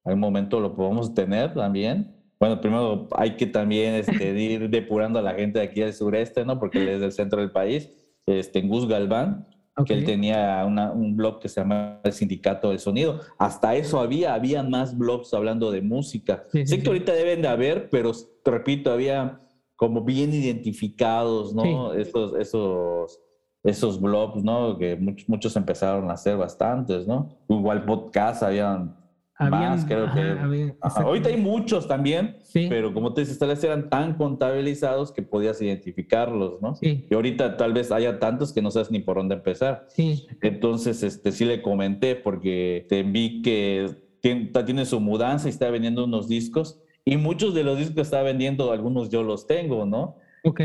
algún 0.05 0.18
momento 0.20 0.59
lo 0.59 0.74
podamos 0.74 1.14
tener 1.14 1.55
también. 1.55 2.12
Bueno, 2.40 2.61
primero 2.61 3.07
hay 3.12 3.36
que 3.36 3.47
también 3.47 3.95
este, 3.95 4.30
ir 4.36 4.68
depurando 4.68 5.20
a 5.20 5.22
la 5.22 5.34
gente 5.34 5.61
de 5.61 5.66
aquí 5.66 5.78
del 5.80 5.93
sureste, 5.95 6.45
¿no? 6.45 6.59
Porque 6.59 6.78
él 6.78 6.88
es 6.88 7.01
del 7.01 7.12
centro 7.12 7.40
del 7.40 7.53
país, 7.53 7.88
este, 8.26 8.59
en 8.59 8.68
Gus 8.68 8.88
Galván, 8.88 9.47
que 9.86 9.94
él 9.94 10.04
tenía 10.04 10.64
una- 10.66 10.92
un 10.92 11.16
blog 11.16 11.38
que 11.40 11.48
se 11.48 11.60
llama 11.60 12.00
el 12.04 12.12
Sindicato 12.12 12.70
del 12.70 12.78
Sonido. 12.78 13.20
Hasta 13.38 13.74
eso 13.74 14.00
había, 14.00 14.34
había 14.34 14.62
más 14.62 14.96
blogs 14.96 15.32
hablando 15.34 15.70
de 15.70 15.80
música. 15.80 16.44
Sí, 16.52 16.60
sí, 16.60 16.66
sé 16.66 16.76
que 16.76 16.82
sí. 16.82 16.88
ahorita 16.88 17.12
deben 17.12 17.40
de 17.42 17.48
haber, 17.48 17.88
pero 17.90 18.12
te 18.44 18.50
repito, 18.50 18.92
había 18.92 19.40
como 19.76 20.02
bien 20.04 20.32
identificados, 20.32 21.54
¿no? 21.54 21.92
Esos, 21.94 22.34
esos, 22.38 23.18
esos 23.64 24.00
blogs, 24.00 24.44
¿no? 24.44 24.76
Que 24.78 24.96
muchos, 24.96 25.28
muchos 25.28 25.56
empezaron 25.56 26.10
a 26.10 26.14
hacer 26.14 26.36
bastantes, 26.36 27.06
¿no? 27.06 27.30
Igual 27.48 27.84
podcast, 27.84 28.42
habían 28.42 28.96
Habían- 29.37 29.70
más, 29.70 29.85
creo 29.87 30.05
ajá, 30.05 30.14
que. 30.14 30.20
había- 30.41 30.74
Ajá, 30.80 31.03
Ahorita 31.03 31.28
hay 31.30 31.37
muchos 31.37 31.89
también, 31.89 32.37
Sí. 32.43 32.66
pero 32.68 32.93
como 32.93 33.12
te 33.14 33.22
dices, 33.22 33.39
tal 33.39 33.49
vez 33.49 33.64
eran 33.64 33.89
tan 33.89 34.14
contabilizados 34.14 35.11
que 35.12 35.22
podías 35.22 35.61
identificarlos, 35.61 36.61
¿no? 36.61 36.74
Sí, 36.74 37.07
Y 37.11 37.14
ahorita 37.14 37.57
tal 37.57 37.72
vez 37.72 37.91
haya 37.91 38.18
tantos 38.18 38.53
que 38.53 38.62
no 38.62 38.70
sabes 38.70 38.91
ni 38.91 39.01
por 39.01 39.16
dónde 39.16 39.35
empezar. 39.37 39.87
sí. 39.89 40.26
Entonces, 40.43 41.03
este, 41.03 41.33
sí 41.33 41.45
le 41.45 41.62
comenté 41.62 42.14
porque 42.14 42.87
te 42.89 43.03
vi 43.03 43.43
que 43.43 43.89
tiene, 44.20 44.47
tiene 44.64 44.85
su 44.85 45.01
mudanza 45.01 45.49
y 45.49 45.51
está 45.51 45.70
vendiendo 45.70 46.05
unos 46.05 46.28
discos 46.28 46.80
y 47.05 47.16
muchos 47.16 47.55
de 47.55 47.64
los 47.64 47.78
discos 47.78 47.95
que 47.97 48.01
está 48.03 48.22
vendiendo, 48.22 48.70
algunos 48.70 49.09
yo 49.11 49.22
los 49.24 49.47
tengo, 49.47 49.87
¿no? 49.87 50.16
Ok. 50.45 50.61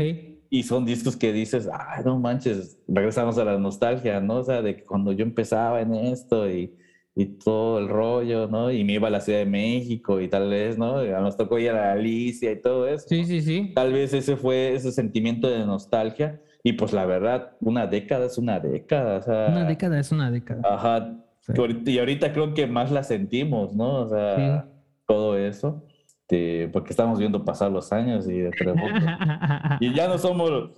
Y 0.50 0.62
son 0.62 0.84
discos 0.84 1.16
que 1.16 1.32
dices, 1.32 1.68
ay, 1.72 2.02
no 2.04 2.18
manches, 2.18 2.78
regresamos 2.86 3.36
a 3.38 3.44
la 3.44 3.58
nostalgia, 3.58 4.20
¿no? 4.20 4.36
O 4.36 4.44
sea, 4.44 4.62
de 4.62 4.84
cuando 4.84 5.12
yo 5.12 5.24
empezaba 5.24 5.80
en 5.80 5.94
esto 5.94 6.48
y, 6.48 6.74
y 7.20 7.26
todo 7.26 7.80
el 7.80 7.88
rollo, 7.88 8.46
¿no? 8.46 8.70
Y 8.70 8.84
me 8.84 8.92
iba 8.92 9.08
a 9.08 9.10
la 9.10 9.20
Ciudad 9.20 9.40
de 9.40 9.46
México 9.46 10.20
y 10.20 10.28
tal 10.28 10.48
vez, 10.50 10.78
¿no? 10.78 11.02
Nos 11.02 11.36
tocó 11.36 11.58
ir 11.58 11.70
a 11.70 11.74
la 11.74 11.92
Alicia 11.92 12.52
y 12.52 12.62
todo 12.62 12.86
eso. 12.86 13.06
Sí, 13.08 13.24
sí, 13.24 13.42
sí. 13.42 13.72
Tal 13.74 13.92
vez 13.92 14.14
ese 14.14 14.36
fue 14.36 14.72
ese 14.74 14.92
sentimiento 14.92 15.50
de 15.50 15.66
nostalgia. 15.66 16.40
Y 16.62 16.74
pues 16.74 16.92
la 16.92 17.06
verdad, 17.06 17.56
una 17.60 17.88
década 17.88 18.26
es 18.26 18.38
una 18.38 18.60
década. 18.60 19.18
O 19.18 19.22
sea, 19.22 19.48
Una 19.50 19.64
década 19.64 19.98
es 19.98 20.12
una 20.12 20.30
década. 20.30 20.62
Ajá. 20.64 21.16
Sí. 21.40 21.52
Y 21.86 21.98
ahorita 21.98 22.32
creo 22.32 22.54
que 22.54 22.68
más 22.68 22.92
la 22.92 23.02
sentimos, 23.02 23.74
¿no? 23.74 24.02
O 24.02 24.08
sea, 24.08 24.36
Sí. 24.62 24.68
todo 25.06 25.36
eso. 25.36 25.84
este, 26.06 26.68
porque 26.68 26.90
estamos 26.90 27.18
viendo 27.18 27.44
pasar 27.44 27.72
los 27.72 27.90
años 27.90 28.28
y 28.28 28.38
de 28.38 28.50
Y 29.80 29.92
ya 29.94 30.06
no 30.06 30.18
somos, 30.18 30.70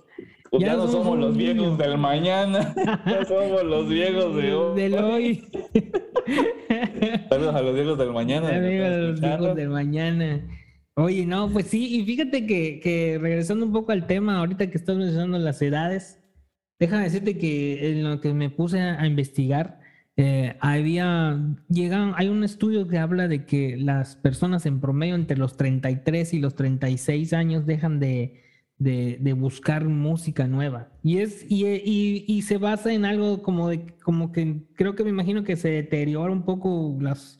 ya, 0.51 0.67
Ya 0.67 0.75
no 0.75 0.87
somos 0.87 1.05
somos 1.05 1.19
los 1.19 1.37
viejos 1.37 1.77
del 1.77 1.97
mañana. 1.97 2.73
ya 3.05 3.25
somos 3.25 3.63
los 3.63 3.89
viejos 3.89 4.35
de 4.35 4.53
hoy. 4.53 4.81
Del 4.81 4.95
hoy. 4.95 5.47
Saludos 7.29 7.55
a 7.55 7.61
los 7.61 7.73
viejos 7.73 7.97
del 7.97 8.11
mañana. 8.11 8.47
están 8.47 8.63
de 8.63 9.07
los 9.07 9.21
hijos 9.21 9.55
del 9.55 9.69
mañana. 9.69 10.47
Oye, 10.95 11.25
no, 11.25 11.49
pues 11.49 11.67
sí, 11.67 11.95
y 11.95 12.05
fíjate 12.05 12.45
que, 12.45 12.79
que 12.81 13.17
regresando 13.19 13.65
un 13.65 13.71
poco 13.71 13.93
al 13.93 14.07
tema, 14.07 14.39
ahorita 14.39 14.69
que 14.69 14.77
estás 14.77 14.97
mencionando 14.97 15.39
las 15.39 15.61
edades, 15.61 16.19
déjame 16.79 17.03
decirte 17.03 17.37
que 17.37 17.91
en 17.91 18.03
lo 18.03 18.19
que 18.19 18.33
me 18.33 18.49
puse 18.49 18.81
a, 18.81 19.01
a 19.01 19.07
investigar, 19.07 19.79
eh, 20.17 20.57
había, 20.59 21.39
llegan, 21.69 22.13
hay 22.17 22.27
un 22.27 22.43
estudio 22.43 22.87
que 22.87 22.97
habla 22.97 23.27
de 23.29 23.45
que 23.45 23.77
las 23.77 24.17
personas 24.17 24.65
en 24.65 24.81
promedio 24.81 25.15
entre 25.15 25.37
los 25.37 25.55
33 25.55 26.33
y 26.33 26.39
los 26.39 26.55
36 26.55 27.31
años 27.33 27.65
dejan 27.65 27.99
de, 27.99 28.41
de, 28.81 29.17
de 29.21 29.33
buscar 29.33 29.85
música 29.85 30.47
nueva. 30.47 30.89
Y 31.03 31.19
es, 31.19 31.45
y, 31.49 31.65
y, 31.67 32.25
y 32.27 32.41
se 32.43 32.57
basa 32.57 32.91
en 32.93 33.05
algo 33.05 33.41
como 33.43 33.69
de, 33.69 33.85
como 34.03 34.31
que 34.31 34.63
creo 34.75 34.95
que 34.95 35.03
me 35.03 35.11
imagino 35.11 35.43
que 35.43 35.55
se 35.55 35.69
deteriora 35.69 36.31
un 36.33 36.43
poco 36.45 36.97
las, 36.99 37.39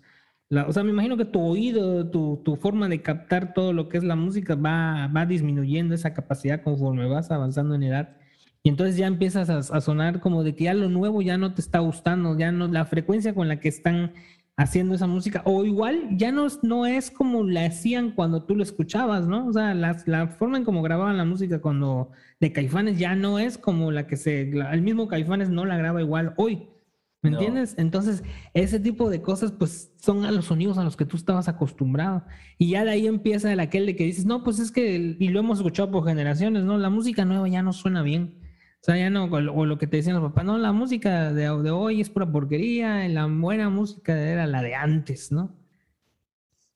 la- 0.49 0.67
o 0.67 0.73
sea, 0.73 0.83
me 0.83 0.91
imagino 0.91 1.17
que 1.17 1.25
tu 1.25 1.41
oído, 1.41 2.09
tu, 2.11 2.41
tu 2.45 2.55
forma 2.57 2.87
de 2.89 3.01
captar 3.01 3.53
todo 3.53 3.73
lo 3.73 3.89
que 3.89 3.97
es 3.97 4.03
la 4.03 4.15
música 4.15 4.55
va, 4.55 5.07
va 5.07 5.25
disminuyendo 5.25 5.95
esa 5.95 6.13
capacidad 6.13 6.61
conforme 6.63 7.07
vas 7.07 7.31
avanzando 7.31 7.75
en 7.75 7.83
edad. 7.83 8.17
Y 8.63 8.69
entonces 8.69 8.95
ya 8.97 9.07
empiezas 9.07 9.49
a, 9.49 9.57
a 9.75 9.81
sonar 9.81 10.19
como 10.19 10.43
de 10.43 10.53
que 10.55 10.65
ya 10.65 10.73
lo 10.75 10.89
nuevo 10.89 11.21
ya 11.23 11.37
no 11.37 11.53
te 11.55 11.61
está 11.61 11.79
gustando, 11.79 12.37
ya 12.37 12.51
no, 12.51 12.67
la 12.67 12.85
frecuencia 12.85 13.33
con 13.33 13.47
la 13.47 13.59
que 13.59 13.69
están 13.69 14.13
haciendo 14.57 14.93
esa 14.95 15.07
música, 15.07 15.41
o 15.45 15.65
igual 15.65 16.09
ya 16.17 16.31
no, 16.31 16.45
es- 16.45 16.59
no 16.61 16.85
es 16.85 17.09
como 17.09 17.43
la 17.43 17.65
hacían 17.65 18.11
cuando 18.11 18.43
tú 18.43 18.55
lo 18.55 18.63
escuchabas, 18.63 19.27
¿no? 19.27 19.47
O 19.47 19.53
sea, 19.53 19.73
las- 19.73 20.07
la 20.07 20.27
forma 20.27 20.57
en 20.57 20.63
cómo 20.65 20.81
grababan 20.83 21.17
la 21.17 21.25
música 21.25 21.61
cuando 21.61 22.11
de 22.39 22.51
Caifanes 22.51 22.99
ya 22.99 23.15
no 23.15 23.39
es 23.39 23.57
como 23.57 23.91
la 23.91 24.05
que 24.07 24.17
se, 24.17 24.51
la- 24.51 24.73
el 24.73 24.81
mismo 24.81 25.07
Caifanes 25.07 25.49
no 25.49 25.65
la 25.65 25.77
graba 25.77 26.01
igual 26.01 26.33
hoy. 26.37 26.67
¿Me 27.23 27.29
No. 27.29 27.37
entiendes? 27.37 27.75
Entonces, 27.77 28.23
ese 28.55 28.79
tipo 28.79 29.09
de 29.11 29.21
cosas, 29.21 29.51
pues, 29.51 29.91
son 30.01 30.25
a 30.25 30.31
los 30.31 30.45
sonidos 30.45 30.79
a 30.79 30.83
los 30.83 30.97
que 30.97 31.05
tú 31.05 31.17
estabas 31.17 31.47
acostumbrado. 31.47 32.23
Y 32.57 32.71
ya 32.71 32.83
de 32.83 32.89
ahí 32.91 33.05
empieza 33.05 33.53
el 33.53 33.59
aquel 33.59 33.85
de 33.85 33.95
que 33.95 34.05
dices, 34.05 34.25
no, 34.25 34.43
pues 34.43 34.57
es 34.59 34.71
que, 34.71 35.15
y 35.19 35.27
lo 35.29 35.39
hemos 35.39 35.59
escuchado 35.59 35.91
por 35.91 36.03
generaciones, 36.07 36.63
¿no? 36.63 36.79
La 36.79 36.89
música 36.89 37.23
nueva 37.23 37.47
ya 37.47 37.61
no 37.61 37.73
suena 37.73 38.01
bien. 38.01 38.39
O 38.81 38.83
sea, 38.83 38.97
ya 38.97 39.09
no, 39.11 39.25
o 39.25 39.39
lo- 39.39 39.53
o 39.53 39.65
lo 39.67 39.77
que 39.77 39.85
te 39.85 39.97
decían 39.97 40.15
los 40.15 40.23
papás, 40.31 40.43
no, 40.43 40.57
la 40.57 40.71
música 40.71 41.31
de, 41.33 41.43
de 41.61 41.71
hoy 41.71 42.01
es 42.01 42.09
pura 42.09 42.31
porquería, 42.31 43.07
la 43.09 43.27
buena 43.27 43.69
música 43.69 44.19
era 44.19 44.47
la 44.47 44.63
de 44.63 44.73
antes, 44.73 45.31
¿no? 45.31 45.55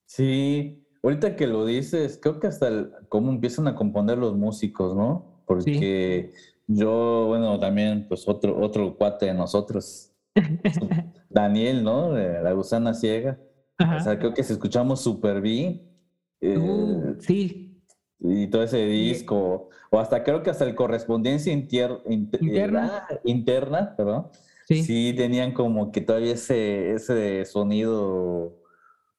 Sí, 0.05 0.85
ahorita 1.03 1.35
que 1.35 1.47
lo 1.47 1.65
dices, 1.65 2.19
creo 2.21 2.39
que 2.39 2.47
hasta 2.47 2.67
el- 2.67 2.91
cómo 3.09 3.31
empiezan 3.31 3.67
a 3.67 3.75
componer 3.75 4.17
los 4.17 4.35
músicos, 4.35 4.95
¿no? 4.95 5.41
Porque 5.47 6.31
yo, 6.67 7.25
bueno, 7.27 7.59
también, 7.59 8.07
pues 8.07 8.27
otro, 8.27 8.59
otro 8.61 8.95
cuate 8.97 9.25
de 9.27 9.33
nosotros, 9.33 10.11
Daniel, 11.29 11.83
¿no? 11.83 12.11
De 12.13 12.41
la 12.41 12.51
gusana 12.53 12.93
ciega. 12.93 13.39
Ajá. 13.77 13.97
O 13.97 13.99
sea, 13.99 14.19
creo 14.19 14.33
que 14.33 14.43
si 14.43 14.53
escuchamos 14.53 15.01
Super 15.01 15.41
B 15.41 15.81
eh, 16.41 16.57
Uh, 16.57 17.15
sí, 17.19 17.64
y 18.19 18.47
todo 18.47 18.63
ese 18.63 18.85
disco, 18.85 19.69
o 19.91 19.99
hasta 19.99 20.23
creo 20.23 20.41
que 20.43 20.49
hasta 20.49 20.65
el 20.65 20.75
correspondencia 20.75 21.53
intier- 21.53 22.01
inter- 22.07 22.41
Interna. 22.43 23.05
ah, 23.09 23.13
interna, 23.25 23.93
perdón, 23.95 24.27
sí. 24.67 24.83
sí 24.83 25.13
tenían 25.15 25.51
como 25.53 25.91
que 25.91 26.01
todavía 26.01 26.33
ese, 26.33 26.93
ese 26.93 27.45
sonido 27.45 28.57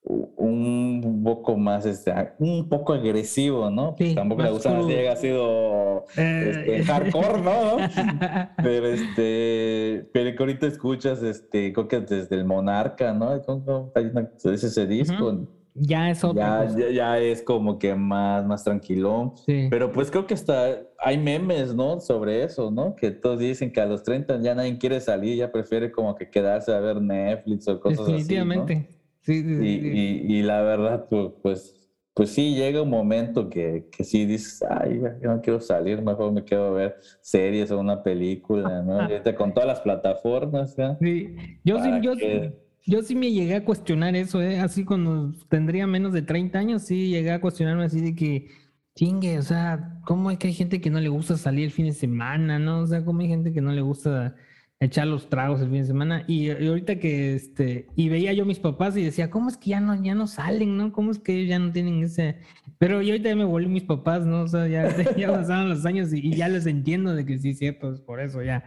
un 0.09 1.23
poco 1.25 1.57
más, 1.57 1.85
este, 1.85 2.13
un 2.39 2.69
poco 2.69 2.93
agresivo, 2.93 3.71
¿no? 3.71 3.97
Pues 3.97 4.11
Sí, 4.11 4.15
tampoco 4.15 4.43
la 4.43 4.51
crudo. 4.51 4.87
ciega 4.87 5.13
ha 5.13 5.17
sido 5.17 6.05
este, 6.17 6.77
Eh, 6.79 6.85
hardcore, 6.85 7.43
¿no? 7.43 7.77
Pero 8.63 8.87
este, 8.87 10.09
pero 10.13 10.37
que 10.37 10.43
ahorita 10.43 10.67
escuchas, 10.69 11.23
este, 11.23 11.73
creo 11.73 11.89
que 11.89 12.01
desde 12.01 12.37
el 12.37 12.45
Monarca, 12.45 13.13
¿no? 13.13 13.35
Es 13.35 14.65
ese 14.65 14.87
disco. 14.87 15.47
Ya 15.79 16.11
es 16.11 16.25
otra 16.25 16.67
Ya, 16.67 16.79
ya, 16.79 16.91
ya 16.91 17.19
es 17.19 17.43
como 17.43 17.79
que 17.79 17.95
más, 17.95 18.45
más 18.47 18.65
tranquilón. 18.65 19.33
Sí. 19.45 19.69
Pero 19.71 19.93
pues 19.93 20.11
creo 20.11 20.27
que 20.27 20.35
hasta 20.35 20.81
hay 20.99 21.19
memes, 21.19 21.75
¿no? 21.75 22.01
Sobre 22.01 22.43
eso, 22.43 22.71
¿no? 22.71 22.95
Que 22.95 23.11
todos 23.11 23.39
dicen 23.39 23.71
que 23.73 23.81
a 23.81 23.87
los 23.87 24.03
30 24.03 24.41
ya 24.41 24.55
nadie 24.55 24.79
quiere 24.79 25.01
salir, 25.01 25.37
ya 25.37 25.51
prefiere 25.51 25.91
como 25.91 26.15
que 26.15 26.29
quedarse 26.29 26.73
a 26.73 26.81
ver 26.81 27.01
Netflix 27.01 27.69
o 27.69 27.79
cosas 27.79 28.01
así. 28.01 28.07
¿no? 28.07 28.15
Definitivamente. 28.17 28.89
Sí, 29.21 29.43
sí, 29.43 29.49
Y, 29.63 29.75
sí, 29.75 29.81
sí. 29.83 29.89
y- 30.29 30.37
y 30.39 30.43
la 30.43 30.63
verdad, 30.63 31.07
pues, 31.11 31.33
pues, 31.43 31.83
pues 32.15 32.31
sí, 32.31 32.55
llega 32.55 32.81
un 32.81 32.89
momento 32.89 33.51
que, 33.51 33.89
que 33.91 34.03
sí 34.03 34.25
dices, 34.25 34.63
ay, 34.71 35.01
yo 35.23 35.35
no 35.35 35.41
quiero 35.43 35.61
salir, 35.61 36.01
mejor 36.01 36.33
me 36.33 36.43
quedo 36.45 36.69
a 36.69 36.71
ver 36.71 36.97
series 37.21 37.71
o 37.71 37.79
una 37.79 38.03
película, 38.03 38.83
¿no? 38.83 39.01
Ahorita 39.03 39.35
con 39.35 39.53
todas 39.53 39.67
las 39.67 39.81
plataformas, 39.81 40.79
¿no? 40.79 40.97
Sí, 41.01 41.29
yo 41.63 41.77
sí, 41.77 41.83
¿Para 41.91 42.01
yo, 42.01 42.13
qué? 42.17 42.53
Yo 42.87 43.03
sí 43.03 43.17
me 43.17 43.33
llegué 43.33 43.57
a 43.57 43.65
cuestionar 43.65 44.15
eso, 44.15 44.41
¿eh? 44.41 44.61
Así 44.61 44.85
cuando 44.85 45.33
tendría 45.49 45.87
menos 45.87 46.13
de 46.13 46.23
30 46.23 46.59
años, 46.59 46.83
sí 46.83 47.09
llegué 47.11 47.33
a 47.33 47.41
cuestionarme 47.41 47.85
así 47.85 48.01
de 48.01 48.15
que, 48.15 48.49
chingue, 48.95 49.39
o 49.39 49.43
sea, 49.43 50.01
¿cómo 50.07 50.31
es 50.31 50.39
que 50.39 50.49
hay 50.49 50.55
gente 50.55 50.81
que 50.81 50.91
no 50.91 51.01
le 51.01 51.09
gusta 51.09 51.37
salir 51.37 51.65
el 51.67 51.73
fin 51.73 51.87
de 51.87 51.93
semana, 51.93 52.59
¿no? 52.59 52.81
O 52.81 52.87
sea, 52.87 53.05
¿cómo 53.05 53.21
hay 53.21 53.29
gente 53.29 53.53
que 53.53 53.61
no 53.61 53.73
le 53.73 53.83
gusta 53.83 54.37
echar 54.79 55.07
los 55.09 55.29
tragos 55.29 55.61
el 55.61 55.69
fin 55.69 55.81
de 55.81 55.87
semana? 55.87 56.25
Y, 56.29 56.51
ahorita 56.51 56.99
que, 57.01 57.35
este, 57.35 57.89
y 57.97 58.09
veía 58.09 58.33
yo 58.33 58.45
a 58.45 58.47
mis 58.47 58.61
papás 58.61 58.97
y 58.97 59.03
decía, 59.03 59.31
¿cómo 59.31 59.49
es 59.49 59.57
que 59.57 59.71
ya 59.71 59.81
no, 59.81 60.01
ya 60.03 60.15
no 60.15 60.29
salen, 60.29 60.77
¿no? 60.77 60.93
¿Cómo 60.93 61.11
es 61.11 61.19
que 61.19 61.35
ellos 61.35 61.51
ya 61.51 61.59
no 61.59 61.73
tienen 61.73 62.05
ese... 62.05 62.39
Pero 62.79 63.03
yo 63.03 63.13
ahorita 63.13 63.31
ya 63.31 63.37
me 63.37 63.45
volví 63.45 63.69
mis 63.69 63.85
papás, 63.85 64.25
¿no? 64.27 64.43
O 64.43 64.49
sea, 64.49 64.69
ya, 64.69 64.95
ya 65.17 65.29
pasaron 65.33 65.69
los 65.71 65.85
años 65.87 66.13
y, 66.13 66.21
y 66.21 66.37
ya 66.37 66.49
les 66.49 66.67
entiendo 66.67 67.15
de 67.15 67.27
que 67.27 67.39
sí 67.39 67.55
cierto, 67.55 67.93
es 67.93 68.01
por 68.01 68.21
eso 68.21 68.43
ya 68.43 68.65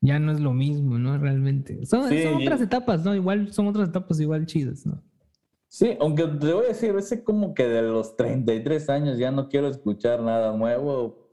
ya 0.00 0.18
no 0.18 0.32
es 0.32 0.40
lo 0.40 0.52
mismo, 0.52 0.98
¿no? 0.98 1.18
Realmente. 1.18 1.84
Son, 1.86 2.08
Sí, 2.08 2.22
son 2.22 2.40
y- 2.40 2.44
otras 2.46 2.60
etapas, 2.60 3.04
¿no? 3.04 3.14
Igual 3.14 3.52
son 3.52 3.66
otras 3.66 3.88
etapas 3.88 4.20
igual 4.20 4.46
chidas, 4.46 4.86
¿no? 4.86 5.02
Sí, 5.68 5.96
aunque 6.00 6.24
te 6.24 6.52
voy 6.52 6.64
a 6.64 6.68
decir, 6.68 6.94
ese 6.96 7.22
como 7.22 7.52
que 7.52 7.66
de 7.68 7.82
los 7.82 8.16
33 8.16 8.88
años 8.88 9.18
ya 9.18 9.30
no 9.30 9.48
quiero 9.48 9.68
escuchar 9.68 10.22
nada 10.22 10.56
nuevo, 10.56 11.28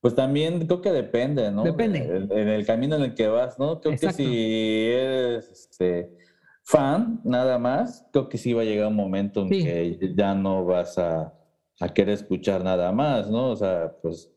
pues 0.00 0.14
también 0.14 0.66
creo 0.66 0.80
que 0.80 0.90
depende, 0.90 1.50
¿no? 1.52 1.62
Depende. 1.62 1.98
En, 1.98 2.32
en 2.32 2.48
el 2.48 2.66
camino 2.66 2.96
en 2.96 3.02
el 3.02 3.14
que 3.14 3.28
vas, 3.28 3.58
¿no? 3.58 3.80
Creo 3.80 3.92
Exacto. 3.94 4.16
que 4.16 4.22
si 4.24 4.86
eres 4.90 5.50
este, 5.50 6.16
fan 6.64 7.20
nada 7.24 7.58
más, 7.58 8.06
creo 8.12 8.28
que 8.28 8.38
sí 8.38 8.52
va 8.52 8.62
a 8.62 8.64
llegar 8.64 8.88
un 8.88 8.96
momento 8.96 9.42
en 9.42 9.48
Sí. 9.48 9.62
que 9.64 10.14
ya 10.16 10.34
no 10.34 10.64
vas 10.64 10.98
a, 10.98 11.32
a 11.80 11.88
querer 11.94 12.14
escuchar 12.14 12.64
nada 12.64 12.90
más, 12.90 13.30
¿no? 13.30 13.50
O 13.50 13.56
sea, 13.56 13.92
pues, 14.02 14.28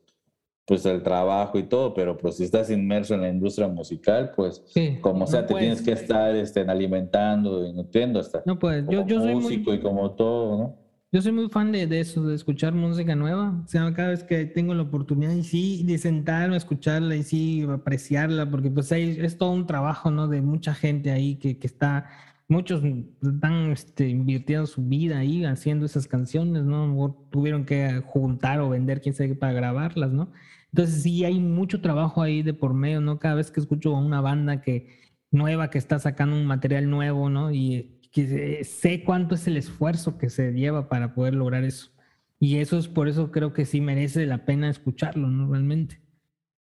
pues 0.71 0.85
el 0.85 1.03
trabajo 1.03 1.59
y 1.59 1.63
todo, 1.63 1.93
pero 1.93 2.17
pues 2.17 2.37
si 2.37 2.45
estás 2.45 2.69
inmerso 2.71 3.13
en 3.13 3.19
la 3.19 3.27
industria 3.27 3.67
musical, 3.67 4.31
pues 4.33 4.63
Sí. 4.67 4.99
como 5.01 5.27
sea, 5.27 5.41
no 5.41 5.47
te 5.47 5.51
puedes, 5.51 5.67
tienes 5.67 5.81
que 5.81 5.91
estar 5.91 6.33
este, 6.33 6.61
alimentando 6.61 7.67
y 7.67 7.73
nutriendo 7.73 8.21
hasta 8.21 8.41
No 8.45 8.57
puedes. 8.57 8.85
Yo, 8.85 8.99
como 8.99 9.07
yo 9.09 9.19
soy 9.19 9.33
muy, 9.33 9.43
músico 9.43 9.73
y 9.73 9.81
como 9.81 10.11
todo, 10.11 10.57
¿no? 10.57 10.75
yo 11.11 11.21
soy 11.21 11.33
muy 11.33 11.49
fan 11.49 11.73
de, 11.73 11.87
de 11.87 11.99
eso, 11.99 12.25
de 12.25 12.35
escuchar 12.35 12.73
música 12.73 13.17
nueva. 13.17 13.61
O 13.65 13.67
sea, 13.67 13.93
cada 13.93 14.11
vez 14.11 14.23
que 14.23 14.45
tengo 14.45 14.73
la 14.73 14.83
oportunidad 14.83 15.33
y 15.33 15.43
sí, 15.43 15.83
de 15.83 15.97
sentarme 15.97 16.53
a 16.53 16.57
escucharla 16.57 17.17
y 17.17 17.23
sí, 17.23 17.67
apreciarla, 17.69 18.49
porque 18.49 18.71
pues 18.71 18.93
ahí 18.93 19.17
es 19.19 19.37
todo 19.37 19.51
un 19.51 19.67
trabajo, 19.67 20.09
¿no? 20.09 20.29
De 20.29 20.41
mucha 20.41 20.73
gente 20.73 21.11
ahí 21.11 21.35
que, 21.35 21.59
que 21.59 21.67
está, 21.67 22.07
muchos 22.47 22.81
están 23.21 23.71
este, 23.71 24.07
invirtiendo 24.07 24.65
su 24.67 24.81
vida 24.83 25.17
ahí 25.17 25.43
haciendo 25.43 25.85
esas 25.85 26.07
canciones, 26.07 26.63
¿no? 26.63 26.97
O 26.97 27.13
tuvieron 27.29 27.65
que 27.65 28.01
juntar 28.05 28.61
o 28.61 28.69
vender, 28.69 29.01
quién 29.01 29.13
sabe 29.13 29.35
para 29.35 29.51
grabarlas, 29.51 30.13
¿no? 30.13 30.29
Entonces 30.73 31.03
sí 31.03 31.25
hay 31.25 31.39
mucho 31.39 31.81
trabajo 31.81 32.21
ahí 32.21 32.43
de 32.43 32.53
por 32.53 32.73
medio, 32.73 33.01
¿no? 33.01 33.19
Cada 33.19 33.35
vez 33.35 33.51
que 33.51 33.59
escucho 33.59 33.95
a 33.95 33.99
una 33.99 34.21
banda 34.21 34.61
que 34.61 34.99
nueva 35.31 35.69
que 35.69 35.77
está 35.77 35.99
sacando 35.99 36.35
un 36.35 36.45
material 36.45 36.89
nuevo, 36.89 37.29
¿no? 37.29 37.51
Y 37.51 37.99
que 38.11 38.63
sé- 38.63 39.03
cuánto 39.03 39.35
es 39.35 39.47
el 39.47 39.57
esfuerzo 39.57 40.17
que 40.17 40.29
se 40.29 40.51
lleva 40.53 40.89
para 40.89 41.13
poder 41.13 41.33
lograr 41.35 41.63
eso. 41.63 41.91
Y 42.39 42.57
eso 42.57 42.77
es 42.77 42.87
por 42.87 43.07
eso 43.07 43.31
creo 43.31 43.53
que 43.53 43.65
sí 43.65 43.81
merece 43.81 44.25
la 44.25 44.45
pena 44.45 44.69
escucharlo, 44.69 45.27
¿no? 45.29 45.51
Realmente. 45.51 46.01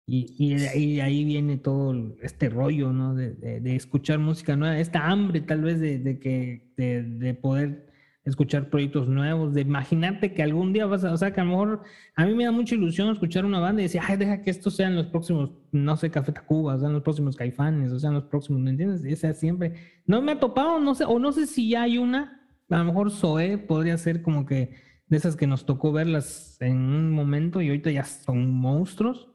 Y, 0.05 0.35
y 0.37 0.55
de 0.55 1.01
ahí, 1.01 1.23
viene 1.23 1.57
todo 1.57 1.95
este 2.21 2.49
rollo, 2.49 2.91
¿no? 2.91 3.15
De, 3.15 3.31
de- 3.33 3.61
de 3.61 3.75
escuchar 3.75 4.19
música 4.19 4.55
nueva, 4.57 4.79
esta 4.79 5.07
hambre 5.07 5.39
tal 5.41 5.61
vez 5.61 5.79
de, 5.79 6.19
que, 6.19 6.71
de 7.03 7.33
poder 7.35 7.92
escuchar 8.25 8.69
proyectos 8.69 9.07
nuevos, 9.07 9.53
de 9.53 9.61
imaginarte 9.61 10.33
que 10.33 10.43
algún 10.43 10.71
día 10.71 10.85
vas 10.85 11.03
a, 11.03 11.11
o 11.11 11.17
sea, 11.17 11.33
que 11.33 11.41
a 11.41 11.43
lo 11.43 11.51
mejor 11.51 11.83
a 12.15 12.25
mí 12.25 12.33
me 12.33 12.45
da 12.45 12.51
mucha 12.51 12.75
ilusión 12.75 13.09
escuchar 13.09 13.45
una 13.45 13.59
banda 13.59 13.81
y 13.81 13.85
decir, 13.85 14.01
ay, 14.03 14.17
deja 14.17 14.41
que 14.41 14.49
estos 14.49 14.75
sean 14.75 14.95
los 14.95 15.07
próximos, 15.07 15.51
no 15.71 15.97
sé, 15.97 16.09
Café 16.09 16.31
Tacuba, 16.31 16.79
sean 16.79 16.93
los 16.93 17.03
próximos 17.03 17.35
Caifanes, 17.35 17.91
o 17.91 17.99
sean 17.99 18.13
los 18.13 18.23
próximos, 18.25 18.61
¿me 18.61 18.69
entiendes? 18.69 19.03
Esa 19.03 19.33
siempre, 19.33 19.73
no 20.05 20.21
me 20.21 20.33
ha 20.33 20.39
topado, 20.39 20.79
no 20.79 20.95
sé, 20.95 21.03
o 21.05 21.19
no 21.19 21.31
sé 21.33 21.47
si 21.47 21.69
ya 21.69 21.83
hay 21.83 21.97
una, 21.97 22.41
a 22.69 22.77
lo 22.77 22.85
mejor 22.85 23.11
Zoé 23.11 23.57
podría 23.57 23.97
ser 23.97 24.21
como 24.21 24.45
que 24.45 24.75
de 25.07 25.17
esas 25.17 25.35
que 25.35 25.47
nos 25.47 25.65
tocó 25.65 25.91
verlas 25.91 26.57
en 26.61 26.77
un 26.77 27.11
momento 27.11 27.61
y 27.61 27.67
ahorita 27.67 27.91
ya 27.91 28.05
son 28.05 28.49
monstruos, 28.51 29.29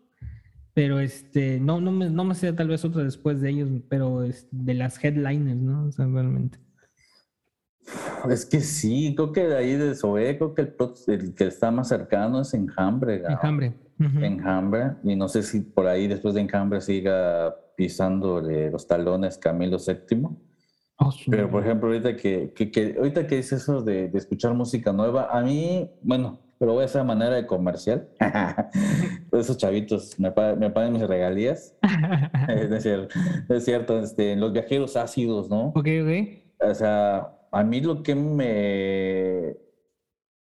pero 0.72 0.98
este, 1.00 1.60
no, 1.60 1.80
no 1.80 1.92
me, 1.92 2.08
no 2.08 2.24
me 2.24 2.34
sé 2.34 2.52
tal 2.52 2.68
vez 2.68 2.84
otra 2.84 3.02
después 3.04 3.40
de 3.40 3.50
ellos, 3.50 3.68
pero 3.88 4.20
de 4.20 4.74
las 4.74 5.02
headliners, 5.04 5.60
¿no? 5.60 5.86
O 5.86 5.92
sea, 5.92 6.06
realmente. 6.06 6.58
Es 8.30 8.46
que 8.46 8.60
sí, 8.60 9.14
creo 9.16 9.32
que 9.32 9.44
de 9.46 9.56
ahí 9.56 9.74
de 9.74 9.94
Zoé, 9.94 10.36
creo 10.38 10.54
que 10.54 10.62
el, 10.62 10.74
el 11.08 11.34
que 11.34 11.46
está 11.46 11.70
más 11.70 11.88
cercano 11.88 12.40
es 12.42 12.52
Enjambre. 12.54 13.20
¿no? 13.20 13.28
Enjambre. 13.30 13.74
Ujú. 14.00 14.20
Enjambre, 14.20 14.92
y 15.02 15.16
no 15.16 15.28
sé 15.28 15.42
si 15.42 15.60
por 15.60 15.86
ahí 15.86 16.06
después 16.06 16.34
de 16.34 16.40
Enjambre 16.42 16.80
siga 16.80 17.54
pisándole 17.76 18.70
los 18.70 18.86
talones 18.86 19.38
Camilo 19.38 19.76
VII. 19.78 20.28
Oh, 21.00 21.10
su- 21.12 21.30
Pero 21.30 21.50
por 21.50 21.62
ejemplo, 21.64 21.88
ahorita 21.88 22.16
que, 22.16 22.52
que, 22.54 22.70
que- 22.70 22.94
ahorita 22.98 23.26
que 23.26 23.36
dices 23.36 23.62
eso 23.62 23.82
de, 23.82 24.08
de 24.08 24.18
escuchar 24.18 24.54
música 24.54 24.92
nueva, 24.92 25.28
a 25.30 25.42
mí, 25.42 25.88
bueno, 26.02 26.40
pero 26.58 26.72
voy 26.74 26.82
a 26.82 26.86
hacer 26.86 27.04
manera 27.04 27.36
de 27.36 27.46
comercial. 27.46 28.08
Esos 29.32 29.56
chavitos 29.58 30.18
me, 30.18 30.30
pa- 30.32 30.54
me 30.56 30.70
pagan 30.70 30.92
mis 30.92 31.06
regalías. 31.06 31.74
es 32.48 32.82
cierto, 32.82 33.14
es 33.48 33.64
cierto 33.64 33.98
este, 34.00 34.34
los 34.36 34.52
viajeros 34.52 34.96
ácidos, 34.96 35.48
¿no? 35.48 35.68
ok, 35.68 35.76
ok. 36.02 36.68
O 36.70 36.74
sea, 36.74 37.37
a 37.50 37.62
mí 37.64 37.80
lo 37.80 38.02
que 38.02 38.14
me, 38.14 39.56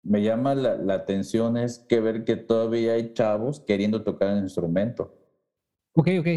me 0.03 0.21
llama 0.23 0.55
la, 0.55 0.75
la 0.77 0.93
atención 0.95 1.57
es 1.57 1.79
que 1.79 1.99
ver 1.99 2.23
que 2.23 2.35
todavía 2.35 2.93
hay 2.93 3.13
chavos 3.13 3.59
queriendo 3.61 4.03
tocar 4.03 4.29
el 4.29 4.39
instrumento. 4.43 5.13
Ok, 5.95 6.09
ok. 6.19 6.27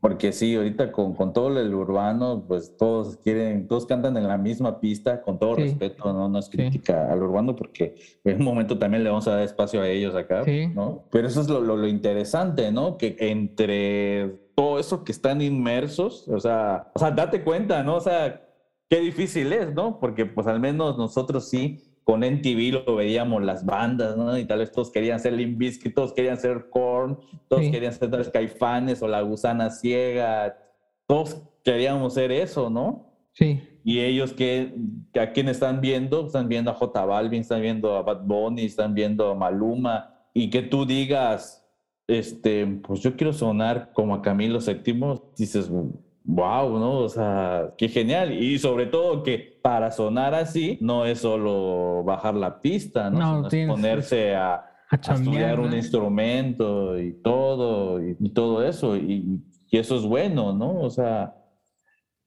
Porque 0.00 0.32
sí, 0.32 0.54
ahorita 0.54 0.92
con, 0.92 1.14
con 1.14 1.32
todo 1.32 1.58
el 1.58 1.72
urbano, 1.72 2.44
pues 2.46 2.76
todos 2.76 3.16
quieren, 3.16 3.66
todos 3.66 3.86
cantan 3.86 4.14
en 4.18 4.28
la 4.28 4.36
misma 4.36 4.78
pista, 4.78 5.22
con 5.22 5.38
todo 5.38 5.54
Sí. 5.56 5.62
respeto, 5.62 6.12
¿no? 6.12 6.28
No 6.28 6.38
es 6.40 6.44
Sí. 6.46 6.50
crítica 6.58 7.10
al 7.10 7.22
urbano, 7.22 7.56
porque 7.56 7.94
en 8.22 8.36
un 8.36 8.44
momento 8.44 8.76
también 8.78 9.02
le 9.02 9.08
vamos 9.08 9.26
a 9.28 9.36
dar 9.36 9.42
espacio 9.44 9.80
a 9.80 9.88
ellos 9.88 10.14
acá, 10.14 10.44
Sí. 10.44 10.66
¿no? 10.74 11.04
Pero 11.10 11.26
eso 11.28 11.40
es 11.40 11.48
lo, 11.48 11.62
lo, 11.62 11.78
lo 11.78 11.86
interesante, 11.88 12.70
¿no? 12.70 12.98
Que 12.98 13.16
entre 13.18 14.36
todo 14.54 14.78
eso 14.78 15.04
que 15.04 15.12
están 15.12 15.40
inmersos, 15.40 16.28
o 16.28 16.38
sea, 16.38 16.90
o 16.94 16.98
sea, 16.98 17.10
date 17.10 17.42
cuenta, 17.42 17.82
¿no? 17.82 17.96
O 17.96 18.00
sea, 18.00 18.43
qué 18.94 19.00
difícil 19.00 19.52
es, 19.52 19.74
¿no? 19.74 19.98
Porque 19.98 20.24
pues 20.24 20.46
al 20.46 20.60
menos 20.60 20.96
nosotros 20.96 21.48
sí, 21.48 21.80
con 22.04 22.22
NTV 22.22 22.84
lo 22.86 22.94
veíamos 22.94 23.42
las 23.42 23.66
bandas, 23.66 24.16
¿no? 24.16 24.38
Y 24.38 24.44
tal 24.44 24.60
vez 24.60 24.70
todos 24.70 24.92
querían 24.92 25.18
ser 25.18 25.32
Limp 25.32 25.58
Bizkit, 25.58 25.92
todos 25.92 26.12
querían 26.12 26.38
ser 26.38 26.68
Korn, 26.70 27.18
todos 27.48 27.64
Sí. 27.64 27.72
querían 27.72 27.92
ser 27.92 28.08
vez 28.10 28.28
Caifanes 28.28 29.02
o 29.02 29.08
La 29.08 29.20
Gusana 29.22 29.68
Ciega, 29.70 30.56
todos 31.08 31.42
queríamos 31.64 32.14
ser 32.14 32.30
eso, 32.30 32.70
¿no? 32.70 33.10
Sí. 33.32 33.60
Y 33.82 33.98
ellos 33.98 34.32
que, 34.32 34.72
que 35.12 35.18
a 35.18 35.32
quién 35.32 35.48
están 35.48 35.80
viendo, 35.80 36.26
están 36.26 36.48
viendo 36.48 36.70
a 36.70 36.74
J 36.74 37.04
Balvin, 37.04 37.40
están 37.40 37.62
viendo 37.62 37.96
a 37.96 38.02
Bad 38.02 38.24
Bunny, 38.24 38.64
están 38.64 38.94
viendo 38.94 39.28
a 39.28 39.34
Maluma, 39.34 40.14
y 40.32 40.50
que 40.50 40.62
tú 40.62 40.86
digas, 40.86 41.66
este, 42.06 42.64
pues 42.64 43.00
yo 43.00 43.16
quiero 43.16 43.32
sonar 43.32 43.90
como 43.92 44.14
a 44.14 44.22
Camilo 44.22 44.60
VII, 44.60 45.20
dices, 45.36 45.68
wow, 46.24 46.78
¿no? 46.78 46.98
O 46.98 47.08
sea, 47.08 47.74
qué 47.76 47.88
genial. 47.88 48.32
Y 48.32 48.58
sobre 48.58 48.86
todo 48.86 49.22
que 49.22 49.58
para 49.62 49.90
sonar 49.90 50.34
así 50.34 50.78
no 50.80 51.04
es 51.06 51.20
solo 51.20 52.02
bajar 52.04 52.34
la 52.34 52.60
pista, 52.60 53.10
¿no? 53.10 53.42
No, 53.42 53.50
Sino 53.50 53.74
es 53.74 53.78
ponerse 53.78 54.34
a, 54.34 54.54
A 54.54 54.64
a 54.90 55.14
estudiar 55.14 55.60
un 55.60 55.70
¿no? 55.70 55.76
instrumento 55.76 56.98
y 56.98 57.12
todo, 57.22 58.02
y, 58.02 58.16
y 58.18 58.30
todo 58.30 58.64
eso, 58.64 58.96
y, 58.96 59.42
y 59.70 59.78
eso 59.78 59.96
es 59.96 60.02
bueno, 60.04 60.52
¿no? 60.52 60.80
O 60.80 60.90
sea, 60.90 61.34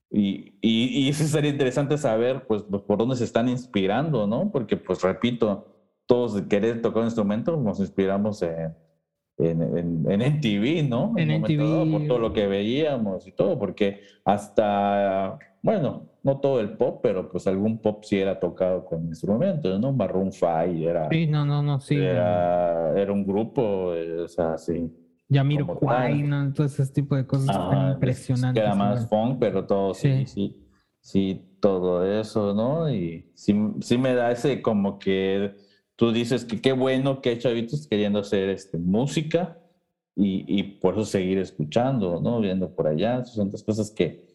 y, 0.09 0.57
y, 0.61 1.09
eso 1.09 1.25
sería 1.25 1.51
interesante 1.51 1.97
saber, 1.97 2.47
pues, 2.47 2.63
por 2.63 2.97
dónde 2.97 3.15
se 3.15 3.25
están 3.25 3.49
inspirando, 3.49 4.25
¿no? 4.25 4.51
Porque, 4.51 4.77
pues, 4.77 5.01
repito, 5.01 5.75
todos 6.05 6.41
querer 6.43 6.81
tocar 6.81 6.99
un 6.99 7.07
instrumento 7.07 7.57
nos 7.57 7.79
inspiramos 7.79 8.41
en, 8.41 8.73
en, 9.39 9.61
en, 9.77 10.11
en 10.11 10.21
MTV, 10.21 10.88
¿no? 10.89 11.13
En 11.17 11.29
un 11.31 11.41
momento 11.41 11.63
dado, 11.69 11.85
MTV. 11.85 11.91
por 11.91 12.07
todo 12.07 12.19
lo 12.19 12.33
que 12.33 12.47
veíamos 12.47 13.27
y 13.27 13.31
todo, 13.31 13.57
porque 13.59 14.01
hasta, 14.25 15.38
bueno, 15.61 16.09
no 16.23 16.39
todo 16.39 16.59
el 16.59 16.71
pop, 16.77 16.99
pero 17.03 17.29
pues 17.29 17.47
algún 17.47 17.79
pop 17.79 18.03
sí 18.03 18.17
era 18.19 18.39
tocado 18.39 18.83
con 18.85 19.05
instrumentos, 19.07 19.79
¿no? 19.79 19.91
Maroon 19.93 20.31
5 20.31 20.47
era, 20.89 21.09
Sí, 21.09 21.27
no, 21.27 21.45
no, 21.45 21.61
no, 21.61 21.79
sí. 21.79 21.95
era, 21.95 22.99
era 22.99 23.11
un 23.11 23.25
grupo, 23.25 23.93
eh, 23.93 24.21
o 24.21 24.27
sea, 24.27 24.57
sí. 24.57 24.91
Yamiro 25.29 25.67
Kwai. 25.67 26.23
¿no? 26.23 26.53
Todo 26.53 26.65
ese 26.67 26.85
tipo 26.88 27.15
de 27.15 27.25
cosas 27.27 27.49
Ajá, 27.55 27.69
tan 27.69 27.88
es- 27.89 27.93
impresionantes. 27.95 28.63
Queda 28.63 28.75
más 28.75 29.03
igual. 29.03 29.09
funk, 29.29 29.38
pero 29.39 29.65
todo 29.65 29.93
sí, 29.93 30.25
Sí. 30.25 30.25
sí, 30.25 30.67
sí, 31.01 31.41
todo 31.59 32.05
eso, 32.19 32.53
¿no? 32.53 32.89
Y 32.89 33.29
sí, 33.35 33.53
sí 33.81 33.97
me 33.97 34.13
da 34.13 34.31
ese 34.31 34.61
como 34.61 34.97
que 34.99 35.53
tú 35.97 36.11
dices 36.13 36.45
que 36.45 36.61
qué 36.61 36.71
bueno 36.71 37.21
que 37.21 37.31
hay 37.31 37.39
chavitos 37.39 37.85
queriendo 37.87 38.19
hacer 38.19 38.47
este, 38.49 38.77
música 38.77 39.59
y, 40.15 40.45
y 40.47 40.63
por 40.63 40.93
eso 40.95 41.03
seguir 41.05 41.37
escuchando, 41.39 42.21
¿no? 42.21 42.39
Viendo 42.39 42.73
por 42.73 42.87
allá, 42.87 43.25
son 43.25 43.51
dos 43.51 43.63
cosas 43.63 43.91
que, 43.91 44.25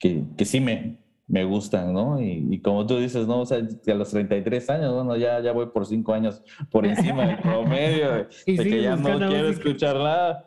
que, 0.00 0.24
que 0.36 0.44
sí 0.44 0.58
me, 0.60 0.98
me 1.26 1.44
gustan, 1.44 1.92
¿no? 1.92 2.20
Y, 2.20 2.46
y 2.50 2.60
como 2.60 2.86
tú 2.86 2.98
dices, 2.98 3.26
¿no? 3.26 3.40
O 3.42 3.46
sea, 3.46 3.58
a 3.58 3.94
los 3.94 4.10
33 4.10 4.68
años, 4.70 4.94
bueno, 4.94 5.16
ya, 5.16 5.40
ya 5.40 5.52
voy 5.52 5.66
por 5.66 5.86
cinco 5.86 6.12
años 6.14 6.42
por 6.70 6.84
encima 6.86 7.26
del 7.26 7.38
promedio, 7.38 8.12
de, 8.12 8.26
de 8.56 8.64
que 8.64 8.82
ya 8.82 8.96
no 8.96 9.02
quiero 9.28 9.48
escuchar 9.48 9.96
nada. 9.96 10.46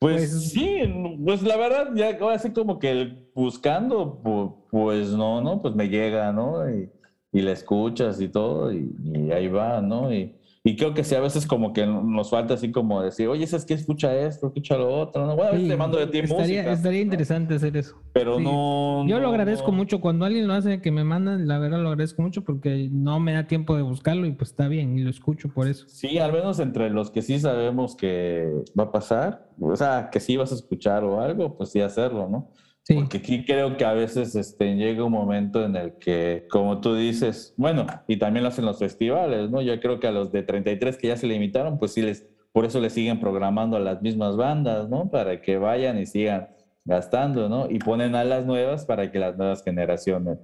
Pues, 0.00 0.30
Pues- 0.30 0.50
sí, 0.50 0.80
pues 1.24 1.42
la 1.42 1.56
verdad, 1.56 1.90
ya 1.96 2.16
ahora 2.20 2.36
así 2.36 2.50
como 2.52 2.78
que 2.78 3.30
buscando, 3.34 4.20
pu- 4.22 4.64
pues 4.70 5.08
no, 5.10 5.40
¿no? 5.40 5.60
Pues 5.60 5.74
me 5.74 5.88
llega, 5.88 6.32
¿no? 6.32 6.68
Y, 6.70 6.88
y 7.32 7.42
la 7.42 7.52
escuchas 7.52 8.20
y 8.20 8.28
todo, 8.28 8.72
y, 8.72 8.90
y 9.04 9.30
ahí 9.32 9.48
va, 9.48 9.80
¿no? 9.80 10.12
Y, 10.12 10.34
y 10.64 10.76
creo 10.76 10.92
que 10.92 11.04
sí, 11.04 11.14
a 11.14 11.20
veces 11.20 11.46
como 11.46 11.72
que 11.72 11.86
nos 11.86 12.30
falta 12.30 12.54
así 12.54 12.70
como 12.70 13.00
decir, 13.00 13.28
oye, 13.28 13.46
¿sabes 13.46 13.64
qué? 13.64 13.74
Escucha 13.74 14.14
esto, 14.14 14.48
escucha 14.48 14.76
lo 14.76 14.92
otro, 14.94 15.24
¿no? 15.24 15.34
Bueno, 15.34 15.50
a 15.50 15.52
veces 15.52 15.64
Sí, 15.66 15.70
te 15.70 15.76
mando 15.78 15.98
de 15.98 16.06
ti 16.08 16.18
estaría, 16.18 16.38
música, 16.62 16.72
estaría 16.72 17.00
interesante 17.00 17.54
hacer 17.54 17.76
eso. 17.76 17.96
pero 18.12 18.36
sí. 18.38 18.44
no... 18.44 19.06
Yo 19.06 19.18
lo 19.20 19.28
agradezco 19.28 19.70
no. 19.70 19.76
mucho 19.78 20.00
cuando 20.00 20.26
alguien 20.26 20.46
lo 20.46 20.52
hace 20.54 20.82
que 20.82 20.90
me 20.90 21.04
mandan, 21.04 21.46
la 21.46 21.58
verdad 21.58 21.80
lo 21.80 21.88
agradezco 21.88 22.20
mucho 22.22 22.44
porque 22.44 22.88
no 22.90 23.18
me 23.20 23.32
da 23.32 23.46
tiempo 23.46 23.76
de 23.76 23.82
buscarlo 23.82 24.26
y 24.26 24.32
pues 24.32 24.50
está 24.50 24.68
bien 24.68 24.98
y 24.98 25.02
lo 25.02 25.10
escucho 25.10 25.48
por 25.48 25.68
eso. 25.68 25.86
Sí, 25.88 26.18
al 26.18 26.32
menos 26.32 26.58
entre 26.58 26.90
los 26.90 27.10
que 27.10 27.22
sí 27.22 27.38
sabemos 27.38 27.96
que 27.96 28.52
va 28.78 28.84
a 28.84 28.92
pasar, 28.92 29.48
o 29.60 29.74
sea, 29.76 30.10
que 30.10 30.20
sí 30.20 30.36
vas 30.36 30.52
a 30.52 30.56
escuchar 30.56 31.02
o 31.04 31.20
algo, 31.20 31.56
pues 31.56 31.70
sí 31.70 31.80
hacerlo, 31.80 32.28
¿no? 32.28 32.50
Sí, 32.88 32.94
Porque 32.94 33.18
aquí 33.18 33.44
creo 33.44 33.76
que 33.76 33.84
a 33.84 33.92
veces 33.92 34.34
este, 34.34 34.74
llega 34.74 35.04
un 35.04 35.12
momento 35.12 35.62
en 35.62 35.76
el 35.76 35.98
que, 35.98 36.46
como 36.50 36.80
tú 36.80 36.94
dices, 36.94 37.52
bueno, 37.58 37.84
y 38.06 38.16
también 38.16 38.44
lo 38.44 38.48
hacen 38.48 38.64
los 38.64 38.78
festivales, 38.78 39.50
¿no? 39.50 39.60
Yo 39.60 39.78
creo 39.78 40.00
que 40.00 40.06
a 40.06 40.10
los 40.10 40.32
de 40.32 40.42
33 40.42 40.96
que 40.96 41.08
ya 41.08 41.16
se 41.18 41.26
limitaron, 41.26 41.78
pues 41.78 41.92
sí 41.92 42.00
les, 42.00 42.26
por 42.50 42.64
eso 42.64 42.80
les 42.80 42.94
siguen 42.94 43.20
programando 43.20 43.76
a 43.76 43.80
las 43.80 44.00
mismas 44.00 44.38
bandas, 44.38 44.88
¿no? 44.88 45.10
Para 45.10 45.42
que 45.42 45.58
vayan 45.58 45.98
y 45.98 46.06
sigan 46.06 46.48
gastando, 46.86 47.50
¿no? 47.50 47.70
Y 47.70 47.78
ponen 47.78 48.14
a 48.14 48.24
las 48.24 48.46
nuevas 48.46 48.86
para 48.86 49.12
que 49.12 49.18
las 49.18 49.36
nuevas 49.36 49.62
generaciones 49.62 50.38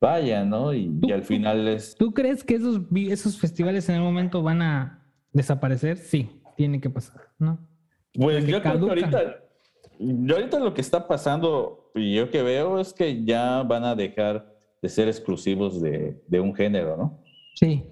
vayan, 0.00 0.50
¿no? 0.50 0.72
Y, 0.72 0.96
y 1.02 1.10
al 1.10 1.24
final 1.24 1.66
es... 1.66 1.96
¿Tú 1.96 2.14
crees 2.14 2.44
que 2.44 2.54
esos, 2.54 2.80
esos 2.94 3.40
festivales 3.40 3.88
en 3.88 3.96
algún 3.96 4.12
momento 4.14 4.40
van 4.44 4.62
a 4.62 5.04
desaparecer? 5.32 5.96
Sí, 5.96 6.30
tiene 6.56 6.80
que 6.80 6.90
pasar, 6.90 7.22
¿no? 7.40 7.58
Pues 8.14 8.46
yo 8.46 8.62
creo 8.62 8.78
que 8.78 8.88
ahorita, 8.88 9.48
yo 9.98 10.36
ahorita 10.36 10.60
lo 10.60 10.74
que 10.74 10.80
está 10.80 11.08
pasando, 11.08 11.87
yo 11.98 12.30
que 12.30 12.42
veo, 12.42 12.78
es 12.80 12.92
que 12.92 13.24
ya 13.24 13.62
van 13.62 13.84
a 13.84 13.94
dejar 13.94 14.54
de 14.80 14.88
ser 14.88 15.08
exclusivos 15.08 15.80
de, 15.80 16.22
de 16.26 16.40
un 16.40 16.54
género, 16.54 16.96
¿no? 16.96 17.22
Sí, 17.54 17.84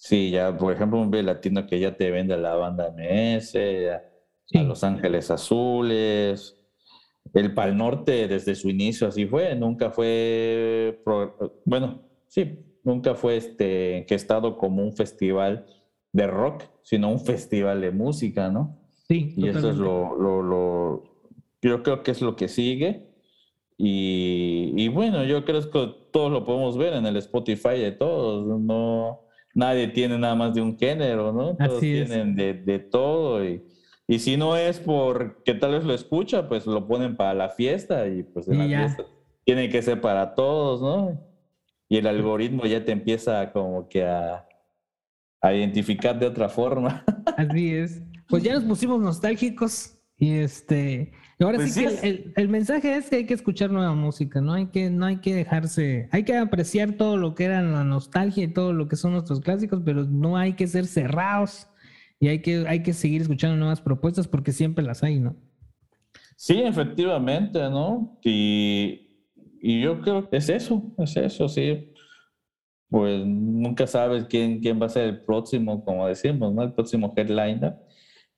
Sí, 0.00 0.30
ya, 0.30 0.56
por 0.56 0.72
ejemplo, 0.72 1.00
un 1.00 1.10
B 1.10 1.24
latino 1.24 1.66
que 1.66 1.80
ya 1.80 1.96
te 1.96 2.08
vende 2.12 2.36
la 2.36 2.54
banda 2.54 2.86
MS, 2.96 3.52
ya, 3.82 4.04
sí. 4.46 4.58
a 4.58 4.62
Los 4.62 4.84
Ángeles 4.84 5.28
Azules, 5.32 6.54
el 7.34 7.52
Pal 7.52 7.76
Norte 7.76 8.28
desde 8.28 8.54
su 8.54 8.68
inicio 8.70 9.08
así 9.08 9.26
fue, 9.26 9.56
nunca 9.56 9.90
fue, 9.90 11.00
pro- 11.04 11.60
bueno, 11.64 12.02
sí, 12.28 12.60
nunca 12.84 13.16
fue 13.16 13.38
este, 13.38 13.98
enquestado 13.98 14.56
como 14.56 14.84
un 14.84 14.92
festival 14.92 15.66
de 16.12 16.26
rock, 16.28 16.62
sino 16.82 17.10
un 17.10 17.18
festival 17.18 17.80
de 17.80 17.90
música, 17.90 18.50
¿no? 18.50 18.78
sí, 19.08 19.34
Y 19.36 19.48
eso 19.48 19.68
es 19.70 19.76
lo, 19.78 20.14
lo- 20.16 21.02
yo 21.60 21.82
creo 21.82 22.04
que 22.04 22.12
es 22.12 22.22
lo 22.22 22.36
que 22.36 22.46
sigue. 22.46 23.07
Y, 23.80 24.72
y 24.76 24.88
bueno, 24.88 25.24
yo 25.24 25.44
creo 25.44 25.70
que 25.70 25.94
todos 26.12 26.32
lo 26.32 26.44
podemos 26.44 26.76
ver 26.76 26.94
en 26.94 27.06
el 27.06 27.16
Spotify 27.18 27.78
de 27.78 27.92
todos. 27.92 28.60
No, 28.60 29.20
nadie 29.54 29.86
tiene 29.88 30.18
nada 30.18 30.34
más 30.34 30.52
de 30.54 30.60
un 30.60 30.76
género, 30.76 31.32
¿no? 31.32 31.56
Todos 31.56 31.76
Así 31.78 31.92
tienen 31.92 32.34
de, 32.34 32.54
de 32.54 32.78
todo. 32.80 33.44
Y, 33.44 33.62
y 34.08 34.18
si 34.18 34.36
no 34.36 34.56
es 34.56 34.80
porque 34.80 35.54
tal 35.54 35.72
vez 35.72 35.84
lo 35.84 35.94
escucha, 35.94 36.48
pues 36.48 36.66
lo 36.66 36.88
ponen 36.88 37.16
para 37.16 37.34
la 37.34 37.50
fiesta 37.50 38.08
y 38.08 38.24
pues 38.24 38.48
en 38.48 38.54
Y 38.54 38.58
la 38.58 38.66
ya. 38.66 38.78
fiesta 38.80 39.04
tiene 39.44 39.68
que 39.68 39.80
ser 39.80 40.00
para 40.00 40.34
todos, 40.34 40.82
¿no? 40.82 41.20
Y 41.88 41.98
el 41.98 42.06
algoritmo 42.06 42.64
ya 42.66 42.84
te 42.84 42.92
empieza 42.92 43.50
como 43.52 43.88
que 43.88 44.04
a, 44.04 44.46
a 45.40 45.54
identificar 45.54 46.18
de 46.18 46.26
otra 46.26 46.48
forma. 46.48 47.04
Así 47.36 47.74
es. 47.74 48.02
Pues 48.28 48.42
ya 48.42 48.54
nos 48.54 48.64
pusimos 48.64 49.00
nostálgicos 49.00 49.98
y 50.16 50.32
este, 50.32 51.12
ahora 51.44 51.56
Pues 51.58 51.72
sí 51.74 51.84
que 51.84 51.90
sí. 51.90 51.96
el, 52.02 52.08
el- 52.14 52.32
el 52.36 52.48
mensaje 52.48 52.96
es 52.96 53.08
que 53.10 53.16
hay 53.16 53.26
que 53.26 53.34
escuchar 53.34 53.70
nueva 53.70 53.94
música, 53.94 54.40
no 54.40 54.52
hay 54.54 54.66
que, 54.66 54.90
no 54.90 55.06
hay 55.06 55.18
que 55.18 55.34
dejarse, 55.34 56.08
hay 56.12 56.24
que 56.24 56.36
apreciar 56.36 56.92
todo 56.92 57.16
lo 57.16 57.34
que 57.34 57.44
era 57.44 57.62
la 57.62 57.84
nostalgia 57.84 58.44
y 58.44 58.48
todo 58.52 58.72
lo 58.72 58.88
que 58.88 58.96
son 58.96 59.12
nuestros 59.12 59.40
clásicos, 59.40 59.82
pero 59.84 60.04
no 60.04 60.36
hay 60.36 60.54
que 60.54 60.66
ser 60.66 60.86
cerrados 60.86 61.68
y 62.20 62.28
hay 62.28 62.42
que, 62.42 62.66
hay 62.66 62.82
que 62.82 62.92
seguir 62.92 63.22
escuchando 63.22 63.56
nuevas 63.56 63.80
propuestas 63.80 64.26
porque 64.26 64.52
siempre 64.52 64.84
las 64.84 65.02
hay, 65.04 65.20
¿no? 65.20 65.36
Sí, 66.36 66.60
efectivamente, 66.60 67.58
¿no? 67.70 68.18
Y, 68.22 69.08
y 69.60 69.80
yo 69.80 70.00
creo 70.00 70.28
que 70.28 70.36
es 70.36 70.48
eso, 70.48 70.82
es 70.98 71.16
eso, 71.16 71.48
sí. 71.48 71.92
Pues 72.90 73.24
nunca 73.26 73.86
sabes 73.86 74.24
quién, 74.30 74.60
quién 74.60 74.80
va 74.80 74.86
a 74.86 74.88
ser 74.88 75.04
el 75.04 75.20
próximo, 75.24 75.84
como 75.84 76.06
decimos, 76.06 76.54
¿no? 76.54 76.62
El 76.62 76.72
próximo 76.72 77.12
headliner. 77.16 77.74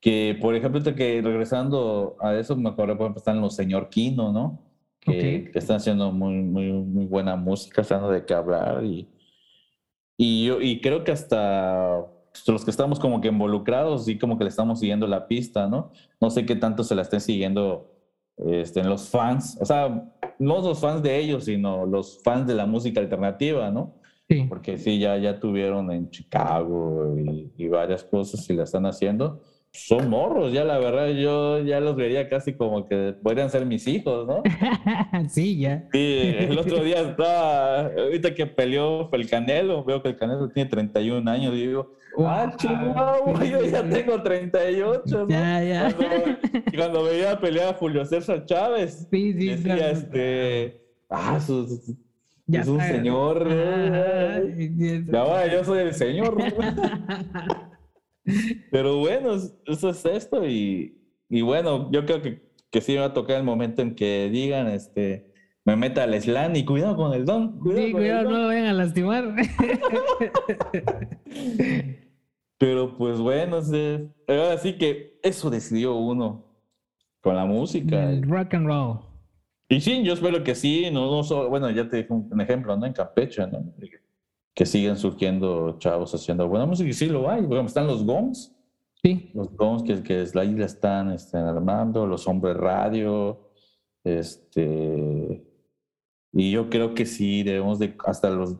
Que, 0.00 0.36
por 0.40 0.54
ejemplo, 0.54 0.82
que 0.94 1.20
regresando 1.22 2.16
a 2.20 2.34
eso, 2.34 2.56
me 2.56 2.70
acuerdo, 2.70 2.96
por 2.96 3.04
ejemplo, 3.06 3.18
están 3.18 3.40
los 3.40 3.54
Señor 3.54 3.90
Kino, 3.90 4.32
¿no? 4.32 4.60
Que, 5.00 5.10
Ok. 5.46 5.52
que 5.52 5.58
están 5.58 5.76
haciendo 5.76 6.10
muy, 6.12 6.34
muy, 6.42 6.72
muy 6.72 7.04
buena 7.06 7.36
música, 7.36 7.82
están 7.82 8.10
de 8.10 8.24
qué 8.24 8.34
hablar. 8.34 8.82
Y, 8.84 9.08
y, 10.16 10.46
yo, 10.46 10.60
y 10.60 10.80
creo 10.80 11.04
que 11.04 11.12
hasta 11.12 12.06
los 12.46 12.64
que 12.64 12.70
estamos 12.70 12.98
como 13.00 13.20
que 13.20 13.28
involucrados, 13.28 14.04
sí, 14.06 14.18
como 14.18 14.38
que 14.38 14.44
le 14.44 14.50
estamos 14.50 14.80
siguiendo 14.80 15.06
la 15.06 15.26
pista, 15.26 15.66
¿no? 15.68 15.90
No 16.20 16.30
sé 16.30 16.46
qué 16.46 16.56
tanto 16.56 16.82
se 16.84 16.94
la 16.94 17.02
estén 17.02 17.20
siguiendo 17.20 17.90
este, 18.36 18.82
los 18.84 19.08
fans, 19.08 19.58
o 19.60 19.64
sea, 19.66 20.10
no 20.38 20.60
los 20.62 20.80
fans 20.80 21.02
de 21.02 21.18
ellos, 21.18 21.44
sino 21.44 21.84
los 21.84 22.22
fans 22.22 22.46
de 22.46 22.54
la 22.54 22.64
música 22.66 23.00
alternativa, 23.00 23.70
¿no? 23.70 23.96
Sí. 24.28 24.46
Porque 24.48 24.78
sí, 24.78 24.98
ya, 24.98 25.18
ya 25.18 25.40
tuvieron 25.40 25.90
en 25.90 26.08
Chicago 26.08 27.16
y, 27.18 27.52
y 27.56 27.68
varias 27.68 28.04
cosas 28.04 28.48
y 28.48 28.54
la 28.54 28.62
están 28.62 28.86
haciendo. 28.86 29.40
Son 29.72 30.10
morros, 30.10 30.52
ya 30.52 30.64
la 30.64 30.78
verdad, 30.78 31.08
yo 31.10 31.60
ya 31.62 31.78
los 31.78 31.94
vería 31.94 32.28
casi 32.28 32.54
como 32.54 32.88
que 32.88 33.14
podrían 33.22 33.50
ser 33.50 33.64
mis 33.66 33.86
hijos, 33.86 34.26
¿no? 34.26 34.42
sí, 35.28 35.60
ya. 35.60 35.84
Sí, 35.92 36.34
el 36.38 36.58
otro 36.58 36.82
día 36.82 37.00
estaba, 37.02 37.86
ahorita 37.86 38.34
que 38.34 38.46
peleó 38.46 39.08
el 39.12 39.28
Canelo, 39.30 39.84
veo 39.84 40.02
que 40.02 40.08
el 40.08 40.16
Canelo 40.16 40.48
tiene 40.48 40.68
31 40.68 41.30
años 41.30 41.54
y 41.54 41.66
digo, 41.68 41.94
ah, 42.18 42.46
Wow. 42.48 42.56
chihuahua, 42.56 43.44
yo 43.44 43.64
ya 43.64 43.82
tengo 43.88 44.20
38, 44.20 45.02
¿no? 45.06 45.28
Ya, 45.28 45.62
ya. 45.62 45.94
Cuando, 45.94 46.38
cuando 46.76 47.04
veía 47.04 47.38
pelear 47.38 47.68
a 47.68 47.74
Julio 47.78 48.04
César 48.04 48.44
Chávez, 48.46 49.06
Sí, 49.08 49.32
sí, 49.34 49.46
decía, 49.50 49.76
claro. 49.76 49.92
este, 49.92 50.82
ah, 51.08 51.38
su- 51.40 51.66
su- 51.68 51.96
Ya 52.48 52.62
es 52.62 52.66
un 52.68 52.80
señor, 52.80 53.46
y- 54.58 55.04
y 55.10 55.16
ahora 55.16 55.46
yo 55.46 55.62
soy 55.64 55.78
el 55.78 55.94
señor. 55.94 56.36
Pero 58.70 58.98
bueno, 58.98 59.34
es- 59.34 59.54
eso 59.66 59.90
es 59.90 60.04
esto 60.04 60.46
y, 60.46 60.96
y 61.28 61.42
bueno, 61.42 61.90
yo 61.92 62.04
creo 62.04 62.22
que, 62.22 62.42
que 62.70 62.80
sí 62.80 62.92
me 62.92 63.00
va 63.00 63.06
a 63.06 63.14
tocar 63.14 63.36
el 63.38 63.44
momento 63.44 63.82
en 63.82 63.94
que 63.94 64.28
digan, 64.32 64.68
este, 64.68 65.32
me 65.64 65.76
meta 65.76 66.04
al 66.04 66.14
slam 66.20 66.54
y 66.56 66.64
cuidado 66.64 66.96
con 66.96 67.12
el 67.14 67.24
don, 67.24 67.58
cuidado 67.58 67.86
Sí, 67.86 67.92
con 67.92 68.02
el 68.02 68.06
cuidado, 68.08 68.24
don. 68.24 68.32
no 68.32 68.38
lo 68.40 68.46
vayan 68.48 68.66
a 68.66 68.72
lastimar. 68.72 69.34
Pero 72.58 72.96
pues 72.96 73.18
bueno, 73.18 73.58
ahora 74.28 74.58
sí 74.58 74.74
que 74.76 75.18
eso 75.22 75.48
decidió 75.50 75.94
uno 75.96 76.44
con 77.22 77.34
la 77.36 77.46
música. 77.46 78.10
El 78.10 78.22
rock 78.28 78.54
and 78.54 78.66
roll. 78.66 78.98
Y 79.68 79.80
sí, 79.80 80.02
yo 80.02 80.12
espero 80.14 80.42
que 80.42 80.54
sí, 80.54 80.90
no, 80.92 81.10
no 81.10 81.22
solo, 81.22 81.48
bueno, 81.48 81.70
ya 81.70 81.88
te 81.88 81.98
dije 81.98 82.12
un, 82.12 82.28
un 82.30 82.40
ejemplo, 82.40 82.76
¿no? 82.76 82.86
En 82.86 82.92
Campeche, 82.92 83.46
¿no? 83.46 83.72
Que 84.54 84.66
siguen 84.66 84.96
surgiendo 84.96 85.78
chavos 85.78 86.14
haciendo 86.14 86.48
buena 86.48 86.66
música 86.66 86.88
y 86.88 86.92
sí 86.92 87.06
lo 87.06 87.30
hay. 87.30 87.38
Ejemplo, 87.38 87.60
están 87.62 87.86
los 87.86 88.04
GOMS, 88.04 88.54
Sí, 89.02 89.30
los 89.32 89.56
GOMS 89.56 89.82
que, 89.82 90.02
que 90.02 90.22
es 90.22 90.34
la 90.34 90.44
isla 90.44 90.66
están 90.66 91.10
este, 91.10 91.38
armando, 91.38 92.06
los 92.06 92.28
hombres 92.28 92.56
radio, 92.56 93.50
este, 94.04 95.42
y 96.32 96.50
yo 96.50 96.68
creo 96.68 96.94
que 96.94 97.06
sí 97.06 97.42
debemos 97.42 97.78
de, 97.78 97.96
hasta 98.04 98.28
los, 98.28 98.56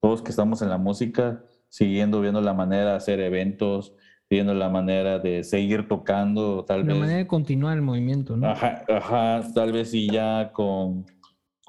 todos 0.00 0.22
que 0.22 0.30
estamos 0.30 0.62
en 0.62 0.68
la 0.68 0.78
música, 0.78 1.44
siguiendo 1.68 2.20
viendo 2.20 2.40
la 2.40 2.54
manera 2.54 2.90
de 2.90 2.96
hacer 2.96 3.18
eventos, 3.18 3.94
viendo 4.28 4.54
la 4.54 4.68
manera 4.68 5.18
de 5.18 5.42
seguir 5.42 5.88
tocando, 5.88 6.64
tal 6.64 6.82
la 6.82 6.92
vez. 6.92 6.96
manera 7.00 7.18
de 7.18 7.26
continuar 7.26 7.76
el 7.76 7.82
movimiento, 7.82 8.36
¿no? 8.36 8.48
Ajá, 8.48 8.84
ajá, 8.88 9.42
tal 9.52 9.72
vez 9.72 9.90
sí 9.90 10.08
ya 10.08 10.52
con, 10.52 11.04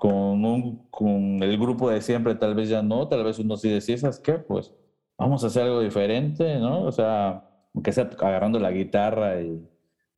con, 0.01 0.43
un, 0.43 0.87
con 0.89 1.43
el 1.43 1.59
grupo 1.59 1.91
de 1.91 2.01
siempre, 2.01 2.33
tal 2.33 2.55
vez 2.55 2.69
ya 2.69 2.81
no, 2.81 3.07
tal 3.07 3.23
vez 3.23 3.37
uno 3.37 3.55
sí 3.55 3.69
decía, 3.69 3.95
¿sabes 3.99 4.17
qué? 4.17 4.33
Pues 4.33 4.73
vamos 5.15 5.43
a 5.43 5.47
hacer 5.47 5.61
algo 5.61 5.79
diferente, 5.79 6.57
¿no? 6.57 6.81
O 6.85 6.91
sea, 6.91 7.43
aunque 7.75 7.91
sea 7.91 8.09
agarrando 8.19 8.57
la 8.57 8.71
guitarra 8.71 9.39
y 9.41 9.63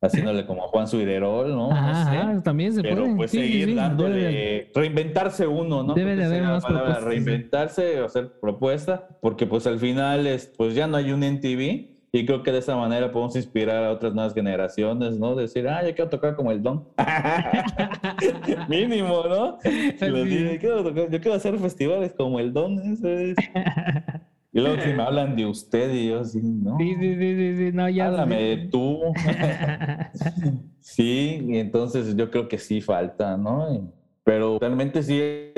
haciéndole 0.00 0.46
como 0.46 0.62
Juan 0.68 0.88
Suiderol, 0.88 1.50
¿no? 1.50 1.68
No 1.68 1.72
Ajá, 1.74 2.04
sé. 2.10 2.16
ajá, 2.16 2.42
también 2.42 2.72
se 2.72 2.80
Pero 2.82 3.02
puede. 3.02 3.16
pues 3.16 3.30
Sí, 3.32 3.38
seguir 3.40 3.64
sí, 3.66 3.74
dándole, 3.74 4.16
de- 4.22 4.72
reinventarse 4.74 5.46
uno, 5.46 5.82
¿no? 5.82 5.92
Debe 5.92 6.16
de 6.16 6.24
haber 6.24 6.42
más 6.44 6.64
palabra, 6.64 6.94
propuestas. 6.94 7.04
Reinventarse, 7.04 7.98
hacer 7.98 8.40
propuesta, 8.40 9.06
porque 9.20 9.44
pues 9.46 9.66
al 9.66 9.78
final 9.78 10.26
es, 10.26 10.46
pues 10.56 10.74
ya 10.74 10.86
no 10.86 10.96
hay 10.96 11.12
un 11.12 11.22
NTV 11.22 11.93
Y 12.16 12.24
creo 12.24 12.44
que 12.44 12.52
de 12.52 12.58
esa 12.58 12.76
manera 12.76 13.10
podemos 13.10 13.34
inspirar 13.34 13.82
a 13.82 13.90
otras 13.90 14.14
nuevas 14.14 14.32
generaciones, 14.32 15.18
¿no? 15.18 15.34
Decir, 15.34 15.66
ah, 15.66 15.82
yo 15.84 15.92
quiero 15.96 16.08
tocar 16.08 16.36
como 16.36 16.52
el 16.52 16.62
Don. 16.62 16.86
Mínimo, 18.68 19.24
¿no? 19.24 19.58
Digo, 19.64 20.18
yo, 20.18 20.58
quiero 20.60 20.84
tocar- 20.84 21.10
yo 21.10 21.20
quiero 21.20 21.34
hacer 21.34 21.58
festivales 21.58 22.14
como 22.16 22.38
el 22.38 22.52
Don. 22.52 22.78
eso 22.92 23.08
es. 23.08 23.34
Y 24.52 24.60
luego 24.60 24.80
si 24.80 24.90
me 24.92 25.02
hablan 25.02 25.34
de 25.34 25.44
usted 25.46 25.92
y 25.92 26.06
yo 26.10 26.20
así, 26.20 26.40
¿no? 26.40 26.78
Sí, 26.78 26.94
sí, 27.00 27.14
sí, 27.16 27.34
sí, 27.34 27.56
sí, 27.56 27.70
no, 27.74 27.88
ya. 27.88 28.06
Háblame 28.06 28.36
de 28.40 28.56
tú. 28.68 29.00
Sí, 30.78 31.42
y 31.48 31.56
entonces 31.58 32.14
yo 32.14 32.30
creo 32.30 32.46
que 32.46 32.58
sí 32.58 32.80
falta, 32.80 33.36
¿no? 33.36 33.92
Pero 34.24 34.58
realmente 34.58 35.02
sí, 35.02 35.18
eh, 35.20 35.52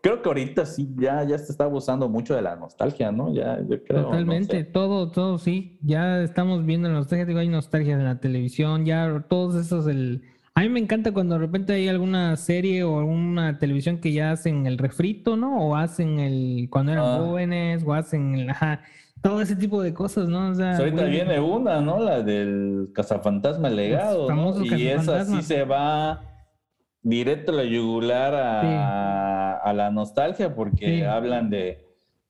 creo 0.00 0.22
que 0.22 0.28
ahorita 0.28 0.66
sí 0.66 0.92
ya, 0.98 1.22
ya 1.22 1.38
se 1.38 1.52
está 1.52 1.64
abusando 1.64 2.08
mucho 2.08 2.34
de 2.34 2.42
la 2.42 2.56
nostalgia, 2.56 3.12
¿no? 3.12 3.32
Ya, 3.32 3.60
yo 3.60 3.82
creo. 3.84 4.00
no 4.02 4.04
Totalmente, 4.08 4.58
sé. 4.58 4.64
todo, 4.64 5.12
todo, 5.12 5.38
sí. 5.38 5.78
Ya 5.82 6.20
estamos 6.22 6.64
viendo 6.66 6.88
nostalgia, 6.88 7.24
digo, 7.26 7.38
hay 7.38 7.48
nostalgia 7.48 7.94
en 7.94 8.04
la 8.04 8.18
televisión, 8.18 8.84
ya 8.84 9.24
todos 9.28 9.54
esos, 9.54 9.86
el... 9.86 10.22
A 10.56 10.62
mí 10.62 10.68
me 10.68 10.80
encanta 10.80 11.12
cuando 11.12 11.36
de 11.36 11.42
repente 11.42 11.72
hay 11.74 11.86
alguna 11.86 12.34
serie 12.34 12.82
o 12.82 12.98
alguna 12.98 13.60
televisión 13.60 13.98
que 13.98 14.12
ya 14.12 14.32
hacen 14.32 14.66
el 14.66 14.76
refrito, 14.78 15.36
¿no? 15.36 15.56
O 15.68 15.76
hacen 15.76 16.18
el, 16.18 16.66
cuando 16.68 16.90
eran 16.90 17.04
Ah. 17.04 17.18
jóvenes, 17.20 17.84
o 17.86 17.94
hacen 17.94 18.34
el, 18.34 18.50
ajá, 18.50 18.80
todo 19.22 19.40
ese 19.40 19.54
tipo 19.54 19.80
de 19.80 19.94
cosas, 19.94 20.28
¿no? 20.28 20.48
O 20.50 20.54
sea, 20.56 20.70
Pues 20.76 20.80
ahorita 20.80 21.04
viene 21.04 21.38
una, 21.38 21.80
¿no? 21.80 22.00
La 22.00 22.22
del 22.24 22.88
cazafantasma 22.92 23.70
legado, 23.70 24.28
¿no? 24.34 24.64
Y 24.64 24.88
esa 24.88 25.24
sí 25.24 25.40
se 25.42 25.62
va 25.62 26.22
directo 27.02 27.52
la 27.52 27.64
yugular 27.64 28.34
a, 28.34 29.56
a 29.58 29.72
la 29.72 29.90
nostalgia 29.90 30.54
porque 30.54 30.98
Sí. 30.98 31.02
hablan 31.02 31.50
de, 31.50 31.84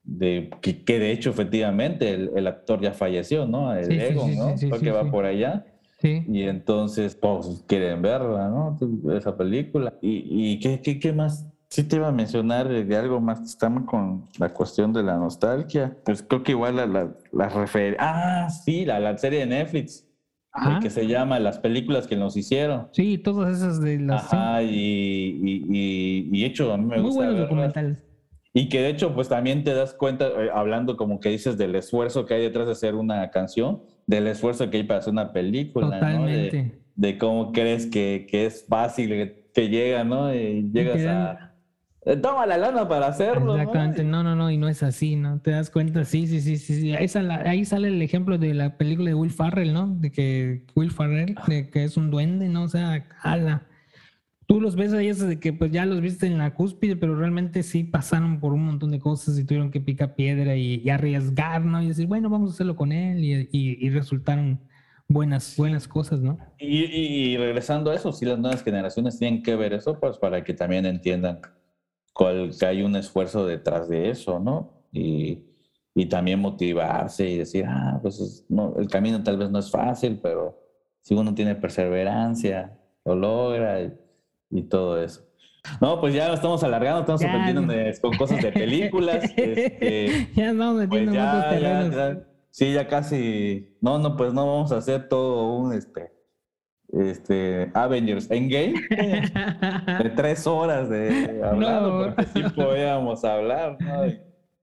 de 0.04 0.50
que, 0.60 0.84
que 0.84 0.98
de 0.98 1.10
hecho 1.12 1.30
efectivamente 1.30 2.10
el, 2.10 2.30
el 2.36 2.46
actor 2.46 2.80
ya 2.80 2.92
falleció, 2.92 3.46
¿no? 3.46 3.74
El 3.74 3.86
Sí, 3.86 3.98
Egon, 3.98 4.36
¿no? 4.36 4.50
sí, 4.50 4.58
sí, 4.58 4.68
Creo 4.70 4.80
que 4.80 4.90
va 4.90 5.10
por 5.10 5.24
allá. 5.24 5.64
Sí. 6.00 6.24
Y 6.28 6.42
entonces, 6.44 7.16
pues, 7.16 7.64
quieren 7.66 8.00
verla, 8.02 8.48
¿no? 8.48 8.78
Esa 9.16 9.36
película. 9.36 9.94
¿Y, 10.00 10.52
y 10.52 10.60
qué, 10.60 10.80
qué, 10.80 11.00
qué 11.00 11.12
más? 11.12 11.44
Sí 11.70 11.82
te 11.82 11.96
iba 11.96 12.06
a 12.06 12.12
mencionar 12.12 12.68
de, 12.68 12.84
de 12.84 12.96
algo 12.96 13.20
más. 13.20 13.40
Estamos 13.42 13.82
con 13.84 14.28
la 14.38 14.48
cuestión 14.54 14.92
de 14.92 15.02
la 15.02 15.16
nostalgia. 15.16 15.96
Pues 16.04 16.22
creo 16.22 16.44
que 16.44 16.52
igual 16.52 16.76
la, 16.76 16.86
la, 16.86 17.08
la 17.32 17.50
refer- 17.50 17.96
Ah, 17.98 18.48
sí, 18.48 18.84
la, 18.84 19.00
la 19.00 19.18
serie 19.18 19.40
de 19.40 19.46
Netflix. 19.46 20.06
Ajá. 20.52 20.80
que 20.80 20.90
se 20.90 21.06
llama 21.06 21.38
Las 21.38 21.58
películas 21.58 22.06
que 22.06 22.16
nos 22.16 22.36
hicieron. 22.36 22.88
Sí, 22.92 23.18
todas 23.18 23.56
esas 23.56 23.80
de 23.80 23.98
las... 24.00 24.32
Ajá, 24.32 24.62
y, 24.62 24.68
y, 24.70 25.64
y, 25.70 26.28
y 26.32 26.44
hecho, 26.44 26.72
a 26.72 26.76
mí 26.78 26.84
me 26.86 26.96
Muy 26.96 27.04
gusta 27.04 27.18
buenos 27.20 27.34
verlas. 27.34 27.48
documentales. 27.50 28.04
Y 28.54 28.68
que 28.68 28.80
de 28.80 28.88
hecho, 28.88 29.14
pues 29.14 29.28
también 29.28 29.62
te 29.62 29.72
das 29.74 29.92
cuenta, 29.94 30.26
eh, 30.26 30.50
hablando 30.52 30.96
como 30.96 31.20
que 31.20 31.28
dices 31.28 31.58
del 31.58 31.74
esfuerzo 31.76 32.24
que 32.26 32.34
hay 32.34 32.42
detrás 32.42 32.66
de 32.66 32.72
hacer 32.72 32.94
una 32.94 33.30
canción, 33.30 33.82
del 34.06 34.26
esfuerzo 34.26 34.68
que 34.70 34.78
hay 34.78 34.82
para 34.84 34.98
hacer 35.00 35.12
una 35.12 35.32
película, 35.32 35.86
¿no? 35.86 35.94
De- 36.26 36.46
Totalmente. 36.48 36.80
de 36.96 37.18
cómo 37.18 37.52
crees 37.52 37.86
que, 37.86 38.26
que 38.28 38.46
es 38.46 38.64
fácil 38.66 39.10
que, 39.54 39.68
llega, 39.68 40.02
¿no? 40.02 40.34
Y 40.34 40.70
llegas 40.72 41.04
a... 41.06 41.47
eh, 42.04 42.16
Toma 42.16 42.46
la 42.46 42.56
lana 42.56 42.88
para 42.88 43.08
hacerlo, 43.08 43.54
¿no? 43.54 43.58
Exactamente, 43.60 44.04
no, 44.04 44.22
no, 44.22 44.34
no, 44.36 44.50
y 44.50 44.56
no 44.56 44.68
es 44.68 44.82
así, 44.82 45.16
¿no? 45.16 45.40
Te 45.40 45.50
das 45.50 45.70
cuenta, 45.70 46.04
sí, 46.04 46.26
sí, 46.26 46.40
sí, 46.40 46.56
sí, 46.56 46.80
sí. 46.80 46.94
Ahí 46.94 47.08
sale, 47.08 47.32
ahí 47.34 47.64
sale 47.64 47.88
el 47.88 48.00
ejemplo 48.02 48.38
de 48.38 48.54
la 48.54 48.76
película 48.76 49.08
de 49.10 49.14
Will 49.14 49.30
Farrell, 49.30 49.72
¿no? 49.72 49.88
De 49.88 50.10
que 50.12 50.64
Will 50.74 50.90
Farrell, 50.90 51.36
de 51.46 51.70
que 51.70 51.84
es 51.84 51.96
un 51.96 52.10
duende, 52.10 52.48
¿no? 52.48 52.64
O 52.64 52.68
sea, 52.68 53.06
ala. 53.22 53.66
Tú 54.46 54.62
los 54.62 54.76
ves 54.76 54.94
ahí 54.94 55.12
de 55.12 55.38
que 55.38 55.52
pues 55.52 55.70
ya 55.70 55.84
los 55.84 56.00
viste 56.00 56.26
en 56.26 56.38
la 56.38 56.54
cúspide, 56.54 56.96
pero 56.96 57.14
realmente 57.14 57.62
sí 57.62 57.84
pasaron 57.84 58.40
por 58.40 58.54
un 58.54 58.64
montón 58.64 58.90
de 58.90 58.98
cosas 58.98 59.38
y 59.38 59.44
tuvieron 59.44 59.70
que 59.70 59.80
picar 59.80 60.14
piedra 60.14 60.56
y, 60.56 60.80
y 60.82 60.88
arriesgar, 60.88 61.62
¿no? 61.64 61.82
Y 61.82 61.88
decir, 61.88 62.06
bueno, 62.06 62.30
vamos 62.30 62.52
a 62.52 62.54
hacerlo 62.54 62.74
con 62.74 62.90
él 62.92 63.22
y, 63.22 63.34
y- 63.52 63.86
y 63.86 63.90
resultaron 63.90 64.58
buenas, 65.06 65.54
buenas 65.58 65.86
cosas, 65.86 66.20
¿no? 66.20 66.38
Y, 66.58 66.84
y- 66.84 67.32
y 67.34 67.36
regresando 67.36 67.90
a 67.90 67.94
eso, 67.94 68.10
sí, 68.10 68.24
las 68.24 68.38
nuevas 68.38 68.62
generaciones 68.64 69.18
tienen 69.18 69.42
que 69.42 69.54
ver 69.54 69.74
eso, 69.74 70.00
pues 70.00 70.16
para 70.16 70.42
que 70.42 70.54
también 70.54 70.86
entiendan 70.86 71.40
cuál, 72.18 72.50
que 72.58 72.66
hay 72.66 72.82
un 72.82 72.96
esfuerzo 72.96 73.46
detrás 73.46 73.88
de 73.88 74.10
eso, 74.10 74.40
¿no? 74.40 74.82
Y, 74.92 75.44
y 75.94 76.06
también 76.06 76.40
motivarse 76.40 77.28
y 77.28 77.38
decir, 77.38 77.64
ah, 77.68 78.00
pues 78.02 78.18
es- 78.18 78.44
no, 78.48 78.74
el 78.76 78.88
camino 78.88 79.22
tal 79.22 79.36
vez 79.38 79.48
no 79.50 79.60
es 79.60 79.70
fácil, 79.70 80.18
pero 80.20 80.58
si 81.00 81.14
uno 81.14 81.32
tiene 81.32 81.54
perseverancia, 81.54 82.76
lo 83.04 83.14
logra 83.14 83.80
y, 83.82 83.94
y 84.50 84.62
todo 84.64 85.00
eso. 85.00 85.22
No, 85.80 86.00
pues 86.00 86.12
ya 86.12 86.26
nos 86.26 86.36
estamos 86.36 86.64
alargando, 86.64 87.00
estamos 87.00 87.22
no. 87.54 88.00
con 88.00 88.16
cosas 88.16 88.42
de 88.42 88.50
películas. 88.50 89.22
este, 89.36 90.28
ya 90.34 90.50
estamos 90.50 90.86
pues 90.88 90.88
metiendo 90.88 91.12
en 91.12 91.20
otros 91.20 91.44
ya, 91.44 91.50
ya, 91.50 91.50
terrenos. 91.50 91.94
ya, 91.94 92.26
sí, 92.50 92.72
ya 92.72 92.88
casi. 92.88 93.76
No, 93.80 93.98
no, 94.00 94.16
pues 94.16 94.32
no 94.32 94.44
vamos 94.44 94.72
a 94.72 94.78
hacer 94.78 95.08
todo 95.08 95.56
un 95.56 95.72
este, 95.72 96.10
este 96.92 97.70
Avengers 97.74 98.30
Endgame 98.30 98.74
de 98.90 100.10
tres 100.16 100.46
horas 100.46 100.88
de 100.88 101.40
hablando, 101.44 101.90
No. 101.90 102.04
porque 102.14 102.24
sí 102.32 102.42
podíamos 102.54 103.24
hablar, 103.24 103.76
¿no? 103.80 104.02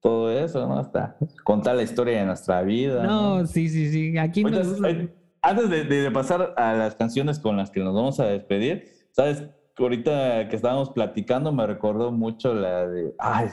Todo 0.02 0.32
eso, 0.32 0.68
¿no? 0.68 0.80
Hasta 0.80 1.18
contar 1.44 1.76
la 1.76 1.84
historia 1.84 2.20
de 2.20 2.26
nuestra 2.26 2.62
vida. 2.62 3.04
¿no? 3.04 3.40
No, 3.40 3.48
sí, 3.48 3.70
sí, 3.70 3.90
sí. 3.92 4.18
Aquí 4.18 4.44
nos 4.44 4.68
gusta- 4.68 4.90
eh, 4.90 5.14
antes 5.42 5.70
de, 5.70 5.84
de 5.84 6.12
pasar 6.12 6.54
a 6.58 6.74
las 6.74 6.96
canciones 6.96 7.40
con 7.40 7.58
las 7.58 7.70
que 7.72 7.80
nos 7.80 7.94
vamos 7.94 8.20
a 8.20 8.26
despedir, 8.26 8.86
¿sabes? 9.12 9.44
Ahorita 9.78 10.48
que 10.48 10.56
estábamos 10.56 10.90
platicando 10.92 11.52
me 11.52 11.68
recordó 11.68 12.12
mucho 12.12 12.54
la 12.54 12.88
de, 12.88 13.14
ay, 13.20 13.48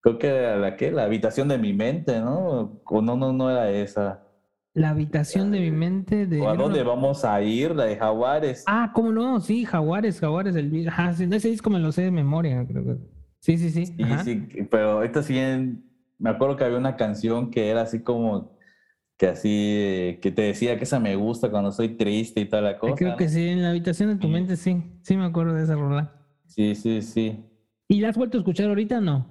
creo 0.00 0.18
que 0.18 0.28
era 0.28 0.56
la 0.56 0.76
que, 0.76 0.92
la 0.92 1.04
habitación 1.04 1.48
de 1.48 1.58
mi 1.58 1.72
mente, 1.72 2.20
¿no? 2.20 2.80
O 2.84 3.02
no, 3.02 3.16
no, 3.16 3.32
no 3.32 3.50
era 3.50 3.70
esa. 3.70 4.22
La 4.78 4.90
habitación 4.90 5.50
de 5.50 5.58
mi 5.58 5.70
mente 5.72 6.26
de... 6.26 6.40
¿O 6.40 6.48
a 6.48 6.54
dónde 6.54 6.84
vamos 6.84 7.24
a 7.24 7.42
ir? 7.42 7.74
La 7.74 7.84
de 7.84 7.96
Jaguares. 7.96 8.62
Ah, 8.68 8.92
¿cómo 8.94 9.10
no? 9.10 9.40
Sí, 9.40 9.64
Jaguares, 9.64 10.20
Jaguares, 10.20 10.54
el 10.54 10.88
Ajá, 10.88 11.12
sí, 11.14 11.28
ese 11.28 11.48
disco 11.48 11.68
me 11.68 11.80
lo 11.80 11.90
sé 11.90 12.02
de 12.02 12.12
memoria, 12.12 12.64
creo 12.64 12.84
que. 12.84 12.96
Sí, 13.40 13.58
sí, 13.58 13.70
sí. 13.70 13.86
Sí, 13.86 14.02
ajá. 14.04 14.22
sí, 14.22 14.46
pero 14.70 14.92
ahorita 14.92 15.24
sí, 15.24 15.34
me 16.18 16.30
acuerdo 16.30 16.54
que 16.54 16.62
había 16.62 16.78
una 16.78 16.94
canción 16.94 17.50
que 17.50 17.70
era 17.70 17.82
así 17.82 18.04
como, 18.04 18.56
que 19.16 19.26
así, 19.26 20.18
que 20.22 20.30
te 20.30 20.42
decía 20.42 20.76
que 20.78 20.84
esa 20.84 21.00
me 21.00 21.16
gusta 21.16 21.50
cuando 21.50 21.70
estoy 21.70 21.96
triste 21.96 22.40
y 22.40 22.44
toda 22.44 22.62
la 22.62 22.78
cosa. 22.78 22.94
Creo 22.94 23.16
que 23.16 23.28
sí, 23.28 23.48
en 23.48 23.62
la 23.62 23.70
habitación 23.70 24.10
de 24.10 24.16
tu 24.16 24.28
mente, 24.28 24.56
sí. 24.56 24.80
Sí 25.02 25.16
me 25.16 25.24
acuerdo 25.24 25.54
de 25.54 25.64
esa 25.64 25.74
rola. 25.74 26.12
Sí, 26.46 26.76
sí, 26.76 27.02
sí. 27.02 27.44
¿Y 27.88 28.00
la 28.00 28.10
has 28.10 28.16
vuelto 28.16 28.38
a 28.38 28.40
escuchar 28.42 28.68
ahorita? 28.68 29.00
No. 29.00 29.26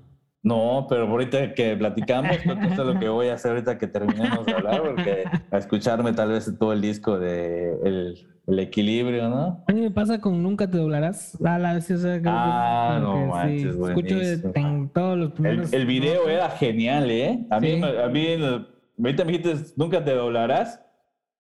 No, 0.48 0.86
pero 0.90 1.08
ahorita 1.08 1.54
que 1.54 1.76
platicamos, 1.76 2.38
creo 2.42 2.58
que 2.60 2.68
eso 2.68 2.82
es 2.88 2.94
lo 2.94 3.00
que 3.00 3.10
voy 3.10 3.28
a 3.28 3.34
hacer 3.34 3.52
ahorita 3.52 3.78
que 3.78 3.88
terminemos 3.88 4.46
de 4.46 4.54
hablar, 4.54 4.82
porque 4.82 5.24
a 5.52 5.58
escucharme 5.58 6.14
tal 6.14 6.30
vez 6.30 6.52
todo 6.58 6.72
el 6.74 6.82
disco 6.82 7.20
de 7.20 7.74
El, 7.84 8.28
el 8.48 8.60
Equilibrio, 8.60 9.28
¿no? 9.30 9.64
A 9.68 9.74
mí 9.74 9.82
me 9.82 9.92
pasa 9.92 10.22
con 10.22 10.42
Nunca 10.42 10.70
te 10.70 10.78
doblarás. 10.78 11.38
A 11.44 11.60
la 11.60 11.74
vez, 11.74 11.92
o 11.92 11.98
sea, 11.98 12.12
creo 12.14 12.24
que 12.24 12.30
Ah, 12.32 13.02
como 13.04 13.20
no 13.26 13.28
manches, 13.34 13.76
Escucho 13.76 14.16
de- 14.20 14.90
todos 14.94 15.18
los 15.18 15.28
El, 15.28 15.34
primeros. 15.34 15.74
el 15.74 15.86
video 15.86 16.30
era 16.30 16.50
genial, 16.52 17.12
¿eh? 17.12 17.46
A 17.50 17.60
mí, 17.60 17.68
Sí. 17.68 17.82
a 17.84 18.08
mí 18.08 18.28
ahorita 19.00 19.26
me 19.26 19.32
dijiste, 19.34 19.74
nunca 19.76 20.04
te 20.04 20.14
doblarás, 20.14 20.82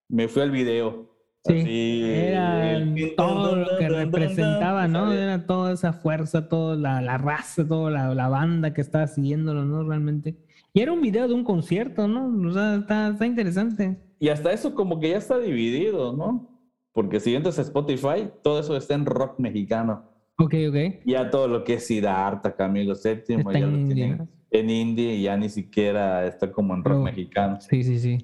me 0.09 0.27
fui 0.27 0.41
al 0.41 0.51
video. 0.51 1.15
Sí, 1.47 1.59
Así, 1.59 2.03
era 2.03 2.73
el- 2.75 3.13
todo 3.15 3.55
lo 3.55 3.77
que 3.77 3.89
representaba, 3.89 4.87
¿no? 4.87 5.11
Era 5.13 5.45
toda 5.45 5.73
esa 5.73 5.93
fuerza, 5.93 6.47
toda 6.49 6.75
la, 6.75 7.01
la 7.01 7.17
raza, 7.17 7.67
toda 7.67 7.91
la, 7.91 8.13
la 8.13 8.27
banda 8.29 8.73
que 8.73 8.81
estaba 8.81 9.07
siguiéndolo, 9.07 9.65
¿no? 9.65 9.83
Realmente. 9.83 10.35
Y 10.73 10.81
era 10.81 10.91
un 10.91 11.01
video 11.01 11.27
de 11.27 11.33
un 11.33 11.43
concierto, 11.43 12.07
¿no? 12.07 12.49
O 12.49 12.53
sea, 12.53 12.75
está, 12.75 13.09
está 13.09 13.25
interesante. 13.25 13.97
Y 14.19 14.29
hasta 14.29 14.51
eso 14.51 14.75
como 14.75 14.99
que 14.99 15.09
ya 15.11 15.17
está 15.17 15.37
dividido, 15.39 16.13
¿no? 16.13 16.49
Porque 16.91 17.19
si 17.19 17.35
entras 17.35 17.59
a 17.59 17.61
Spotify, 17.61 18.29
todo 18.43 18.59
eso 18.59 18.75
está 18.75 18.95
en 18.95 19.05
rock 19.05 19.39
mexicano. 19.39 20.03
Ok, 20.39 20.53
ok. 20.69 20.75
Ya 21.05 21.29
todo 21.29 21.47
lo 21.47 21.63
que 21.63 21.75
es 21.75 21.87
Siddhartha, 21.87 22.55
Camilo 22.55 22.93
VII, 22.93 23.11
Está 23.37 23.53
ya 23.53 23.59
en 23.65 23.87
lo 23.87 23.93
tienen 23.93 24.29
en 24.49 24.69
indie 24.69 25.15
y 25.15 25.23
ya 25.23 25.35
ni 25.35 25.49
siquiera 25.49 26.25
está 26.25 26.51
como 26.51 26.73
en 26.73 26.83
rock 26.83 26.97
No. 26.99 27.03
mexicano. 27.03 27.57
Sí, 27.59 27.83
sí, 27.83 27.99
sí. 27.99 28.17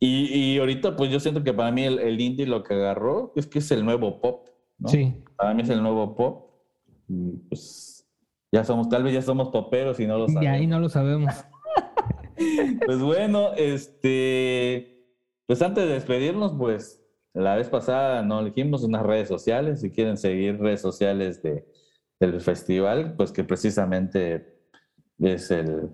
Y, 0.00 0.54
y 0.54 0.58
ahorita 0.58 0.94
pues 0.96 1.10
yo 1.10 1.18
siento 1.20 1.42
que 1.42 1.52
para 1.52 1.72
mí 1.72 1.84
el, 1.84 1.98
el 1.98 2.20
indie 2.20 2.46
lo 2.46 2.62
que 2.62 2.74
agarró 2.74 3.32
es 3.36 3.46
que 3.46 3.58
es 3.58 3.70
el 3.70 3.84
nuevo 3.84 4.20
pop, 4.20 4.48
¿no? 4.78 4.88
Sí. 4.88 5.14
Para 5.36 5.54
mí 5.54 5.62
es 5.62 5.70
el 5.70 5.82
nuevo 5.82 6.14
pop. 6.14 6.50
Y 7.08 7.36
pues 7.48 8.08
ya 8.52 8.64
somos, 8.64 8.88
tal 8.88 9.02
vez 9.02 9.14
ya 9.14 9.22
somos 9.22 9.48
poperos 9.48 9.98
y 10.00 10.06
no 10.06 10.18
lo 10.18 10.26
Y 10.26 10.32
sabemos. 10.32 10.54
ahí 10.54 10.66
no 10.66 10.80
lo 10.80 10.88
sabemos. 10.88 11.32
Pues 12.86 13.00
bueno, 13.00 13.52
este, 13.56 15.08
pues 15.46 15.60
antes 15.60 15.84
de 15.88 15.94
despedirnos, 15.94 16.54
pues 16.56 17.04
la 17.34 17.56
vez 17.56 17.68
pasada 17.68 18.22
no 18.22 18.38
elegimos 18.40 18.84
unas 18.84 19.02
redes 19.04 19.28
sociales, 19.28 19.80
si 19.80 19.90
quieren 19.90 20.16
seguir 20.16 20.58
redes 20.60 20.80
sociales 20.80 21.42
de, 21.42 21.66
del 22.20 22.40
festival, 22.40 23.14
pues 23.16 23.32
que 23.32 23.42
precisamente 23.42 24.60
es 25.18 25.50
el, 25.50 25.90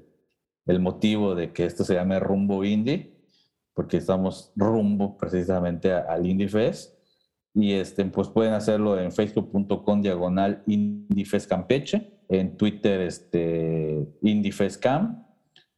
el 0.66 0.80
motivo 0.80 1.34
de 1.34 1.52
que 1.55 1.64
esto 1.64 1.82
se 1.82 1.94
llame 1.94 2.20
Rumbo 2.20 2.62
Indie, 2.62 3.13
porque 3.75 3.99
estamos 3.99 4.53
rumbo 4.57 5.18
precisamente 5.18 5.93
al 5.93 6.27
Indie 6.27 6.49
Fest. 6.49 6.95
Y 7.53 7.72
este, 7.75 8.05
pues 8.07 8.29
pueden 8.29 8.53
hacerlo 8.53 8.99
en 8.99 9.12
facebook.com 9.12 10.03
diagonal 10.03 10.62
Indie 10.66 11.25
Fest 11.25 11.49
Campeche, 11.49 12.20
en 12.29 12.57
Twitter 12.57 13.03
este, 13.03 14.09
Indie 14.22 14.53
Fest 14.53 14.83
Camp 14.83 15.25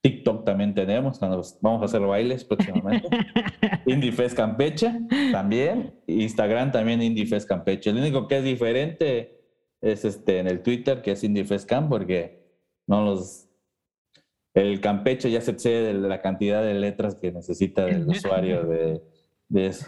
TikTok 0.07 0.45
también 0.45 0.73
tenemos, 0.73 1.19
vamos 1.19 1.83
a 1.83 1.85
hacer 1.85 2.01
bailes 2.01 2.45
próximamente. 2.45 3.09
IndieFest 3.87 4.37
Campeche 4.37 4.93
también. 5.33 5.95
Instagram 6.07 6.71
también 6.71 7.03
IndieFest 7.03 7.49
Campeche. 7.49 7.93
Lo 7.93 7.99
único 7.99 8.29
que 8.29 8.39
es 8.39 8.45
diferente 8.45 9.41
es 9.81 10.05
este 10.05 10.39
en 10.39 10.47
el 10.47 10.63
Twitter, 10.63 11.03
que 11.03 11.11
es 11.11 11.25
IndieFest 11.25 11.69
Camp, 11.69 11.89
porque 11.89 12.41
no 12.87 13.05
los. 13.05 13.46
El 14.57 14.81
Campeche 14.81 15.31
ya 15.31 15.43
se 15.43 15.51
excede 15.51 15.93
de 15.93 16.09
la 16.09 16.23
cantidad 16.23 16.63
de 16.63 16.73
letras 16.73 17.15
que 17.15 17.31
necesita 17.31 17.87
el 17.87 18.09
usuario 18.09 18.65
de, 18.65 19.03
de 19.51 19.67
eso. 19.67 19.87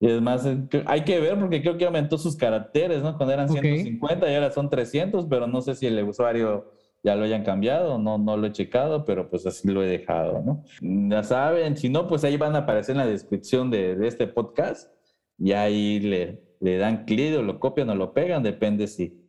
Y 0.00 0.08
es 0.08 0.20
más, 0.20 0.44
hay 0.86 1.04
que 1.04 1.20
ver 1.20 1.38
porque 1.38 1.62
creo 1.62 1.78
que 1.78 1.86
aumentó 1.86 2.18
sus 2.18 2.36
caracteres, 2.36 3.04
¿no? 3.04 3.16
Cuando 3.16 3.32
eran 3.32 3.48
Ok. 3.48 3.60
150 3.60 4.30
y 4.30 4.34
ahora 4.34 4.50
son 4.50 4.68
300, 4.68 5.26
pero 5.30 5.46
no 5.46 5.62
sé 5.62 5.76
si 5.76 5.86
el 5.86 6.02
usuario 6.02 6.72
ya 7.04 7.14
lo 7.14 7.22
hayan 7.22 7.44
cambiado, 7.44 7.96
no, 7.98 8.18
no 8.18 8.36
lo 8.36 8.48
he 8.48 8.52
checado, 8.52 9.04
pero 9.04 9.30
pues 9.30 9.46
así 9.46 9.68
lo 9.68 9.84
he 9.84 9.86
dejado, 9.86 10.42
¿no? 10.42 10.64
Ya 11.08 11.22
saben, 11.22 11.76
si 11.76 11.88
no, 11.88 12.08
pues 12.08 12.24
ahí 12.24 12.36
van 12.36 12.56
a 12.56 12.60
aparecer 12.60 12.94
en 12.94 12.98
la 12.98 13.06
descripción 13.06 13.70
de, 13.70 13.94
de 13.94 14.08
este 14.08 14.26
podcast 14.26 14.92
y 15.38 15.52
ahí 15.52 16.00
le, 16.00 16.42
le 16.58 16.78
dan 16.78 17.04
clic 17.04 17.38
o 17.38 17.42
lo 17.42 17.60
copian 17.60 17.90
o 17.90 17.94
lo 17.94 18.12
pegan, 18.12 18.42
depende 18.42 18.88
si, 18.88 19.22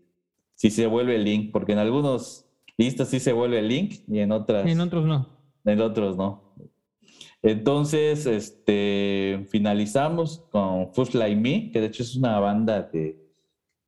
si 0.56 0.72
se 0.72 0.88
vuelve 0.88 1.18
el 1.18 1.24
link, 1.26 1.52
porque 1.52 1.74
en 1.74 1.80
algunos 1.80 2.45
listas 2.78 3.10
sí 3.10 3.20
se 3.20 3.32
vuelve 3.34 3.60
el 3.60 3.68
link 3.68 3.96
y 4.08 4.20
en 4.20 4.32
otras, 4.32 4.66
En 4.68 4.80
otros 4.82 5.06
no. 5.06 5.28
en 5.66 5.82
otros 5.82 6.18
no. 6.18 6.54
Entonces, 7.42 8.26
este, 8.26 9.46
finalizamos 9.50 10.40
con 10.52 10.92
Fools 10.94 11.14
Like 11.14 11.40
Me, 11.40 11.72
que 11.72 11.80
de 11.80 11.88
hecho 11.88 12.02
es 12.04 12.16
una 12.16 12.40
banda 12.40 12.82
de 12.92 13.20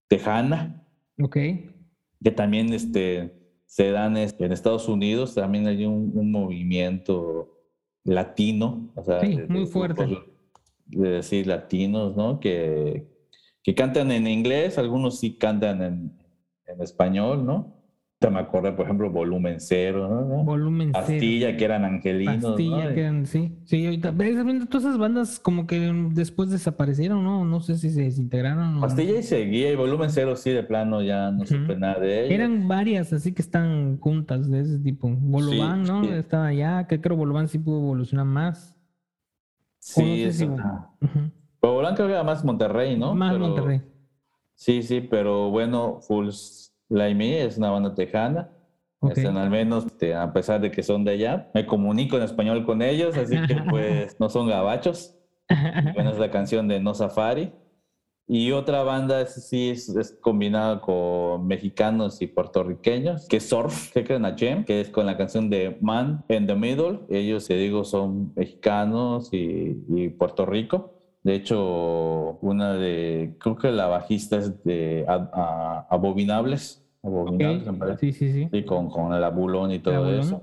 tejana, 0.08 0.86
Ok. 1.20 1.36
que 2.24 2.32
también 2.36 2.72
este, 2.72 3.34
se 3.66 3.92
dan 3.92 4.16
este, 4.16 4.46
en 4.46 4.52
Estados 4.52 4.88
Unidos, 4.88 5.34
también 5.34 5.66
hay 5.68 5.86
un, 5.86 6.12
un 6.14 6.32
movimiento 6.32 7.52
latino, 8.04 8.92
o 8.96 9.04
sea, 9.04 9.22
Sí, 9.22 9.36
de- 9.36 9.48
muy 9.48 9.66
fuerte. 9.66 10.06
De 10.86 11.10
decir 11.10 11.48
latinos, 11.48 12.16
¿no? 12.16 12.40
Que, 12.40 13.08
que 13.64 13.76
cantan 13.76 14.12
en 14.12 14.26
inglés, 14.28 14.78
algunos 14.78 15.20
sí 15.20 15.34
cantan 15.38 15.82
en, 15.82 16.18
en 16.68 16.82
español, 16.82 17.46
¿no? 17.46 17.77
Me 18.20 18.40
acordé, 18.40 18.72
por 18.72 18.86
ejemplo, 18.86 19.12
Volumen 19.12 19.60
Cero, 19.60 20.08
¿no? 20.10 20.44
Volumen 20.44 20.90
cero. 20.92 21.06
Pastilla, 21.06 21.56
que 21.56 21.64
eran 21.66 21.86
angelinos, 21.86 22.44
Pastilla, 22.44 22.86
¿no? 22.90 22.94
que 22.96 23.00
eran- 23.02 23.26
sí. 23.28 23.56
Sí, 23.66 23.86
ahorita. 23.86 24.12
Todas 24.12 24.86
esas 24.86 24.98
bandas 24.98 25.40
como 25.40 25.68
que 25.68 25.80
después 26.14 26.50
desaparecieron, 26.50 27.24
¿no? 27.24 27.46
No 27.46 27.60
sé 27.62 27.78
si 27.78 27.92
se 27.92 28.02
desintegraron 28.02 28.78
o. 28.78 28.82
Pastilla 28.82 29.20
y 29.20 29.24
seguía, 29.24 29.72
y 29.72 29.76
Volumen 29.76 30.10
Cero 30.10 30.36
sí, 30.36 30.50
de 30.50 30.64
plano 30.64 31.04
ya 31.04 31.30
no 31.30 31.44
Ujú. 31.44 31.46
supe 31.46 31.76
nada 31.78 32.00
de 32.00 32.22
ellos. 32.22 32.32
Eran 32.32 32.68
varias, 32.68 33.14
así 33.14 33.34
que 33.34 33.44
están 33.44 34.00
juntas 34.00 34.50
de 34.50 34.62
ese 34.62 34.80
tipo. 34.80 35.10
Bolobán, 35.10 35.86
Sí, 35.86 35.92
¿no? 35.92 36.04
sí. 36.04 36.10
Estaba 36.10 36.48
allá, 36.48 36.88
que 36.88 37.00
creo 37.00 37.18
Bolobán 37.18 37.48
sí 37.48 37.60
pudo 37.60 37.78
evolucionar 37.78 38.26
más. 38.26 38.74
o 39.96 40.02
no 40.02 40.06
Sí, 40.08 40.18
sé 40.24 40.28
eso- 40.46 40.56
Volán 41.62 41.94
creo 41.96 42.08
que 42.08 42.14
era 42.14 42.24
más 42.24 42.44
Monterrey, 42.44 42.98
¿no? 42.98 43.14
Más 43.14 43.34
Pero- 43.34 43.46
Monterrey. 43.48 43.82
Sí, 44.56 44.82
sí, 44.82 45.02
pero 45.02 45.52
bueno, 45.52 46.00
Fools 46.02 46.67
Like 46.90 47.16
Me 47.16 47.44
es 47.44 47.58
una 47.58 47.72
banda 47.72 47.94
tejana. 47.94 48.50
Ok. 49.00 49.18
Este, 49.18 49.28
al 49.28 49.50
menos, 49.50 49.86
este, 49.86 50.16
a 50.16 50.34
pesar 50.34 50.60
de 50.62 50.72
que 50.72 50.82
son 50.84 51.04
de 51.04 51.12
allá, 51.12 51.52
me 51.54 51.66
comunico 51.66 52.18
en 52.18 52.24
español 52.24 52.66
con 52.66 52.82
ellos, 52.82 53.16
así 53.16 53.36
que 53.48 53.56
pues 53.70 54.20
no 54.20 54.30
son 54.30 54.48
gabachos. 54.48 55.16
Bueno, 55.94 56.12
es 56.12 56.18
la 56.18 56.32
canción 56.32 56.68
de 56.68 56.80
No 56.80 56.94
Safari. 56.94 57.54
Y 58.30 58.52
otra 58.52 58.84
banda, 58.84 59.26
sí, 59.26 59.70
es, 59.70 59.88
es 59.88 60.12
combinada 60.20 60.82
con 60.82 61.48
mexicanos 61.48 62.22
y 62.22 62.28
puertorriqueños, 62.28 63.26
que 63.30 63.38
es 63.38 63.48
Surf, 63.48 63.94
que 63.94 64.04
creen 64.04 64.26
a 64.26 64.36
Jem, 64.36 64.66
que 64.66 64.82
es 64.82 64.90
con 64.90 65.06
la 65.06 65.16
canción 65.16 65.50
de 65.50 65.78
Man 65.80 66.26
in 66.28 66.46
the 66.46 66.56
Middle. 66.56 67.00
Ellos, 67.10 67.48
te 67.48 67.56
digo, 67.56 67.86
son 67.86 68.34
mexicanos 68.36 69.30
y, 69.32 69.82
y 69.88 70.10
Puerto 70.10 70.46
Rico. 70.46 70.97
De 71.28 71.36
hecho, 71.36 72.38
una 72.42 72.76
de, 72.76 73.36
creo 73.38 73.58
que 73.58 73.70
la 73.70 73.88
bajista 73.88 74.38
es 74.38 74.64
de 74.64 75.04
A- 75.10 75.30
A- 75.34 75.88
Abominables. 75.94 76.82
Abominables, 77.04 77.66
me 77.66 77.72
Ok, 77.74 77.78
parece. 77.80 78.00
Sí, 78.00 78.14
sí, 78.14 78.32
sí. 78.32 78.48
Sí, 78.50 78.64
con, 78.64 78.90
con 78.90 79.12
el 79.14 79.22
abulón 79.22 79.74
y 79.74 79.80
todo 79.80 80.10
eso. 80.14 80.42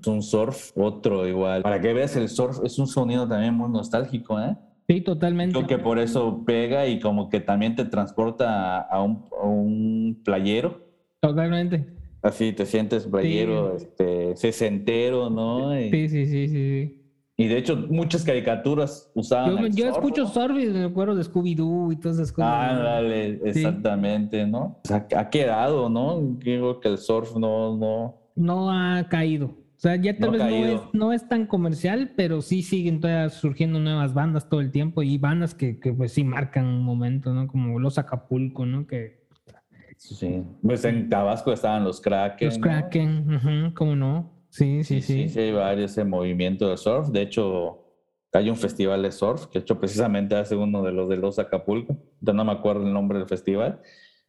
Es 0.00 0.06
un 0.06 0.22
surf, 0.22 0.70
otro 0.78 1.26
igual. 1.26 1.62
Para 1.62 1.80
que 1.80 1.92
veas, 1.92 2.14
el 2.14 2.28
surf 2.28 2.60
es 2.62 2.78
un 2.78 2.86
sonido 2.86 3.26
también 3.26 3.54
muy 3.54 3.70
nostálgico, 3.70 4.38
¿eh? 4.40 4.56
Sí, 4.88 5.00
totalmente. 5.00 5.52
Creo 5.52 5.66
que 5.66 5.78
por 5.78 5.98
eso 5.98 6.44
pega 6.46 6.86
y 6.86 7.00
como 7.00 7.28
que 7.28 7.40
también 7.40 7.74
te 7.74 7.84
transporta 7.86 8.82
a, 8.82 9.02
un, 9.02 9.24
a 9.36 9.44
un 9.48 10.20
playero. 10.24 10.80
Totalmente. 11.18 11.86
Así 12.22 12.52
te 12.52 12.66
sientes 12.66 13.04
playero, 13.04 13.74
este, 13.74 14.36
sesentero, 14.36 15.28
¿no? 15.28 15.76
Y, 15.76 15.90
Sí, 15.90 16.08
sí, 16.08 16.26
sí, 16.26 16.48
sí. 16.48 16.48
sí. 16.48 16.99
Y 17.40 17.48
de 17.48 17.56
hecho 17.56 17.74
muchas 17.88 18.22
caricaturas 18.22 19.10
usaban 19.14 19.56
Yo, 19.56 19.66
el 19.66 19.74
yo 19.74 19.86
surf, 19.86 19.96
escucho 19.96 20.26
surf 20.26 20.58
y 20.58 20.66
me 20.66 20.84
acuerdo 20.84 21.14
de 21.14 21.22
Scooby-Doo 21.22 21.90
y 21.90 21.96
todas 21.96 22.18
esas 22.18 22.32
cosas. 22.32 22.72
Ándale, 22.72 23.40
exactamente, 23.44 24.46
¿no? 24.46 24.78
O 24.84 24.86
sea, 24.86 25.06
ha 25.16 25.30
quedado, 25.30 25.88
¿no? 25.88 26.20
Digo 26.20 26.80
que 26.80 26.88
el 26.88 26.98
surf 26.98 27.34
no, 27.36 27.78
no, 27.78 28.14
No 28.36 28.70
ha 28.70 29.08
caído. 29.08 29.46
O 29.46 29.78
sea, 29.78 29.96
ya 29.96 30.14
tal 30.18 30.32
No 30.32 30.36
vez 30.36 30.42
no 30.42 30.66
es, 30.66 30.80
no 30.92 31.12
es 31.14 31.28
tan 31.28 31.46
comercial, 31.46 32.12
pero 32.14 32.42
sí 32.42 32.60
siguen 32.62 33.00
todavía 33.00 33.30
surgiendo 33.30 33.80
nuevas 33.80 34.12
bandas 34.12 34.46
todo 34.50 34.60
el 34.60 34.70
tiempo 34.70 35.02
y 35.02 35.16
bandas 35.16 35.54
que, 35.54 35.80
que 35.80 35.94
pues 35.94 36.12
sí 36.12 36.24
marcan 36.24 36.66
un 36.66 36.84
momento, 36.84 37.32
¿no? 37.32 37.46
Como 37.46 37.78
Los 37.78 37.96
Acapulco, 37.96 38.66
¿no? 38.66 38.86
Que 38.86 39.24
sí. 39.96 40.44
Pues 40.62 40.84
en 40.84 41.08
Tabasco 41.08 41.54
estaban 41.54 41.84
los 41.84 42.02
Kraken. 42.02 42.48
los 42.48 42.58
¿no? 42.58 42.62
Kraken, 42.64 43.72
¿cómo 43.74 43.96
no? 43.96 44.39
Sí, 44.50 44.84
sí, 44.84 45.00
sí. 45.00 45.22
Sí, 45.22 45.28
sí, 45.28 45.40
hay 45.40 45.52
varios 45.52 45.92
ese 45.92 46.04
movimiento 46.04 46.68
de 46.68 46.76
surf. 46.76 47.08
De 47.08 47.22
hecho, 47.22 47.84
hay 48.32 48.50
un 48.50 48.56
festival 48.56 49.02
de 49.02 49.12
surf 49.12 49.46
que 49.46 49.60
hecho 49.60 49.78
precisamente 49.78 50.36
hace 50.36 50.56
uno 50.56 50.82
de 50.82 50.92
los 50.92 51.08
de 51.08 51.16
los 51.16 51.38
Acapulco. 51.38 51.96
Ya 52.20 52.32
no 52.32 52.44
me 52.44 52.52
acuerdo 52.52 52.86
el 52.86 52.92
nombre 52.92 53.18
del 53.18 53.28
festival, 53.28 53.80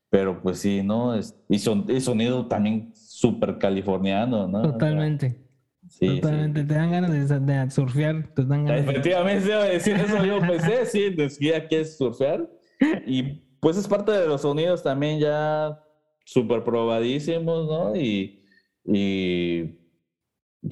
pero 0.10 0.42
pues 0.42 0.60
sí, 0.60 0.82
¿no? 0.84 1.16
Es, 1.16 1.36
y, 1.50 1.60
son, 1.60 1.86
y 1.90 2.00
sonido 2.02 2.48
también 2.48 2.92
súper 2.96 3.58
californiano, 3.58 4.48
¿no? 4.48 4.62
Totalmente, 4.62 5.42
sí, 5.88 6.08
sí. 6.08 6.22
totalmente. 6.22 6.64
Te 6.64 6.74
dan 6.74 6.92
ganas 6.92 7.30
de, 7.30 7.40
de 7.40 7.72
surfear, 7.72 8.28
te 8.34 8.46
dan 8.46 8.66
ganas 8.66 8.86
de... 8.86 8.92
Efectivamente, 8.92 9.54
a 9.54 9.64
decir 9.64 9.96
eso 9.96 10.24
yo 10.24 10.40
pensé, 10.40 10.86
sí, 10.86 11.10
decía 11.10 11.68
que 11.68 11.82
es 11.82 11.98
surfear. 11.98 12.50
Y 13.06 13.44
pues 13.60 13.78
es 13.78 13.88
parte 13.88 14.12
de 14.12 14.28
los 14.28 14.42
sonidos 14.42 14.82
también 14.82 15.20
ya 15.20 15.80
súper 16.26 16.64
probadísimos, 16.64 17.68
¿no? 17.68 17.96
Y, 17.96 18.44
y 18.86 19.81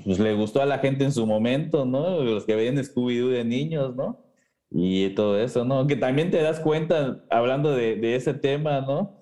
pues 0.03 0.19
le 0.19 0.33
gustó 0.35 0.61
a 0.61 0.65
la 0.65 0.79
gente 0.79 1.03
en 1.03 1.11
su 1.11 1.25
momento, 1.25 1.85
¿no? 1.85 2.23
Los 2.23 2.45
que 2.45 2.55
veían 2.55 2.77
Scooby-Doo 2.77 3.29
de 3.29 3.43
niños, 3.43 3.95
¿no? 3.95 4.23
Y 4.71 5.09
todo 5.09 5.39
eso, 5.39 5.65
¿no? 5.65 5.87
Que 5.87 5.95
también 5.95 6.29
te 6.29 6.41
das 6.41 6.59
cuenta, 6.59 7.23
hablando 7.31 7.73
de, 7.75 7.95
de 7.95 8.15
ese 8.15 8.33
tema, 8.35 8.81
¿no? 8.81 9.17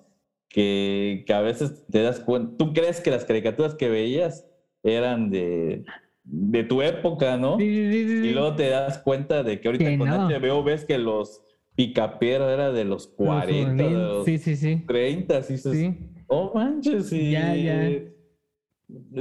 Que, 0.50 1.24
que 1.26 1.32
a 1.32 1.40
veces 1.40 1.86
te 1.90 2.02
das 2.02 2.20
cuenta, 2.20 2.56
tú 2.58 2.72
crees 2.72 3.00
que 3.00 3.10
las 3.10 3.24
caricaturas 3.24 3.74
que 3.74 3.88
veías 3.88 4.46
eran 4.82 5.30
de, 5.30 5.84
de 6.24 6.64
tu 6.64 6.82
época, 6.82 7.36
¿no? 7.38 7.58
Sí, 7.58 7.64
sí, 7.66 7.92
sí, 7.92 8.08
sí, 8.08 8.22
sí. 8.22 8.28
Y 8.28 8.32
luego 8.32 8.54
te 8.56 8.68
das 8.68 8.98
cuenta 8.98 9.42
de 9.42 9.60
que 9.60 9.68
ahorita 9.68 9.84
Que 9.86 9.98
con 9.98 10.08
no. 10.08 10.28
HBO 10.28 10.62
ves 10.62 10.84
que 10.84 10.98
los 10.98 11.42
picaperos 11.74 12.50
era 12.52 12.72
de 12.72 12.84
los 12.84 13.06
40, 13.08 13.82
de 13.82 13.90
los 13.90 14.24
Sí, 14.24 14.36
sí, 14.38 14.56
sí. 14.56 14.82
30, 14.86 15.38
así 15.38 15.54
dices, 15.54 15.72
Sí. 15.72 15.94
oh 16.26 16.52
manches, 16.54 17.12
y 17.12 17.30
Ya, 17.30 17.54
ya. 17.56 17.90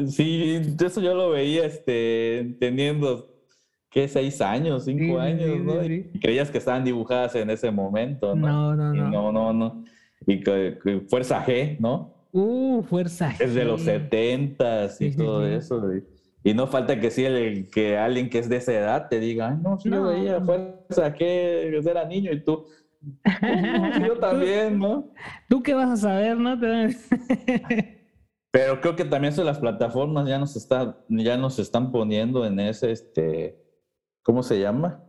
Sí, 0.07 0.61
eso 0.84 1.01
yo 1.01 1.13
lo 1.13 1.32
veía 1.32 1.65
este, 1.65 2.55
teniendo, 2.59 3.34
¿qué? 3.89 4.07
Seis 4.07 4.39
años, 4.41 4.86
cinco 4.86 4.99
Sí, 5.03 5.09
sí, 5.09 5.18
años, 5.20 5.57
sí, 5.59 5.59
¿no? 5.65 5.84
sí, 5.84 5.88
Y 5.93 6.11
sí. 6.13 6.20
creías 6.20 6.49
que 6.51 6.57
estaban 6.57 6.84
dibujadas 6.86 7.36
en 7.36 7.49
ese 7.49 7.70
momento, 7.72 8.34
¿no? 8.36 8.47
No, 8.47 8.76
no, 8.76 8.93
Y 8.95 8.99
no. 8.99 9.11
no, 9.11 9.32
no, 9.32 9.53
no. 9.53 9.84
Y 10.26 10.39
que, 10.41 10.78
que 10.82 11.01
Fuerza 11.09 11.45
G, 11.45 11.78
¿no? 11.80 12.13
Uh, 12.32 12.82
fuerza. 12.84 13.34
Es 13.39 13.53
de 13.55 13.65
los 13.65 13.82
G. 13.82 13.86
setentas 13.86 15.01
y 15.01 15.05
Sí, 15.05 15.11
sí, 15.11 15.18
todo 15.18 15.45
sí. 15.45 15.53
eso. 15.53 15.82
Y, 15.95 16.51
y 16.51 16.53
no 16.53 16.68
falta 16.68 16.99
que 16.99 17.11
sí, 17.11 17.26
el, 17.26 17.70
que 17.70 17.97
alguien 17.97 18.30
que 18.30 18.39
es 18.39 18.47
de 18.47 18.57
esa 18.57 18.74
edad 18.74 19.07
te 19.09 19.20
diga, 19.20 19.49
ay, 19.49 19.57
no, 19.61 19.78
yo 19.80 19.89
No. 19.91 20.03
veía 20.07 20.39
Fuerza 20.41 21.13
G, 21.13 21.86
era 21.89 22.05
niño 22.05 22.32
y 22.32 22.41
tú, 22.43 22.65
"Oh, 23.41 23.91
sí, 23.93 24.03
yo 24.05 24.15
también, 24.20 24.80
¿no? 24.80 25.11
¿Tú 25.49 25.61
qué 25.61 25.74
vas 25.74 25.89
a 25.91 25.97
saber, 25.97 26.38
no? 26.38 26.55
Pero 28.52 28.82
creo 28.82 28.95
que 28.95 29.06
también 29.06 29.34
eso 29.34 29.41
de 29.41 29.48
las 29.48 29.60
plataformas 29.60 30.28
ya 30.28 30.39
nos 30.39 30.56
está, 30.56 30.98
ya 31.10 31.38
nos 31.38 31.60
están 31.60 31.91
poniendo 31.91 32.45
en 32.45 32.60
ese, 32.60 32.91
este, 32.91 33.62
¿cómo 34.24 34.41
se 34.41 34.60
llama? 34.60 35.04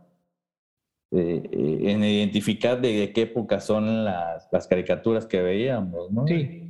Eh, 1.11 1.41
eh, 1.51 1.79
en 1.91 2.03
identificar 2.03 2.79
de, 2.79 2.93
de 2.93 3.13
qué 3.13 3.21
época 3.23 3.59
son 3.59 4.05
las, 4.05 4.47
las 4.51 4.67
caricaturas 4.67 5.25
que 5.25 5.41
veíamos, 5.41 6.11
¿no? 6.11 6.27
Sí. 6.27 6.69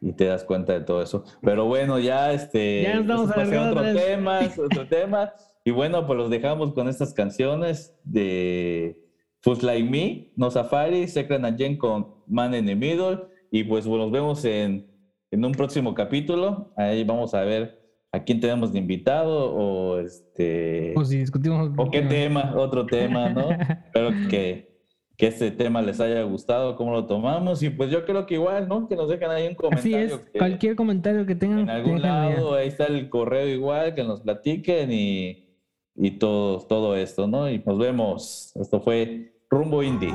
Y 0.00 0.12
te 0.12 0.26
das 0.26 0.44
cuenta 0.44 0.72
de 0.72 0.80
todo 0.80 1.02
eso. 1.02 1.24
Pero 1.42 1.66
bueno, 1.66 1.98
ya 1.98 2.32
este, 2.32 2.82
Ya 2.82 3.00
estamos 3.00 3.30
a 3.36 3.70
otro 3.70 3.94
tema, 3.94 4.40
otro 4.64 4.86
tema. 4.86 5.32
Y 5.64 5.72
bueno, 5.72 6.06
pues 6.06 6.18
los 6.18 6.30
dejamos 6.30 6.72
con 6.72 6.88
estas 6.88 7.12
canciones 7.12 7.98
de 8.04 8.96
Fools 9.40 9.62
Like 9.62 9.90
Me, 9.90 10.32
No 10.36 10.50
Safari, 10.50 11.06
Secret 11.08 11.44
Agent 11.44 11.78
con 11.78 12.14
Man 12.26 12.54
in 12.54 12.66
the 12.66 12.76
Middle. 12.76 13.26
Y 13.50 13.64
pues 13.64 13.86
nos 13.86 14.10
vemos 14.10 14.44
en, 14.44 14.89
en 15.30 15.44
un 15.44 15.52
próximo 15.52 15.94
capítulo. 15.94 16.72
Ahí 16.76 17.04
vamos 17.04 17.34
a 17.34 17.42
ver 17.42 17.78
a 18.12 18.22
quién 18.24 18.40
tenemos 18.40 18.72
de 18.72 18.78
invitado 18.80 19.54
o 19.54 19.98
este 20.00 20.92
O 20.96 21.04
si 21.04 21.18
discutimos. 21.18 21.70
o 21.76 21.90
qué 21.90 22.02
tema, 22.02 22.54
otro 22.56 22.86
tema, 22.86 23.28
¿no? 23.28 23.50
Espero 23.86 24.10
que, 24.28 24.80
que 25.16 25.26
este 25.28 25.50
tema 25.52 25.80
les 25.80 26.00
haya 26.00 26.22
gustado, 26.24 26.74
cómo 26.74 26.92
lo 26.92 27.06
tomamos 27.06 27.62
y 27.62 27.70
pues 27.70 27.90
yo 27.90 28.04
creo 28.04 28.26
que 28.26 28.34
igual, 28.34 28.66
¿no? 28.68 28.88
Que 28.88 28.96
nos 28.96 29.08
dejen 29.08 29.30
ahí 29.30 29.46
un 29.46 29.52
Así 29.52 29.92
comentario. 29.92 30.06
es, 30.16 30.20
que 30.32 30.38
cualquier 30.38 30.74
comentario 30.76 31.24
que 31.26 31.34
tengan. 31.36 31.60
en 31.60 31.70
algún 31.70 32.02
lado, 32.02 32.54
ahí 32.54 32.68
está 32.68 32.86
el 32.86 33.08
correo 33.08 33.46
igual, 33.46 33.94
que 33.94 34.02
nos 34.02 34.22
platiquen 34.22 34.90
y, 34.90 35.46
y 35.94 36.10
todo, 36.12 36.58
todo 36.66 36.96
esto, 36.96 37.28
¿no? 37.28 37.48
Y 37.48 37.62
nos 37.64 37.78
vemos. 37.78 38.52
Esto 38.56 38.80
fue 38.80 39.34
Rumbo 39.48 39.82
Indie. 39.84 40.12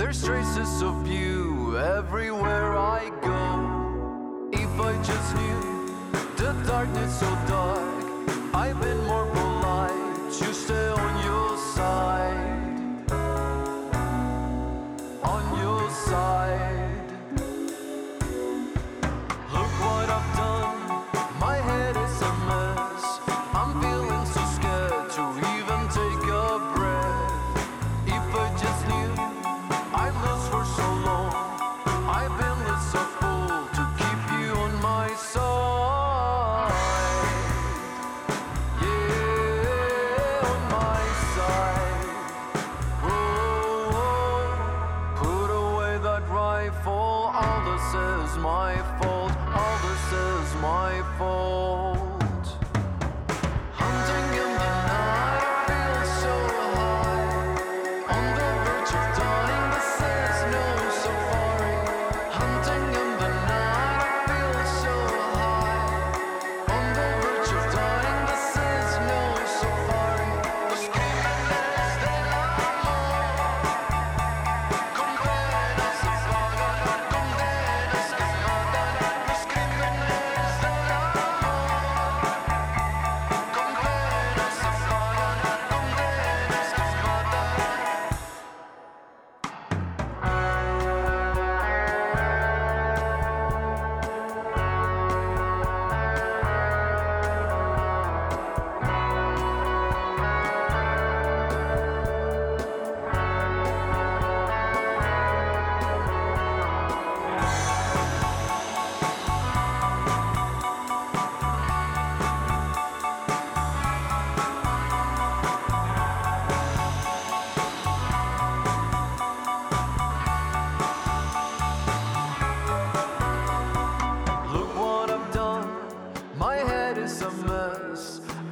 There's 0.00 0.24
traces 0.24 0.82
of 0.82 1.06
you 1.06 1.76
everywhere 1.76 2.74
I 2.74 3.10
go. 3.20 4.48
If 4.50 4.80
I 4.80 4.94
just 5.02 5.36
knew 5.36 5.60
the 6.38 6.54
darkness 6.66 7.20
so 7.20 7.26
dark, 7.46 8.24
I've 8.54 8.80
been 8.80 9.04
more 9.04 9.26
polite. 9.26 9.92
You 10.40 10.54
stay 10.54 10.88
on 10.88 11.22
your 11.22 11.58
side. 11.74 12.29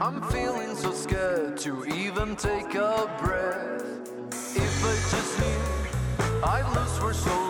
I'm 0.08 0.22
feeling 0.30 0.74
so 0.74 0.90
scared 0.90 1.58
to 1.58 1.84
even 1.84 2.34
take 2.34 2.74
a 2.74 3.14
breath. 3.20 3.84
If 4.56 4.82
I 4.82 4.94
just 5.12 5.38
knew 5.38 6.42
I'd 6.42 6.66
lose 6.74 6.96
for 6.96 7.12
so 7.12 7.28
long, 7.30 7.47